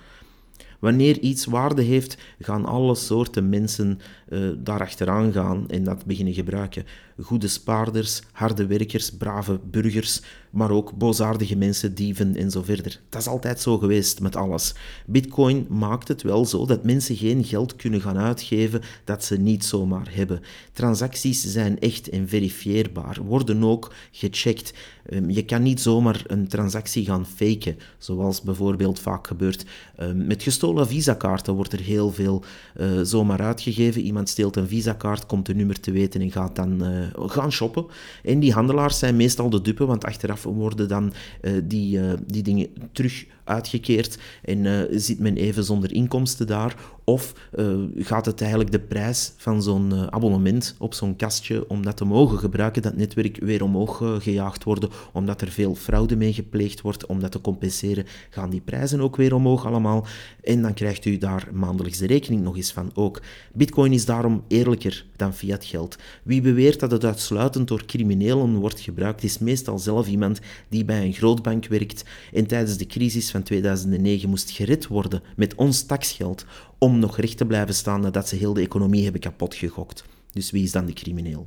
Wanneer 0.80 1.18
iets 1.18 1.44
waarde 1.44 1.82
heeft, 1.82 2.16
gaan 2.40 2.64
alle 2.64 2.94
soorten 2.94 3.48
mensen 3.48 3.98
uh, 4.28 4.50
daar 4.58 4.80
achteraan 4.80 5.32
gaan 5.32 5.68
en 5.68 5.84
dat 5.84 6.04
beginnen 6.04 6.34
gebruiken. 6.34 6.84
Goede 7.22 7.48
spaarders, 7.48 8.22
harde 8.32 8.66
werkers, 8.66 9.10
brave 9.10 9.60
burgers, 9.70 10.20
maar 10.50 10.70
ook 10.70 10.92
boosaardige 10.98 11.56
mensen, 11.56 11.94
dieven 11.94 12.36
en 12.36 12.50
zo 12.50 12.62
verder. 12.62 13.00
Dat 13.08 13.20
is 13.20 13.26
altijd 13.26 13.60
zo 13.60 13.78
geweest 13.78 14.20
met 14.20 14.36
alles. 14.36 14.74
Bitcoin 15.06 15.66
maakt 15.68 16.08
het 16.08 16.22
wel 16.22 16.44
zo 16.44 16.66
dat 16.66 16.84
mensen 16.84 17.16
geen 17.16 17.44
geld 17.44 17.76
kunnen 17.76 18.00
gaan 18.00 18.18
uitgeven 18.18 18.80
dat 19.04 19.24
ze 19.24 19.36
niet 19.36 19.64
zomaar 19.64 20.06
hebben. 20.10 20.40
Transacties 20.72 21.42
zijn 21.42 21.78
echt 21.78 22.08
en 22.08 22.28
verifieerbaar, 22.28 23.18
worden 23.22 23.64
ook 23.64 23.94
gecheckt. 24.10 24.74
Um, 25.10 25.30
je 25.30 25.44
kan 25.44 25.62
niet 25.62 25.80
zomaar 25.80 26.22
een 26.26 26.48
transactie 26.48 27.04
gaan 27.04 27.26
faken, 27.26 27.78
zoals 27.98 28.42
bijvoorbeeld 28.42 29.00
vaak 29.00 29.26
gebeurt. 29.26 29.64
Um, 30.00 30.26
met 30.26 30.42
gestolen 30.42 30.65
visakaarten 30.74 31.54
wordt 31.54 31.72
er 31.72 31.80
heel 31.80 32.12
veel 32.12 32.42
uh, 32.80 33.00
zomaar 33.02 33.40
uitgegeven. 33.40 34.00
Iemand 34.00 34.28
steelt 34.28 34.56
een 34.56 34.68
visakaart, 34.68 35.26
komt 35.26 35.46
de 35.46 35.54
nummer 35.54 35.80
te 35.80 35.90
weten 35.90 36.20
en 36.20 36.30
gaat 36.30 36.56
dan 36.56 36.82
uh, 36.82 37.28
gaan 37.28 37.52
shoppen. 37.52 37.86
En 38.22 38.40
die 38.40 38.52
handelaars 38.52 38.98
zijn 38.98 39.16
meestal 39.16 39.50
de 39.50 39.60
dupe, 39.60 39.86
want 39.86 40.04
achteraf 40.04 40.42
worden 40.42 40.88
dan 40.88 41.12
uh, 41.42 41.52
die, 41.64 42.00
die 42.26 42.42
dingen 42.42 42.68
terug 42.92 43.26
uitgekeerd 43.46 44.18
en 44.42 44.64
uh, 44.64 44.80
zit 44.90 45.18
men 45.18 45.36
even 45.36 45.64
zonder 45.64 45.92
inkomsten 45.92 46.46
daar? 46.46 46.76
Of 47.04 47.32
uh, 47.58 47.74
gaat 47.96 48.26
het 48.26 48.40
eigenlijk 48.40 48.72
de 48.72 48.80
prijs 48.80 49.32
van 49.36 49.62
zo'n 49.62 49.90
uh, 49.92 50.06
abonnement 50.06 50.74
op 50.78 50.94
zo'n 50.94 51.16
kastje, 51.16 51.68
om 51.68 51.82
dat 51.82 51.96
te 51.96 52.04
mogen 52.04 52.38
gebruiken, 52.38 52.82
dat 52.82 52.96
netwerk 52.96 53.38
weer 53.40 53.62
omhoog 53.62 54.02
gejaagd 54.18 54.64
worden, 54.64 54.90
omdat 55.12 55.40
er 55.40 55.48
veel 55.48 55.74
fraude 55.74 56.16
mee 56.16 56.32
gepleegd 56.32 56.80
wordt, 56.80 57.06
om 57.06 57.20
dat 57.20 57.32
te 57.32 57.40
compenseren, 57.40 58.04
gaan 58.30 58.50
die 58.50 58.60
prijzen 58.60 59.00
ook 59.00 59.16
weer 59.16 59.34
omhoog 59.34 59.66
allemaal. 59.66 60.06
En 60.42 60.62
dan 60.62 60.74
krijgt 60.74 61.04
u 61.04 61.18
daar 61.18 61.48
maandelijks 61.52 61.98
de 61.98 62.06
rekening 62.06 62.42
nog 62.42 62.56
eens 62.56 62.72
van 62.72 62.90
ook. 62.94 63.22
Bitcoin 63.52 63.92
is 63.92 64.04
daarom 64.04 64.44
eerlijker 64.48 65.04
dan 65.16 65.34
fiat 65.34 65.64
geld. 65.64 65.96
Wie 66.22 66.40
beweert 66.40 66.80
dat 66.80 66.90
het 66.90 67.04
uitsluitend 67.04 67.68
door 67.68 67.84
criminelen 67.84 68.56
wordt 68.56 68.80
gebruikt, 68.80 69.22
is 69.22 69.38
meestal 69.38 69.78
zelf 69.78 70.08
iemand 70.08 70.40
die 70.68 70.84
bij 70.84 71.04
een 71.04 71.12
grootbank 71.12 71.66
werkt 71.66 72.04
en 72.32 72.46
tijdens 72.46 72.76
de 72.76 72.86
crisis 72.86 73.30
van 73.36 73.44
2009 73.44 74.28
moest 74.28 74.50
gered 74.50 74.86
worden 74.86 75.22
met 75.36 75.54
ons 75.54 75.82
taxgeld 75.82 76.44
om 76.78 76.98
nog 76.98 77.18
recht 77.18 77.36
te 77.36 77.46
blijven 77.46 77.74
staan 77.74 78.00
nadat 78.00 78.28
ze 78.28 78.36
heel 78.36 78.54
de 78.54 78.60
economie 78.60 79.02
hebben 79.02 79.20
kapotgegokt. 79.20 80.04
Dus 80.32 80.50
wie 80.50 80.62
is 80.62 80.72
dan 80.72 80.86
de 80.86 80.92
crimineel? 80.92 81.46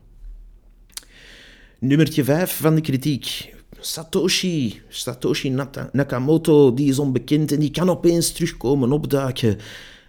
Nummertje 1.79 2.23
5 2.23 2.57
van 2.57 2.75
de 2.75 2.81
kritiek. 2.81 3.53
Satoshi, 3.79 4.81
Satoshi 4.87 5.49
Nakamoto, 5.91 6.73
die 6.73 6.89
is 6.89 6.99
onbekend 6.99 7.51
en 7.51 7.59
die 7.59 7.71
kan 7.71 7.89
opeens 7.89 8.31
terugkomen, 8.31 8.91
opduiken. 8.91 9.57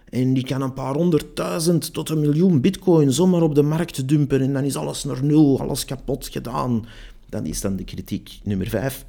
En 0.09 0.33
die 0.33 0.43
kan 0.43 0.61
een 0.61 0.73
paar 0.73 0.93
honderdduizend 0.93 1.93
tot 1.93 2.09
een 2.09 2.19
miljoen 2.19 2.61
bitcoin 2.61 3.11
zomaar 3.11 3.41
op 3.41 3.55
de 3.55 3.61
markt 3.61 4.07
dumpen 4.07 4.41
en 4.41 4.53
dan 4.53 4.63
is 4.63 4.75
alles 4.75 5.03
naar 5.03 5.23
nul, 5.23 5.59
alles 5.59 5.85
kapot 5.85 6.27
gedaan. 6.27 6.85
Dat 7.29 7.45
is 7.45 7.61
dan 7.61 7.75
de 7.75 7.83
kritiek 7.83 8.39
nummer 8.43 8.67
5. 8.67 9.05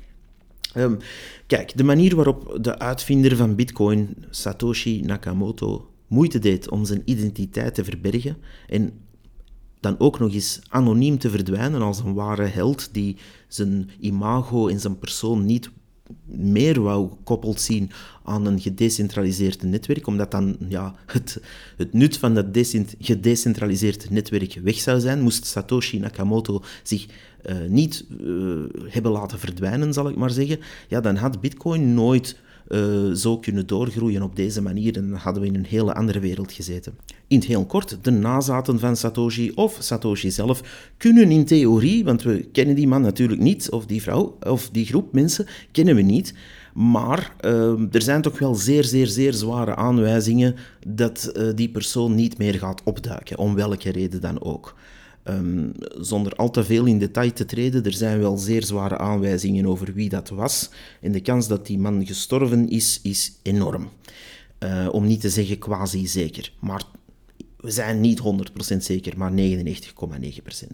Ehm, 0.72 0.94
kijk, 1.46 1.76
de 1.76 1.84
manier 1.84 2.16
waarop 2.16 2.58
de 2.60 2.78
uitvinder 2.78 3.36
van 3.36 3.54
Bitcoin, 3.54 4.24
Satoshi 4.30 5.00
Nakamoto, 5.00 5.90
moeite 6.06 6.38
deed 6.38 6.70
om 6.70 6.84
zijn 6.84 7.02
identiteit 7.04 7.74
te 7.74 7.84
verbergen 7.84 8.36
en 8.66 8.92
dan 9.80 9.98
ook 9.98 10.18
nog 10.18 10.32
eens 10.32 10.60
anoniem 10.68 11.18
te 11.18 11.30
verdwijnen 11.30 11.82
als 11.82 11.98
een 11.98 12.14
ware 12.14 12.44
held 12.44 12.94
die 12.94 13.16
zijn 13.48 13.90
imago 14.00 14.68
en 14.68 14.80
zijn 14.80 14.98
persoon 14.98 15.44
niet 15.44 15.70
meer 16.24 16.80
wou 16.80 17.10
gekoppeld 17.10 17.60
zien 17.60 17.90
aan 18.24 18.46
een 18.46 18.60
gedecentraliseerd 18.60 19.62
netwerk, 19.62 20.06
omdat 20.06 20.30
dan 20.30 20.56
ja, 20.68 20.94
het, 21.06 21.40
het 21.76 21.92
nut 21.92 22.16
van 22.16 22.34
dat 22.34 22.46
gedecentraliseerd 22.98 24.10
netwerk 24.10 24.60
weg 24.62 24.76
zou 24.76 25.00
zijn, 25.00 25.20
moest 25.20 25.46
Satoshi 25.46 25.98
Nakamoto 25.98 26.62
zich 26.82 27.06
uh, 27.46 27.56
niet 27.68 28.04
uh, 28.20 28.62
hebben 28.88 29.12
laten 29.12 29.38
verdwijnen, 29.38 29.92
zal 29.92 30.08
ik 30.08 30.16
maar 30.16 30.30
zeggen, 30.30 30.58
ja, 30.88 31.00
dan 31.00 31.16
had 31.16 31.40
Bitcoin 31.40 31.94
nooit 31.94 32.36
uh, 32.68 33.12
zo 33.12 33.38
kunnen 33.38 33.66
doorgroeien 33.66 34.22
op 34.22 34.36
deze 34.36 34.62
manier 34.62 34.96
en 34.96 35.10
dan 35.10 35.18
hadden 35.18 35.42
we 35.42 35.48
in 35.48 35.54
een 35.54 35.64
hele 35.64 35.94
andere 35.94 36.20
wereld 36.20 36.52
gezeten. 36.52 36.96
In 37.32 37.38
het 37.38 37.46
heel 37.46 37.66
kort, 37.66 37.98
de 38.02 38.10
nazaten 38.10 38.78
van 38.78 38.96
Satoshi 38.96 39.52
of 39.54 39.76
Satoshi 39.80 40.30
zelf 40.30 40.62
kunnen 40.96 41.30
in 41.30 41.44
theorie, 41.44 42.04
want 42.04 42.22
we 42.22 42.48
kennen 42.52 42.74
die 42.74 42.86
man 42.88 43.02
natuurlijk 43.02 43.40
niet, 43.40 43.70
of 43.70 43.86
die 43.86 44.02
vrouw, 44.02 44.38
of 44.40 44.68
die 44.70 44.86
groep 44.86 45.12
mensen 45.12 45.46
kennen 45.70 45.94
we 45.94 46.02
niet, 46.02 46.34
maar 46.74 47.34
uh, 47.44 47.94
er 47.94 48.02
zijn 48.02 48.22
toch 48.22 48.38
wel 48.38 48.54
zeer, 48.54 48.84
zeer, 48.84 49.06
zeer 49.06 49.32
zware 49.32 49.76
aanwijzingen 49.76 50.54
dat 50.86 51.32
uh, 51.36 51.48
die 51.54 51.68
persoon 51.68 52.14
niet 52.14 52.38
meer 52.38 52.54
gaat 52.54 52.82
opduiken, 52.84 53.38
om 53.38 53.54
welke 53.54 53.90
reden 53.90 54.20
dan 54.20 54.42
ook. 54.42 54.76
Um, 55.24 55.72
zonder 56.00 56.32
al 56.32 56.50
te 56.50 56.64
veel 56.64 56.84
in 56.84 56.98
detail 56.98 57.32
te 57.32 57.44
treden, 57.44 57.84
er 57.84 57.92
zijn 57.92 58.18
wel 58.18 58.36
zeer 58.36 58.64
zware 58.64 58.98
aanwijzingen 58.98 59.66
over 59.66 59.92
wie 59.94 60.08
dat 60.08 60.28
was. 60.28 60.70
En 61.00 61.12
de 61.12 61.20
kans 61.20 61.48
dat 61.48 61.66
die 61.66 61.78
man 61.78 62.06
gestorven 62.06 62.68
is, 62.68 63.00
is 63.02 63.32
enorm. 63.42 63.88
Uh, 64.58 64.88
om 64.90 65.06
niet 65.06 65.20
te 65.20 65.30
zeggen 65.30 65.58
quasi 65.58 66.06
zeker. 66.06 66.52
Maar 66.60 66.82
we 67.62 67.70
zijn 67.70 68.00
niet 68.00 68.20
100% 68.74 68.76
zeker, 68.76 69.18
maar 69.18 69.32
99,9%. 69.32 70.66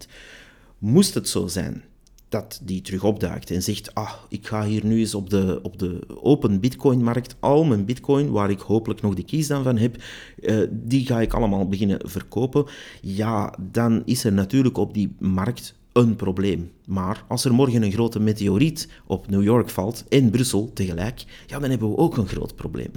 Moest 0.79 1.15
het 1.15 1.29
zo 1.29 1.47
zijn 1.47 1.83
dat 2.29 2.61
die 2.63 2.81
terug 2.81 3.05
opduikt 3.05 3.51
en 3.51 3.63
zegt, 3.63 3.95
ah, 3.95 4.13
ik 4.29 4.47
ga 4.47 4.65
hier 4.65 4.87
nu 4.87 4.99
eens 4.99 5.15
op 5.15 5.31
de, 5.31 5.59
op 5.63 5.79
de 5.79 6.01
open 6.21 6.61
bitcoinmarkt 6.61 7.37
al 7.41 7.65
mijn 7.65 7.85
bitcoin, 7.85 8.31
waar 8.31 8.51
ik 8.51 8.61
hopelijk 8.61 9.01
nog 9.01 9.15
de 9.15 9.25
kies 9.25 9.47
dan 9.47 9.63
van 9.63 9.77
heb, 9.77 9.97
uh, 10.41 10.67
die 10.71 11.07
ga 11.07 11.21
ik 11.21 11.33
allemaal 11.33 11.69
beginnen 11.69 12.09
verkopen. 12.09 12.65
Ja, 13.01 13.55
dan 13.61 14.03
is 14.05 14.25
er 14.25 14.33
natuurlijk 14.33 14.77
op 14.77 14.95
die 14.95 15.15
markt 15.19 15.75
een 15.93 16.17
probleem. 16.17 16.71
Maar 16.87 17.25
als 17.29 17.45
er 17.45 17.55
morgen 17.55 17.83
een 17.83 17.93
grote 17.93 18.21
meteoriet 18.21 18.89
op 19.07 19.29
New 19.29 19.43
York 19.43 19.71
valt 19.71 20.05
en 20.09 20.31
Brussel 20.31 20.71
tegelijk, 20.73 21.25
ja, 21.47 21.59
dan 21.59 21.71
hebben 21.71 21.91
we 21.91 21.97
ook 21.97 22.17
een 22.17 22.29
groot 22.29 22.55
probleem. 22.55 22.91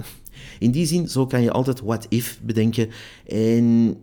In 0.58 0.70
die 0.70 0.86
zin, 0.86 1.08
zo 1.08 1.26
kan 1.26 1.42
je 1.42 1.50
altijd 1.50 1.80
what 1.80 2.06
if 2.08 2.40
bedenken 2.42 2.88
en 3.26 3.96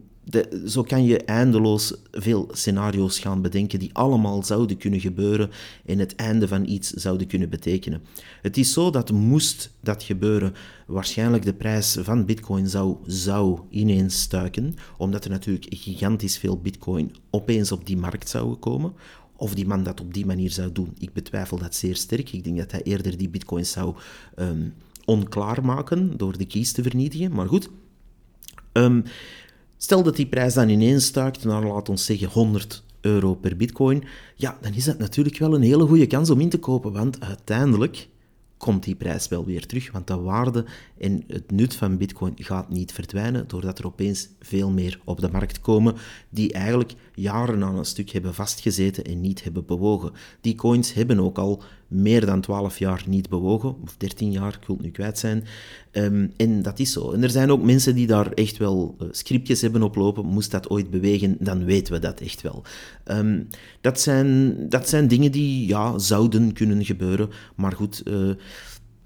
zo 0.65 0.83
kan 0.83 1.03
je 1.03 1.17
eindeloos 1.17 1.93
veel 2.11 2.49
scenario's 2.51 3.19
gaan 3.19 3.41
bedenken 3.41 3.79
die 3.79 3.93
allemaal 3.93 4.43
zouden 4.43 4.77
kunnen 4.77 4.99
gebeuren 4.99 5.49
en 5.85 5.99
het 5.99 6.15
einde 6.15 6.47
van 6.47 6.65
iets 6.65 6.89
zouden 6.89 7.27
kunnen 7.27 7.49
betekenen. 7.49 8.01
Het 8.41 8.57
is 8.57 8.73
zo 8.73 8.89
dat 8.89 9.11
moest 9.11 9.71
dat 9.81 10.03
gebeuren, 10.03 10.53
waarschijnlijk 10.87 11.43
de 11.43 11.53
prijs 11.53 11.97
van 11.99 12.25
bitcoin 12.25 12.67
zou, 12.67 12.97
zou 13.05 13.59
ineens 13.69 14.21
stuiken, 14.21 14.75
omdat 14.97 15.23
er 15.23 15.29
natuurlijk 15.29 15.65
gigantisch 15.69 16.37
veel 16.37 16.57
bitcoin 16.57 17.15
opeens 17.29 17.71
op 17.71 17.85
die 17.85 17.97
markt 17.97 18.29
zou 18.29 18.55
komen. 18.55 18.93
Of 19.35 19.53
die 19.53 19.67
man 19.67 19.83
dat 19.83 20.01
op 20.01 20.13
die 20.13 20.25
manier 20.25 20.51
zou 20.51 20.71
doen, 20.71 20.93
ik 20.97 21.13
betwijfel 21.13 21.57
dat 21.57 21.75
zeer 21.75 21.95
sterk. 21.95 22.31
Ik 22.31 22.43
denk 22.43 22.57
dat 22.57 22.71
hij 22.71 22.83
eerder 22.83 23.17
die 23.17 23.29
bitcoins 23.29 23.71
zou 23.71 23.95
um, 24.35 24.73
onklaar 25.05 25.65
maken 25.65 26.17
door 26.17 26.37
de 26.37 26.45
keys 26.45 26.71
te 26.71 26.83
vernietigen. 26.83 27.31
Maar 27.31 27.47
goed. 27.47 27.69
Um, 28.73 29.03
Stel 29.81 30.03
dat 30.03 30.15
die 30.15 30.27
prijs 30.27 30.53
dan 30.53 30.69
ineens 30.69 31.05
stuikt 31.05 31.43
naar, 31.43 31.63
laat 31.65 31.89
ons 31.89 32.05
zeggen, 32.05 32.27
100 32.27 32.83
euro 33.01 33.35
per 33.35 33.55
bitcoin, 33.55 34.03
ja, 34.35 34.57
dan 34.61 34.73
is 34.73 34.83
dat 34.83 34.97
natuurlijk 34.97 35.37
wel 35.37 35.55
een 35.55 35.61
hele 35.61 35.85
goede 35.85 36.07
kans 36.07 36.29
om 36.29 36.39
in 36.39 36.49
te 36.49 36.57
kopen, 36.57 36.91
want 36.91 37.19
uiteindelijk 37.19 38.07
komt 38.57 38.83
die 38.83 38.95
prijs 38.95 39.27
wel 39.27 39.45
weer 39.45 39.65
terug, 39.65 39.91
want 39.91 40.07
de 40.07 40.15
waarde 40.17 40.65
en 40.97 41.23
het 41.27 41.51
nut 41.51 41.75
van 41.75 41.97
bitcoin 41.97 42.33
gaat 42.35 42.69
niet 42.69 42.91
verdwijnen 42.91 43.47
doordat 43.47 43.79
er 43.79 43.85
opeens 43.85 44.29
veel 44.39 44.69
meer 44.69 44.99
op 45.03 45.19
de 45.19 45.29
markt 45.31 45.61
komen 45.61 45.95
die 46.29 46.53
eigenlijk 46.53 46.93
jaren 47.13 47.63
aan 47.63 47.77
een 47.77 47.85
stuk 47.85 48.09
hebben 48.09 48.33
vastgezeten 48.33 49.03
en 49.03 49.21
niet 49.21 49.43
hebben 49.43 49.65
bewogen. 49.65 50.11
Die 50.41 50.55
coins 50.55 50.93
hebben 50.93 51.19
ook 51.19 51.37
al 51.37 51.63
meer 51.89 52.25
dan 52.25 52.41
12 52.41 52.79
jaar 52.79 53.03
niet 53.07 53.29
bewogen, 53.29 53.75
of 53.83 53.97
13 53.97 54.31
jaar, 54.31 54.57
ik 54.61 54.67
wil 54.67 54.75
het 54.75 54.85
nu 54.85 54.91
kwijt 54.91 55.19
zijn. 55.19 55.43
Ehm, 55.91 56.27
en 56.37 56.61
dat 56.61 56.79
is 56.79 56.91
zo. 56.91 57.11
En 57.11 57.23
er 57.23 57.29
zijn 57.29 57.51
ook 57.51 57.63
mensen 57.63 57.95
die 57.95 58.07
daar 58.07 58.31
echt 58.31 58.57
wel 58.57 58.95
uh, 59.01 59.07
scriptjes 59.11 59.61
hebben 59.61 59.83
oplopen. 59.83 60.25
Moest 60.25 60.51
dat 60.51 60.69
ooit 60.69 60.89
bewegen, 60.89 61.37
dan 61.39 61.65
weten 61.65 61.93
we 61.93 61.99
dat 61.99 62.19
echt 62.19 62.41
wel. 62.41 62.63
Um, 63.05 63.47
dat, 63.81 64.01
zijn, 64.01 64.55
dat 64.69 64.89
zijn 64.89 65.07
dingen 65.07 65.31
die 65.31 65.67
ja, 65.67 65.97
zouden 65.97 66.53
kunnen 66.53 66.85
gebeuren, 66.85 67.29
maar 67.55 67.73
goed. 67.73 68.01
Uh, 68.05 68.31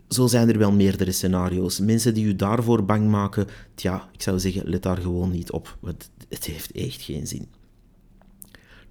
zo 0.07 0.27
zijn 0.27 0.49
er 0.49 0.57
wel 0.57 0.71
meerdere 0.71 1.11
scenario's. 1.11 1.79
Mensen 1.79 2.13
die 2.13 2.25
u 2.25 2.35
daarvoor 2.35 2.85
bang 2.85 3.09
maken, 3.09 3.47
tja, 3.75 4.09
ik 4.13 4.21
zou 4.21 4.39
zeggen, 4.39 4.69
let 4.69 4.81
daar 4.81 4.97
gewoon 4.97 5.31
niet 5.31 5.51
op. 5.51 5.77
Want 5.79 6.09
het 6.29 6.45
heeft 6.45 6.71
echt 6.71 7.01
geen 7.01 7.27
zin. 7.27 7.47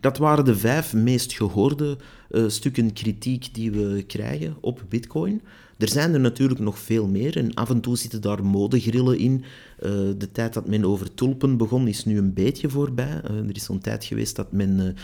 Dat 0.02 0.18
waren 0.18 0.44
de 0.44 0.56
vijf 0.56 0.94
meest 0.94 1.32
gehoorde 1.32 1.96
uh, 2.30 2.44
stukken 2.48 2.92
kritiek 2.92 3.54
die 3.54 3.70
we 3.70 4.04
krijgen 4.06 4.56
op 4.60 4.84
Bitcoin. 4.88 5.42
Er 5.78 5.88
zijn 5.88 6.14
er 6.14 6.20
natuurlijk 6.20 6.60
nog 6.60 6.78
veel 6.78 7.06
meer 7.06 7.36
en 7.36 7.54
af 7.54 7.70
en 7.70 7.80
toe 7.80 7.96
zitten 7.96 8.20
daar 8.20 8.44
modegrillen 8.44 9.18
in. 9.18 9.44
Uh, 9.82 9.90
de 10.18 10.28
tijd 10.32 10.54
dat 10.54 10.68
men 10.68 10.84
over 10.84 11.14
tulpen 11.14 11.56
begon 11.56 11.88
is 11.88 12.04
nu 12.04 12.18
een 12.18 12.32
beetje 12.32 12.68
voorbij. 12.68 13.20
Uh, 13.30 13.36
er 13.36 13.56
is 13.56 13.64
zo'n 13.64 13.80
tijd 13.80 14.04
geweest 14.04 14.36
dat 14.36 14.52
men 14.52 14.96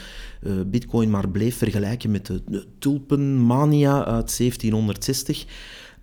Bitcoin 0.67 1.11
maar 1.11 1.29
bleef 1.29 1.57
vergelijken 1.57 2.11
met 2.11 2.27
de 2.27 2.67
tulpenmania 2.79 4.05
uit 4.05 4.37
1760. 4.39 5.47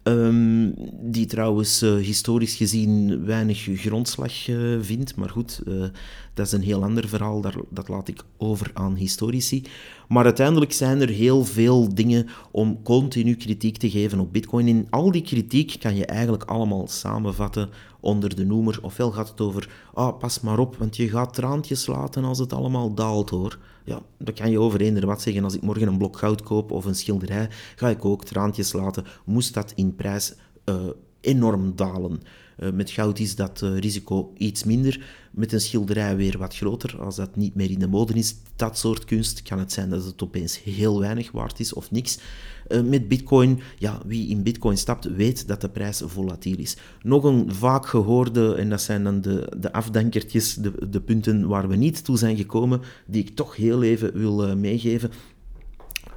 Um, 0.07 0.73
die 1.01 1.25
trouwens 1.25 1.83
uh, 1.83 1.95
historisch 1.95 2.55
gezien 2.55 3.25
weinig 3.25 3.67
grondslag 3.73 4.47
uh, 4.47 4.77
vindt. 4.81 5.15
Maar 5.15 5.29
goed, 5.29 5.61
uh, 5.67 5.85
dat 6.33 6.45
is 6.45 6.51
een 6.51 6.61
heel 6.61 6.83
ander 6.83 7.07
verhaal. 7.07 7.41
Daar, 7.41 7.55
dat 7.69 7.87
laat 7.87 8.07
ik 8.07 8.23
over 8.37 8.71
aan 8.73 8.95
historici. 8.95 9.63
Maar 10.07 10.23
uiteindelijk 10.23 10.73
zijn 10.73 11.01
er 11.01 11.09
heel 11.09 11.45
veel 11.45 11.95
dingen 11.95 12.27
om 12.51 12.81
continu 12.83 13.35
kritiek 13.35 13.77
te 13.77 13.89
geven 13.89 14.19
op 14.19 14.33
Bitcoin. 14.33 14.67
En 14.67 14.87
al 14.89 15.11
die 15.11 15.21
kritiek 15.21 15.75
kan 15.79 15.95
je 15.95 16.05
eigenlijk 16.05 16.43
allemaal 16.43 16.87
samenvatten 16.87 17.69
onder 17.99 18.35
de 18.35 18.45
noemer. 18.45 18.79
Ofwel 18.81 19.11
gaat 19.11 19.29
het 19.29 19.41
over, 19.41 19.69
ah, 19.93 20.17
pas 20.17 20.39
maar 20.39 20.59
op, 20.59 20.75
want 20.75 20.95
je 20.95 21.09
gaat 21.09 21.33
traantjes 21.33 21.87
laten 21.87 22.23
als 22.23 22.39
het 22.39 22.53
allemaal 22.53 22.93
daalt 22.93 23.29
hoor. 23.29 23.57
Ja, 23.85 24.01
dat 24.17 24.35
kan 24.35 24.51
je 24.51 24.59
over 24.59 24.81
eender 24.81 25.05
wat 25.05 25.21
zeggen. 25.21 25.43
Als 25.43 25.55
ik 25.55 25.61
morgen 25.61 25.87
een 25.87 25.97
blok 25.97 26.17
goud 26.17 26.41
koop 26.41 26.71
of 26.71 26.85
een 26.85 26.95
schilderij, 26.95 27.49
ga 27.75 27.89
ik 27.89 28.05
ook 28.05 28.25
traantjes 28.25 28.73
laten. 28.73 29.05
Moest 29.25 29.53
dat 29.53 29.73
in 29.75 29.95
prijs 29.95 30.35
uh, 30.65 30.75
enorm 31.21 31.75
dalen. 31.75 32.21
Uh, 32.59 32.71
met 32.71 32.89
goud 32.89 33.19
is 33.19 33.35
dat 33.35 33.61
uh, 33.63 33.77
risico 33.77 34.33
iets 34.37 34.63
minder, 34.63 35.05
met 35.31 35.53
een 35.53 35.61
schilderij 35.61 36.15
weer 36.15 36.37
wat 36.37 36.55
groter. 36.55 37.01
Als 37.01 37.15
dat 37.15 37.35
niet 37.35 37.55
meer 37.55 37.71
in 37.71 37.79
de 37.79 37.87
mode 37.87 38.13
is, 38.13 38.35
dat 38.55 38.77
soort 38.77 39.05
kunst, 39.05 39.41
kan 39.41 39.59
het 39.59 39.71
zijn 39.71 39.89
dat 39.89 40.05
het 40.05 40.23
opeens 40.23 40.63
heel 40.63 40.99
weinig 40.99 41.31
waard 41.31 41.59
is 41.59 41.73
of 41.73 41.91
niks. 41.91 42.19
Uh, 42.67 42.81
met 42.81 43.07
bitcoin, 43.07 43.59
ja, 43.77 44.01
wie 44.05 44.29
in 44.29 44.43
bitcoin 44.43 44.77
stapt, 44.77 45.15
weet 45.15 45.47
dat 45.47 45.61
de 45.61 45.69
prijs 45.69 46.01
volatiel 46.05 46.57
is. 46.57 46.77
Nog 47.01 47.23
een 47.23 47.53
vaak 47.53 47.85
gehoorde, 47.85 48.55
en 48.55 48.69
dat 48.69 48.81
zijn 48.81 49.03
dan 49.03 49.21
de, 49.21 49.51
de 49.57 49.71
afdankertjes, 49.71 50.53
de, 50.53 50.89
de 50.89 51.01
punten 51.01 51.47
waar 51.47 51.67
we 51.67 51.75
niet 51.75 52.03
toe 52.03 52.17
zijn 52.17 52.37
gekomen, 52.37 52.81
die 53.07 53.21
ik 53.21 53.35
toch 53.35 53.55
heel 53.55 53.83
even 53.83 54.17
wil 54.17 54.57
meegeven. 54.57 55.11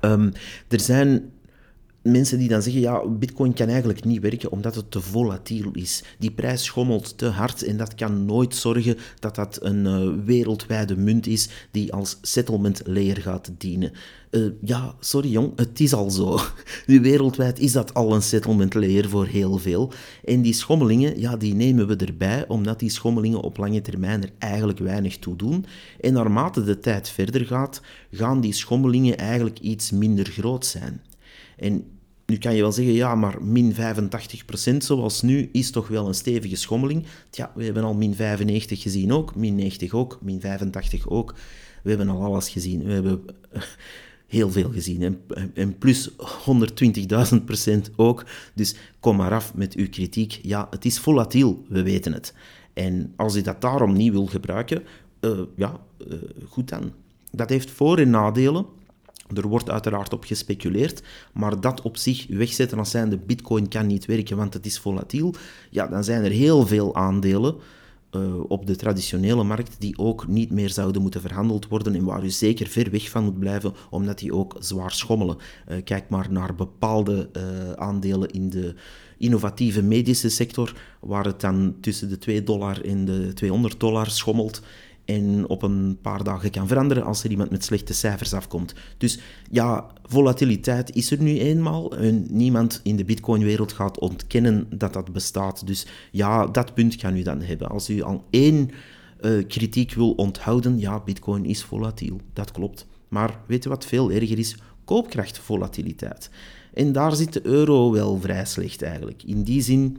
Um, 0.01 0.32
er 0.68 0.80
zijn 0.80 1.30
mensen 2.11 2.39
die 2.39 2.49
dan 2.49 2.63
zeggen, 2.63 2.81
ja, 2.81 3.09
bitcoin 3.09 3.53
kan 3.53 3.69
eigenlijk 3.69 4.05
niet 4.05 4.21
werken 4.21 4.51
omdat 4.51 4.75
het 4.75 4.91
te 4.91 5.01
volatiel 5.01 5.71
is. 5.73 6.03
Die 6.19 6.31
prijs 6.31 6.65
schommelt 6.65 7.19
te 7.19 7.27
hard 7.27 7.63
en 7.63 7.77
dat 7.77 7.95
kan 7.95 8.25
nooit 8.25 8.55
zorgen 8.55 8.97
dat 9.19 9.35
dat 9.35 9.59
een 9.63 9.85
uh, 9.85 10.25
wereldwijde 10.25 10.97
munt 10.97 11.27
is 11.27 11.49
die 11.71 11.93
als 11.93 12.19
settlement 12.23 12.83
layer 12.85 13.17
gaat 13.17 13.51
dienen. 13.59 13.93
Uh, 14.31 14.51
ja, 14.61 14.95
sorry 15.01 15.31
jong, 15.31 15.53
het 15.57 15.81
is 15.81 15.93
al 15.93 16.11
zo. 16.11 16.39
Wereldwijd 16.87 17.59
is 17.59 17.73
dat 17.73 17.95
al 17.95 18.15
een 18.15 18.23
settlement 18.23 18.75
layer 18.75 19.09
voor 19.09 19.27
heel 19.27 19.59
veel. 19.59 19.93
En 20.25 20.43
die 20.43 20.53
schommelingen, 20.53 21.21
ja, 21.21 21.37
die 21.37 21.55
nemen 21.55 21.87
we 21.87 21.97
erbij, 21.97 22.49
omdat 22.49 22.79
die 22.79 22.91
schommelingen 22.91 23.41
op 23.41 23.57
lange 23.57 23.81
termijn 23.81 24.23
er 24.23 24.33
eigenlijk 24.39 24.79
weinig 24.79 25.19
toe 25.19 25.37
doen. 25.37 25.65
En 26.01 26.13
naarmate 26.13 26.65
de 26.65 26.79
tijd 26.79 27.09
verder 27.09 27.47
gaat, 27.47 27.81
gaan 28.11 28.41
die 28.41 28.53
schommelingen 28.53 29.19
eigenlijk 29.19 29.59
iets 29.59 29.91
minder 29.91 30.27
groot 30.27 30.67
zijn. 30.67 31.03
En 31.57 31.85
nu 32.29 32.39
kan 32.39 32.55
je 32.55 32.62
wel 32.62 32.72
zeggen, 32.72 32.95
ja, 32.95 33.14
maar 33.14 33.43
min 33.43 33.74
85% 33.74 34.76
zoals 34.79 35.22
nu 35.22 35.49
is 35.53 35.70
toch 35.70 35.89
wel 35.89 36.07
een 36.07 36.14
stevige 36.14 36.57
schommeling. 36.57 37.07
Ja, 37.31 37.53
we 37.55 37.64
hebben 37.64 37.85
al 37.85 37.95
min 37.95 38.14
95 38.14 38.83
gezien 38.83 39.12
ook, 39.12 39.35
min 39.35 39.55
90 39.55 39.93
ook, 39.93 40.18
min 40.22 40.41
85 40.41 41.09
ook. 41.09 41.35
We 41.83 41.89
hebben 41.89 42.09
al 42.09 42.22
alles 42.22 42.49
gezien. 42.49 42.85
We 42.85 42.93
hebben 42.93 43.24
heel 44.26 44.51
veel 44.51 44.70
gezien. 44.70 45.18
En, 45.55 45.79
plus 45.79 46.11
120.000% 46.11 47.95
ook. 47.97 48.24
Dus 48.55 48.74
kom 49.01 49.16
maar 49.16 49.33
af 49.33 49.55
met 49.55 49.74
uw 49.74 49.89
kritiek. 49.89 50.39
Ja, 50.43 50.66
het 50.70 50.85
is 50.85 50.99
volatiel, 50.99 51.64
we 51.68 51.83
weten 51.83 52.12
het. 52.12 52.35
En 52.72 53.12
als 53.16 53.37
u 53.37 53.41
dat 53.41 53.61
daarom 53.61 53.93
niet 53.93 54.12
wil 54.12 54.26
gebruiken, 54.26 54.83
uh, 55.20 55.41
ja, 55.57 55.81
uh, 56.09 56.14
goed 56.49 56.68
dan. 56.68 56.93
Dat 57.31 57.49
heeft 57.49 57.70
voor- 57.70 57.99
en 57.99 58.11
nadelen. 58.11 58.66
Er 59.35 59.49
wordt 59.49 59.70
uiteraard 59.70 60.12
op 60.12 60.24
gespeculeerd, 60.24 61.03
maar 61.33 61.61
dat 61.61 61.83
op 61.83 61.97
zich 61.97 62.26
wegzetten 62.29 62.79
als 62.79 62.91
zijnde 62.91 63.18
bitcoin 63.18 63.68
kan 63.68 63.87
niet 63.87 64.07
werken, 64.07 64.37
want 64.37 64.55
het 64.55 64.66
is 64.66 64.79
volatiel, 64.79 65.35
ja, 65.70 65.87
dan 65.87 66.05
zijn 66.05 66.24
er 66.24 66.31
heel 66.31 66.66
veel 66.66 66.95
aandelen 66.95 67.57
uh, 68.12 68.41
op 68.49 68.66
de 68.66 68.76
traditionele 68.76 69.45
markt 69.45 69.76
die 69.79 69.99
ook 69.99 70.26
niet 70.26 70.51
meer 70.51 70.70
zouden 70.70 71.03
moeten 71.03 71.20
verhandeld 71.20 71.68
worden 71.68 71.95
en 71.95 72.05
waar 72.05 72.24
u 72.24 72.31
zeker 72.31 72.66
ver 72.66 72.91
weg 72.91 73.11
van 73.11 73.24
moet 73.24 73.39
blijven, 73.39 73.74
omdat 73.91 74.18
die 74.18 74.35
ook 74.35 74.57
zwaar 74.59 74.93
schommelen. 74.93 75.37
Uh, 75.68 75.76
kijk 75.85 76.09
maar 76.09 76.26
naar 76.31 76.55
bepaalde 76.55 77.29
uh, 77.33 77.72
aandelen 77.72 78.31
in 78.31 78.51
de 78.51 78.74
innovatieve 79.18 79.83
medische 79.83 80.29
sector, 80.29 80.74
waar 81.01 81.24
het 81.24 81.41
dan 81.41 81.74
tussen 81.81 82.09
de 82.09 82.18
2 82.18 82.43
dollar 82.43 82.85
en 82.85 83.05
de 83.05 83.33
200 83.33 83.81
dollar 83.81 84.11
schommelt 84.11 84.62
en 85.09 85.49
op 85.49 85.63
een 85.63 85.99
paar 86.03 86.25
dagen 86.25 86.51
kan 86.51 86.69
veranderen 86.69 87.05
als 87.05 87.25
er 87.25 87.31
iemand 87.31 87.51
met 87.51 87.65
slechte 87.65 87.93
cijfers 87.93 88.33
afkomt. 88.33 88.75
Dus 88.99 89.19
ja, 89.51 89.87
volatiliteit 90.05 90.95
is 90.95 91.11
er 91.11 91.23
nu 91.23 91.39
eenmaal. 91.39 91.97
En 91.97 92.27
niemand 92.31 92.81
in 92.83 92.97
de 92.97 93.05
Bitcoin-wereld 93.05 93.73
gaat 93.73 93.99
ontkennen 93.99 94.67
dat 94.71 94.93
dat 94.93 95.13
bestaat. 95.13 95.67
Dus 95.67 95.87
ja, 96.11 96.47
dat 96.47 96.75
punt 96.75 96.97
kan 96.97 97.17
u 97.17 97.23
dan 97.23 97.41
hebben. 97.41 97.69
Als 97.69 97.91
u 97.91 98.03
al 98.03 98.25
één 98.31 98.71
uh, 99.21 99.47
kritiek 99.47 99.93
wil 99.93 100.11
onthouden, 100.11 100.79
ja, 100.79 101.01
Bitcoin 101.01 101.45
is 101.45 101.65
volatiel. 101.65 102.21
Dat 102.33 102.53
klopt. 102.53 102.87
Maar 103.09 103.41
weet 103.47 103.63
je 103.63 103.69
wat 103.69 103.85
veel 103.85 104.11
erger 104.11 104.39
is? 104.39 104.57
Koopkrachtvolatiliteit. 104.85 106.31
En 106.75 106.93
daar 106.93 107.17
zit 107.17 107.33
de 107.33 107.47
euro 107.47 107.93
wel 107.93 108.21
vrij 108.21 108.45
slecht 108.45 108.83
eigenlijk. 108.83 109.23
In 109.23 109.43
die 109.43 109.63
zin, 109.63 109.99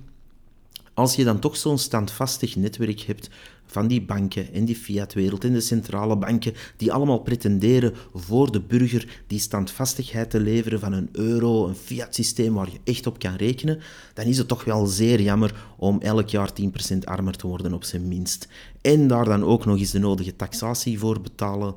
als 0.93 1.15
je 1.15 1.23
dan 1.23 1.39
toch 1.39 1.57
zo'n 1.57 1.77
standvastig 1.77 2.55
netwerk 2.55 2.99
hebt 2.99 3.29
van 3.71 3.87
die 3.87 4.01
banken 4.01 4.53
en 4.53 4.65
die 4.65 4.75
fiatwereld 4.75 5.43
en 5.43 5.53
de 5.53 5.61
centrale 5.61 6.17
banken, 6.17 6.53
die 6.77 6.91
allemaal 6.91 7.19
pretenderen 7.19 7.93
voor 8.13 8.51
de 8.51 8.61
burger 8.61 9.21
die 9.27 9.39
standvastigheid 9.39 10.29
te 10.29 10.39
leveren 10.39 10.79
van 10.79 10.93
een 10.93 11.09
euro, 11.11 11.67
een 11.67 11.75
fiat-systeem 11.75 12.53
waar 12.53 12.71
je 12.71 12.91
echt 12.91 13.07
op 13.07 13.19
kan 13.19 13.35
rekenen, 13.35 13.79
dan 14.13 14.25
is 14.25 14.37
het 14.37 14.47
toch 14.47 14.63
wel 14.63 14.85
zeer 14.85 15.21
jammer 15.21 15.65
om 15.77 16.01
elk 16.01 16.29
jaar 16.29 16.49
10% 16.93 16.97
armer 17.03 17.35
te 17.35 17.47
worden 17.47 17.73
op 17.73 17.83
zijn 17.83 18.07
minst. 18.07 18.47
En 18.81 19.07
daar 19.07 19.25
dan 19.25 19.43
ook 19.43 19.65
nog 19.65 19.79
eens 19.79 19.91
de 19.91 19.99
nodige 19.99 20.35
taxatie 20.35 20.99
voor 20.99 21.21
betalen. 21.21 21.73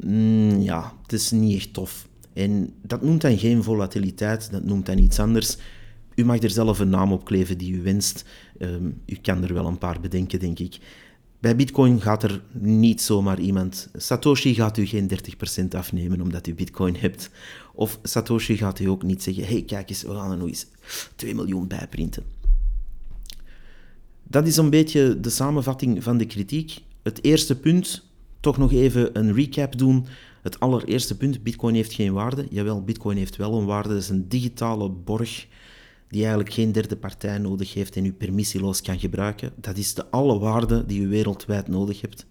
Mm, 0.00 0.60
ja, 0.60 0.92
het 1.02 1.12
is 1.12 1.30
niet 1.30 1.56
echt 1.56 1.72
tof. 1.72 2.08
En 2.32 2.72
dat 2.82 3.02
noemt 3.02 3.20
dan 3.20 3.38
geen 3.38 3.62
volatiliteit, 3.62 4.50
dat 4.50 4.64
noemt 4.64 4.86
dan 4.86 4.98
iets 4.98 5.18
anders. 5.18 5.56
U 6.14 6.24
mag 6.24 6.42
er 6.42 6.50
zelf 6.50 6.78
een 6.78 6.88
naam 6.88 7.12
op 7.12 7.24
kleven 7.24 7.58
die 7.58 7.72
u 7.72 7.82
wenst. 7.82 8.24
Um, 8.58 9.00
u 9.06 9.14
kan 9.22 9.42
er 9.42 9.54
wel 9.54 9.66
een 9.66 9.78
paar 9.78 10.00
bedenken, 10.00 10.38
denk 10.38 10.58
ik. 10.58 10.78
Bij 11.40 11.56
Bitcoin 11.56 12.00
gaat 12.00 12.22
er 12.22 12.42
niet 12.52 13.02
zomaar 13.02 13.40
iemand. 13.40 13.88
Satoshi 13.94 14.54
gaat 14.54 14.76
u 14.78 14.86
geen 14.86 15.10
30% 15.64 15.68
afnemen 15.76 16.20
omdat 16.20 16.46
u 16.46 16.54
Bitcoin 16.54 16.96
hebt. 16.96 17.30
Of 17.74 17.98
Satoshi 18.02 18.56
gaat 18.56 18.78
u 18.78 18.84
ook 18.84 19.02
niet 19.02 19.22
zeggen: 19.22 19.44
hey, 19.44 19.62
kijk 19.62 19.90
eens, 19.90 20.02
we 20.02 20.14
gaan 20.14 20.30
er 20.30 20.36
nog 20.36 20.48
eens 20.48 20.66
2 21.16 21.34
miljoen 21.34 21.66
bij 21.66 21.86
printen. 21.90 22.24
Dat 24.22 24.46
is 24.46 24.56
een 24.56 24.70
beetje 24.70 25.20
de 25.20 25.30
samenvatting 25.30 26.02
van 26.02 26.18
de 26.18 26.26
kritiek. 26.26 26.80
Het 27.02 27.24
eerste 27.24 27.58
punt, 27.58 28.04
toch 28.40 28.58
nog 28.58 28.72
even 28.72 29.18
een 29.18 29.34
recap 29.34 29.78
doen. 29.78 30.06
Het 30.42 30.60
allereerste 30.60 31.16
punt: 31.16 31.42
Bitcoin 31.42 31.74
heeft 31.74 31.92
geen 31.92 32.12
waarde. 32.12 32.46
Jawel, 32.50 32.84
Bitcoin 32.84 33.16
heeft 33.16 33.36
wel 33.36 33.58
een 33.58 33.66
waarde. 33.66 33.88
Dat 33.88 33.98
is 33.98 34.08
een 34.08 34.28
digitale 34.28 34.90
borg 34.90 35.46
die 36.08 36.20
eigenlijk 36.20 36.52
geen 36.52 36.72
derde 36.72 36.96
partij 36.96 37.38
nodig 37.38 37.74
heeft 37.74 37.96
en 37.96 38.04
u 38.04 38.12
permissieloos 38.12 38.82
kan 38.82 38.98
gebruiken. 38.98 39.52
Dat 39.56 39.76
is 39.76 39.94
de 39.94 40.10
alle 40.10 40.38
waarde 40.38 40.86
die 40.86 41.00
u 41.00 41.08
wereldwijd 41.08 41.68
nodig 41.68 42.00
hebt. 42.00 42.26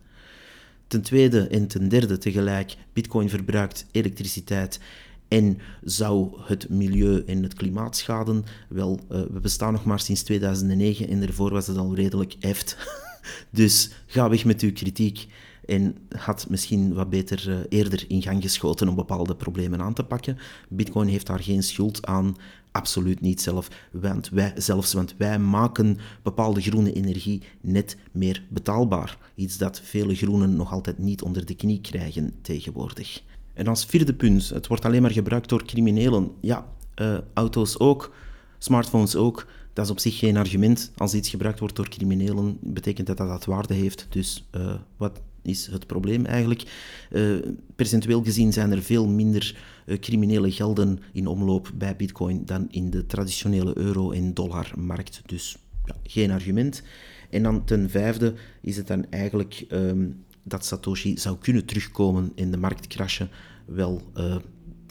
Ten 0.88 1.02
tweede 1.02 1.48
en 1.48 1.68
ten 1.68 1.90
derde 1.90 2.18
tegelijk, 2.18 2.76
Bitcoin 2.94 3.30
verbruikt 3.30 3.86
elektriciteit 3.92 4.80
en 5.28 5.58
zou 5.84 6.30
het 6.42 6.70
milieu 6.70 7.24
en 7.26 7.44
het 7.44 7.54
klimaat 7.54 7.98
schaden? 7.98 8.44
Wel, 8.70 9.00
uh, 9.12 9.22
we 9.32 9.40
bestaan 9.40 9.74
nog 9.74 9.86
maar 9.86 10.00
sinds 10.00 10.24
2009 10.24 11.08
en 11.08 11.20
daarvoor 11.20 11.52
was 11.52 11.68
het 11.68 11.78
al 11.78 11.96
redelijk 11.96 12.36
eft. 12.40 12.78
dus 13.50 13.92
ga 14.06 14.30
weg 14.30 14.46
met 14.46 14.62
uw 14.62 14.74
kritiek 14.74 15.28
en 15.66 15.96
had 16.10 16.50
misschien 16.50 16.94
wat 16.94 17.10
beter 17.10 17.50
uh, 17.50 17.56
eerder 17.70 18.06
in 18.08 18.22
gang 18.22 18.42
geschoten 18.42 18.88
om 18.88 18.96
bepaalde 18.96 19.36
problemen 19.36 19.82
aan 19.82 19.94
te 19.94 20.04
pakken. 20.04 20.38
Bitcoin 20.70 21.08
heeft 21.08 21.28
daar 21.28 21.44
geen 21.44 21.64
schuld 21.64 22.06
aan 22.06 22.36
absoluut 22.78 23.22
niet 23.22 23.42
zelf, 23.42 23.68
want 23.92 24.30
wij, 24.30 24.54
zelfs, 24.56 24.94
want 24.94 25.16
wij 25.18 25.40
maken 25.40 25.98
bepaalde 26.24 26.62
groene 26.62 26.94
energie 26.94 27.42
net 27.62 27.98
meer 28.12 28.44
betaalbaar. 28.50 29.18
Iets 29.36 29.58
dat 29.58 29.82
vele 29.84 30.16
groenen 30.16 30.56
nog 30.56 30.72
altijd 30.72 30.98
niet 30.98 31.22
onder 31.22 31.46
de 31.46 31.56
knie 31.56 31.82
krijgen 31.82 32.34
tegenwoordig. 32.42 33.24
En 33.54 33.68
als 33.68 33.86
vierde 33.86 34.14
punt, 34.14 34.50
het 34.50 34.68
wordt 34.68 34.86
alleen 34.86 35.02
maar 35.02 35.12
gebruikt 35.12 35.50
door 35.50 35.66
criminelen. 35.66 36.32
Ja, 36.42 36.66
uh, 37.02 37.18
auto's 37.34 37.80
ook, 37.80 38.14
smartphones 38.58 39.16
ook. 39.16 39.48
Dat 39.74 39.86
is 39.86 39.92
op 39.92 40.00
zich 40.00 40.18
geen 40.18 40.38
argument. 40.38 40.92
Als 40.98 41.14
iets 41.14 41.30
gebruikt 41.30 41.60
wordt 41.60 41.76
door 41.76 41.90
criminelen, 41.90 42.58
betekent 42.62 43.08
dat 43.08 43.18
dat 43.18 43.28
dat 43.28 43.46
waarde 43.46 43.74
heeft. 43.74 44.08
Dus 44.10 44.48
uh, 44.56 44.74
wat 44.98 45.22
is 45.48 45.68
het 45.68 45.88
probleem 45.88 46.26
eigenlijk. 46.26 46.64
Uh, 47.12 47.38
percentueel 47.76 48.24
gezien 48.24 48.54
zijn 48.54 48.72
er 48.72 48.82
veel 48.82 49.08
minder 49.08 49.58
uh, 49.86 50.00
criminele 50.00 50.52
gelden 50.52 51.00
in 51.14 51.28
omloop 51.28 51.72
bij 51.76 51.96
Bitcoin 51.96 52.46
dan 52.46 52.68
in 52.70 52.90
de 52.90 53.06
traditionele 53.06 53.78
euro- 53.78 54.12
en 54.12 54.34
dollarmarkt. 54.34 55.22
Dus 55.26 55.58
ja, 55.86 55.96
geen 56.04 56.32
argument. 56.32 56.84
En 57.30 57.44
dan 57.44 57.66
ten 57.66 57.90
vijfde 57.90 58.34
is 58.62 58.78
het 58.78 58.88
dan 58.88 59.06
eigenlijk 59.10 59.66
um, 59.72 60.24
dat 60.44 60.66
Satoshi 60.66 61.18
zou 61.18 61.38
kunnen 61.38 61.66
terugkomen 61.66 62.32
in 62.36 62.52
de 62.52 62.58
markt 62.58 62.88
crashen. 62.88 63.30
Wel, 63.66 64.02
uh, 64.18 64.36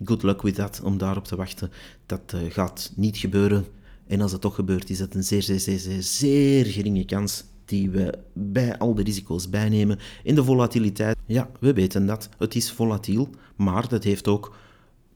good 0.04 0.22
luck 0.22 0.42
with 0.42 0.54
that, 0.54 0.80
om 0.84 0.98
daarop 0.98 1.24
te 1.24 1.36
wachten. 1.36 1.70
Dat 2.06 2.36
gaat 2.48 2.92
niet 2.96 3.16
gebeuren. 3.16 3.64
En 4.06 4.20
als 4.20 4.30
dat 4.30 4.40
toch 4.40 4.54
gebeurt, 4.54 4.90
is 4.90 4.98
dat 4.98 5.14
een 5.14 5.24
zeer, 5.24 5.42
zeer, 5.42 5.60
zeer, 5.60 5.78
zeer, 5.78 6.02
zeer 6.02 6.66
geringe 6.66 7.04
kans 7.04 7.44
die 7.66 7.90
we 7.90 8.18
bij 8.32 8.78
al 8.78 8.94
de 8.94 9.02
risico's 9.02 9.50
bijnemen. 9.50 9.98
In 10.22 10.34
de 10.34 10.44
volatiliteit, 10.44 11.16
ja, 11.26 11.50
we 11.60 11.72
weten 11.72 12.06
dat. 12.06 12.28
Het 12.38 12.54
is 12.54 12.72
volatiel, 12.72 13.28
maar 13.56 13.88
dat 13.88 14.04
heeft 14.04 14.28
ook 14.28 14.56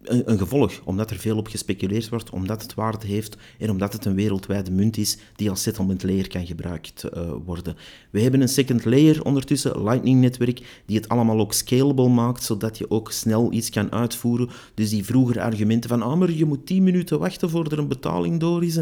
een, 0.03 0.39
gevolg, 0.39 0.81
omdat 0.85 1.11
er 1.11 1.17
veel 1.17 1.37
op 1.37 1.47
gespeculeerd 1.47 2.09
wordt, 2.09 2.31
omdat 2.31 2.63
het 2.63 2.75
waarde 2.75 3.07
heeft 3.07 3.37
en 3.59 3.71
omdat 3.71 3.93
het 3.93 4.05
een 4.05 4.15
wereldwijde 4.15 4.71
munt 4.71 4.97
is 4.97 5.19
die 5.37 5.51
als 5.51 5.63
settlement 5.63 6.03
layer 6.03 6.29
kan 6.29 6.47
gebruikt 6.47 7.05
uh, 7.15 7.31
worden. 7.45 7.77
We 8.11 8.21
hebben 8.21 8.41
een 8.41 8.49
second 8.49 8.85
layer 8.85 9.25
ondertussen, 9.25 9.83
Lightning-netwerk, 9.83 10.83
die 10.87 10.97
het 10.97 11.09
allemaal 11.09 11.41
ook 11.41 11.53
scalable 11.53 12.09
maakt, 12.09 12.43
zodat 12.43 12.79
je 12.79 12.91
ook 12.91 13.13
snel 13.13 13.53
iets 13.53 13.71
kan 13.71 13.93
uitvoeren. 13.93 14.49
Dus 14.75 14.91
die 14.91 15.05
vroeger 15.05 15.41
argumenten 15.41 15.91
van, 15.91 16.03
ah, 16.03 16.19
maar 16.19 16.31
je 16.31 16.45
moet 16.45 16.67
10 16.67 16.83
minuten 16.83 17.19
wachten 17.19 17.51
voor 17.51 17.65
er 17.65 17.79
een 17.79 17.89
betaling 17.89 18.41
door 18.41 18.65
is, 18.65 18.79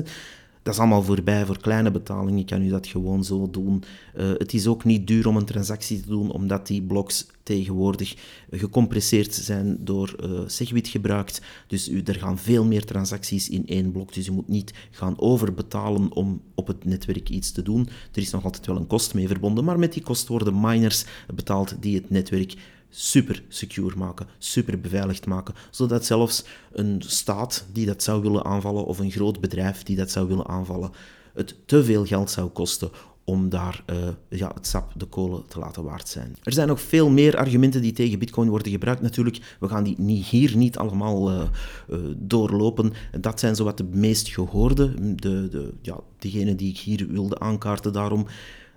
dat 0.68 0.76
is 0.76 0.82
allemaal 0.82 1.02
voorbij. 1.02 1.46
Voor 1.46 1.60
kleine 1.60 1.90
betalingen 1.90 2.44
kan 2.44 2.62
u 2.62 2.68
dat 2.68 2.86
gewoon 2.86 3.24
zo 3.24 3.50
doen. 3.50 3.82
Uh, 4.16 4.30
het 4.38 4.54
is 4.54 4.66
ook 4.66 4.84
niet 4.84 5.06
duur 5.06 5.28
om 5.28 5.36
een 5.36 5.44
transactie 5.44 6.00
te 6.00 6.08
doen, 6.08 6.30
omdat 6.30 6.66
die 6.66 6.82
bloks 6.82 7.26
tegenwoordig 7.42 8.16
gecompresseerd 8.50 9.34
zijn 9.34 9.76
door 9.80 10.16
uh, 10.24 10.40
Segwit 10.46 10.88
gebruikt. 10.88 11.42
Dus 11.66 11.88
u, 11.88 12.02
er 12.04 12.14
gaan 12.14 12.38
veel 12.38 12.64
meer 12.64 12.84
transacties 12.84 13.48
in 13.48 13.66
één 13.66 13.92
blok. 13.92 14.14
Dus 14.14 14.26
u 14.26 14.32
moet 14.32 14.48
niet 14.48 14.72
gaan 14.90 15.20
overbetalen 15.20 16.12
om 16.12 16.40
op 16.54 16.66
het 16.66 16.84
netwerk 16.84 17.28
iets 17.28 17.52
te 17.52 17.62
doen. 17.62 17.88
Er 18.12 18.22
is 18.22 18.30
nog 18.30 18.44
altijd 18.44 18.66
wel 18.66 18.76
een 18.76 18.86
kost 18.86 19.14
mee 19.14 19.26
verbonden, 19.26 19.64
maar 19.64 19.78
met 19.78 19.92
die 19.92 20.02
kost 20.02 20.28
worden 20.28 20.60
miners 20.60 21.04
betaald 21.34 21.76
die 21.80 21.94
het 21.94 22.10
netwerk 22.10 22.54
super 22.90 23.42
secure 23.48 23.96
maken, 23.96 24.26
super 24.38 24.80
beveiligd 24.80 25.26
maken, 25.26 25.54
zodat 25.70 26.04
zelfs 26.04 26.44
een 26.72 27.02
staat 27.06 27.66
die 27.72 27.86
dat 27.86 28.02
zou 28.02 28.22
willen 28.22 28.44
aanvallen 28.44 28.84
of 28.84 28.98
een 28.98 29.10
groot 29.10 29.40
bedrijf 29.40 29.82
die 29.82 29.96
dat 29.96 30.10
zou 30.10 30.28
willen 30.28 30.48
aanvallen, 30.48 30.90
het 31.34 31.54
te 31.66 31.84
veel 31.84 32.04
geld 32.06 32.30
zou 32.30 32.48
kosten 32.48 32.90
om 33.28 33.48
daar 33.48 33.84
uh, 33.86 33.96
ja, 34.28 34.50
het 34.54 34.66
sap, 34.66 34.92
de 34.96 35.06
kolen 35.06 35.42
te 35.48 35.58
laten 35.58 35.84
waard 35.84 36.08
zijn. 36.08 36.36
Er 36.42 36.52
zijn 36.52 36.68
nog 36.68 36.80
veel 36.80 37.10
meer 37.10 37.36
argumenten 37.36 37.82
die 37.82 37.92
tegen 37.92 38.18
Bitcoin 38.18 38.48
worden 38.48 38.72
gebruikt. 38.72 39.02
Natuurlijk, 39.02 39.56
we 39.60 39.68
gaan 39.68 39.84
die 39.84 39.94
niet, 39.98 40.24
hier 40.24 40.56
niet 40.56 40.78
allemaal 40.78 41.32
uh, 41.32 41.42
uh, 41.90 41.98
doorlopen. 42.16 42.92
Dat 43.20 43.40
zijn 43.40 43.56
zowat 43.56 43.76
de 43.76 43.84
meest 43.84 44.28
gehoorde, 44.28 45.14
de, 45.14 45.48
de, 45.48 45.72
ja, 45.82 46.00
diegenen 46.18 46.56
die 46.56 46.70
ik 46.70 46.78
hier 46.78 47.06
wilde 47.06 47.38
aankaarten 47.38 47.92
daarom. 47.92 48.26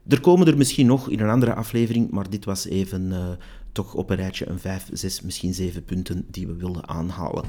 Er 0.08 0.22
komen 0.22 0.48
er 0.48 0.58
misschien 0.58 0.86
nog 0.86 1.10
in 1.10 1.20
een 1.20 1.30
andere 1.30 1.54
aflevering, 1.54 2.12
maar 2.12 2.30
dit 2.30 2.46
was 2.46 2.66
even 2.66 3.38
toch 3.72 3.94
op 3.94 4.10
een 4.10 4.16
rijtje 4.16 4.50
een 4.50 4.60
5, 4.60 4.90
6, 4.92 5.22
misschien 5.22 5.54
7 5.54 5.84
punten 5.84 6.26
die 6.30 6.48
we 6.48 6.56
wilden 6.56 6.88
aanhalen. 6.88 7.44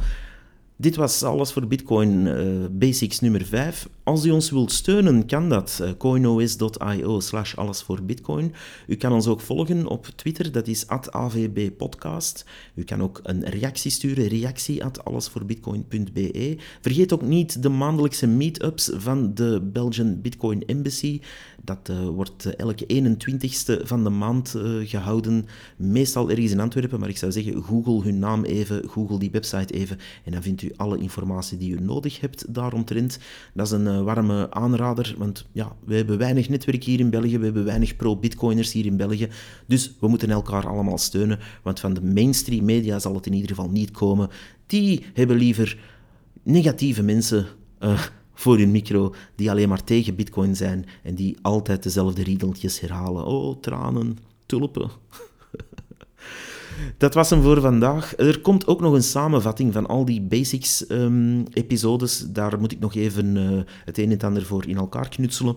Dit 0.83 0.97
was 0.97 1.23
alles 1.23 1.53
voor 1.53 1.67
Bitcoin 1.67 2.27
uh, 2.27 2.67
Basics 2.71 3.21
nummer 3.21 3.47
5. 3.47 3.89
Als 4.03 4.25
u 4.25 4.31
ons 4.31 4.51
wilt 4.51 4.73
steunen, 4.73 5.27
kan 5.27 5.49
dat. 5.49 5.79
Uh, 5.83 5.91
coinos.io 5.99 7.21
slash 7.21 7.55
alles 7.55 7.83
voor 7.83 8.03
Bitcoin. 8.03 8.53
U 8.87 8.95
kan 8.95 9.13
ons 9.13 9.27
ook 9.27 9.41
volgen 9.41 9.87
op 9.87 10.07
Twitter, 10.07 10.53
dat 10.53 10.67
is 10.67 10.89
avbpodcast. 10.89 12.45
U 12.75 12.85
kan 12.85 13.03
ook 13.03 13.21
een 13.23 13.45
reactie 13.45 13.91
sturen, 13.91 14.27
reactie 14.27 14.85
allesvoorbitcoin.be. 14.85 16.57
Vergeet 16.81 17.13
ook 17.13 17.23
niet 17.23 17.63
de 17.63 17.69
maandelijkse 17.69 18.27
meetups 18.27 18.91
van 18.95 19.35
de 19.35 19.61
Belgian 19.73 20.21
Bitcoin 20.21 20.67
Embassy. 20.67 21.21
Dat 21.65 21.89
uh, 21.91 22.09
wordt 22.09 22.57
elke 22.57 23.03
21ste 23.03 23.87
van 23.87 24.05
de 24.05 24.11
maand 24.11 24.55
gehouden. 24.83 25.47
Meestal 25.77 26.31
ergens 26.31 26.51
in 26.51 26.61
Antwerpen, 26.61 27.01
maar 27.01 27.09
ik 27.09 27.17
zou 27.17 27.33
zeggen, 27.33 27.63
google 27.63 28.03
hun 28.03 28.19
naam 28.19 28.45
even, 28.45 28.89
google 28.89 29.19
die 29.19 29.31
website 29.31 29.75
even 29.75 29.99
en 30.25 30.33
dan 30.33 30.43
vindt 30.43 30.63
u 30.63 30.73
alle 30.77 30.99
informatie 30.99 31.59
die 31.59 31.73
u 31.73 31.81
nodig 31.81 32.21
hebt 32.21 32.55
daaromtrent. 32.55 33.19
Dat 33.55 33.67
is 33.67 33.73
een 33.73 34.05
warme 34.05 34.51
aanrader, 34.51 35.15
want 35.19 35.47
ja, 35.53 35.77
we 35.85 35.95
hebben 35.95 36.19
weinig 36.19 36.49
netwerk 36.49 36.85
hier 36.85 37.01
in 37.01 37.11
België, 37.11 37.39
we 37.39 37.45
hebben 37.45 37.65
weinig 37.65 37.97
pro-bitcoiners 37.97 38.73
hier 38.73 38.87
in 38.87 38.97
België, 38.97 39.29
dus 39.67 39.95
we 40.01 40.09
moeten 40.09 40.31
elkaar 40.31 40.67
allemaal 40.67 40.99
steunen, 40.99 41.39
want 41.63 41.81
van 41.81 41.95
de 41.95 42.03
mainstream 42.03 42.65
media 42.65 42.99
zal 42.99 43.15
het 43.15 43.27
in 43.27 43.33
ieder 43.33 43.49
geval 43.49 43.71
niet 43.71 43.91
komen. 43.91 44.29
Die 44.67 45.05
hebben 45.15 45.37
liever 45.37 45.79
negatieve 46.43 47.03
mensen... 47.03 47.47
Voor 48.35 48.59
hun 48.59 48.71
micro, 48.71 49.15
die 49.35 49.51
alleen 49.51 49.69
maar 49.69 49.85
tegen 49.85 50.17
bitcoin 50.17 50.57
zijn 50.57 50.87
en 51.03 51.15
die 51.15 51.37
altijd 51.43 51.83
dezelfde 51.83 52.23
riedeltjes 52.23 52.81
herhalen. 52.81 53.25
Oh, 53.25 53.61
tranen, 53.61 54.19
tulpen. 54.47 54.91
Dat 56.99 57.15
was 57.15 57.31
hem 57.31 57.43
voor 57.43 57.61
vandaag. 57.61 58.17
Er 58.17 58.41
komt 58.41 58.67
ook 58.67 58.81
nog 58.81 58.93
een 58.93 59.03
samenvatting 59.03 59.73
van 59.73 59.87
al 59.87 60.05
die 60.05 60.21
basics-episodes. 60.21 62.23
Ehm, 62.23 62.33
Daar 62.33 62.61
moet 62.61 62.73
ik 62.73 62.81
nog 62.81 62.95
even 62.95 63.37
uh, 63.37 63.61
het 63.85 63.99
een 63.99 64.05
en 64.05 64.11
het 64.11 64.25
ander 64.25 64.45
voor 64.45 64.67
in 64.67 64.77
elkaar 64.77 65.09
knutselen. 65.09 65.57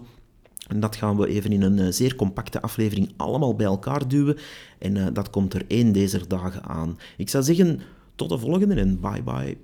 En 0.67 0.79
dat 0.79 0.95
gaan 0.95 1.17
we 1.17 1.27
even 1.27 1.51
in 1.51 1.61
een 1.61 1.77
uh, 1.77 1.87
zeer 1.89 2.15
compacte 2.15 2.61
aflevering 2.61 3.13
allemaal 3.17 3.55
bij 3.55 3.65
elkaar 3.65 4.07
duwen. 4.07 4.37
En 4.79 4.95
uh, 4.95 5.07
dat 5.13 5.29
komt 5.29 5.53
er 5.53 5.65
één 5.67 5.91
deze 5.91 6.27
dagen 6.27 6.63
aan. 6.63 6.97
Ik 7.17 7.29
zou 7.29 7.43
zeggen, 7.43 7.79
tot 8.15 8.29
de 8.29 8.37
volgende 8.37 8.75
en 8.75 8.99
bye 8.99 9.23
bye. 9.23 9.57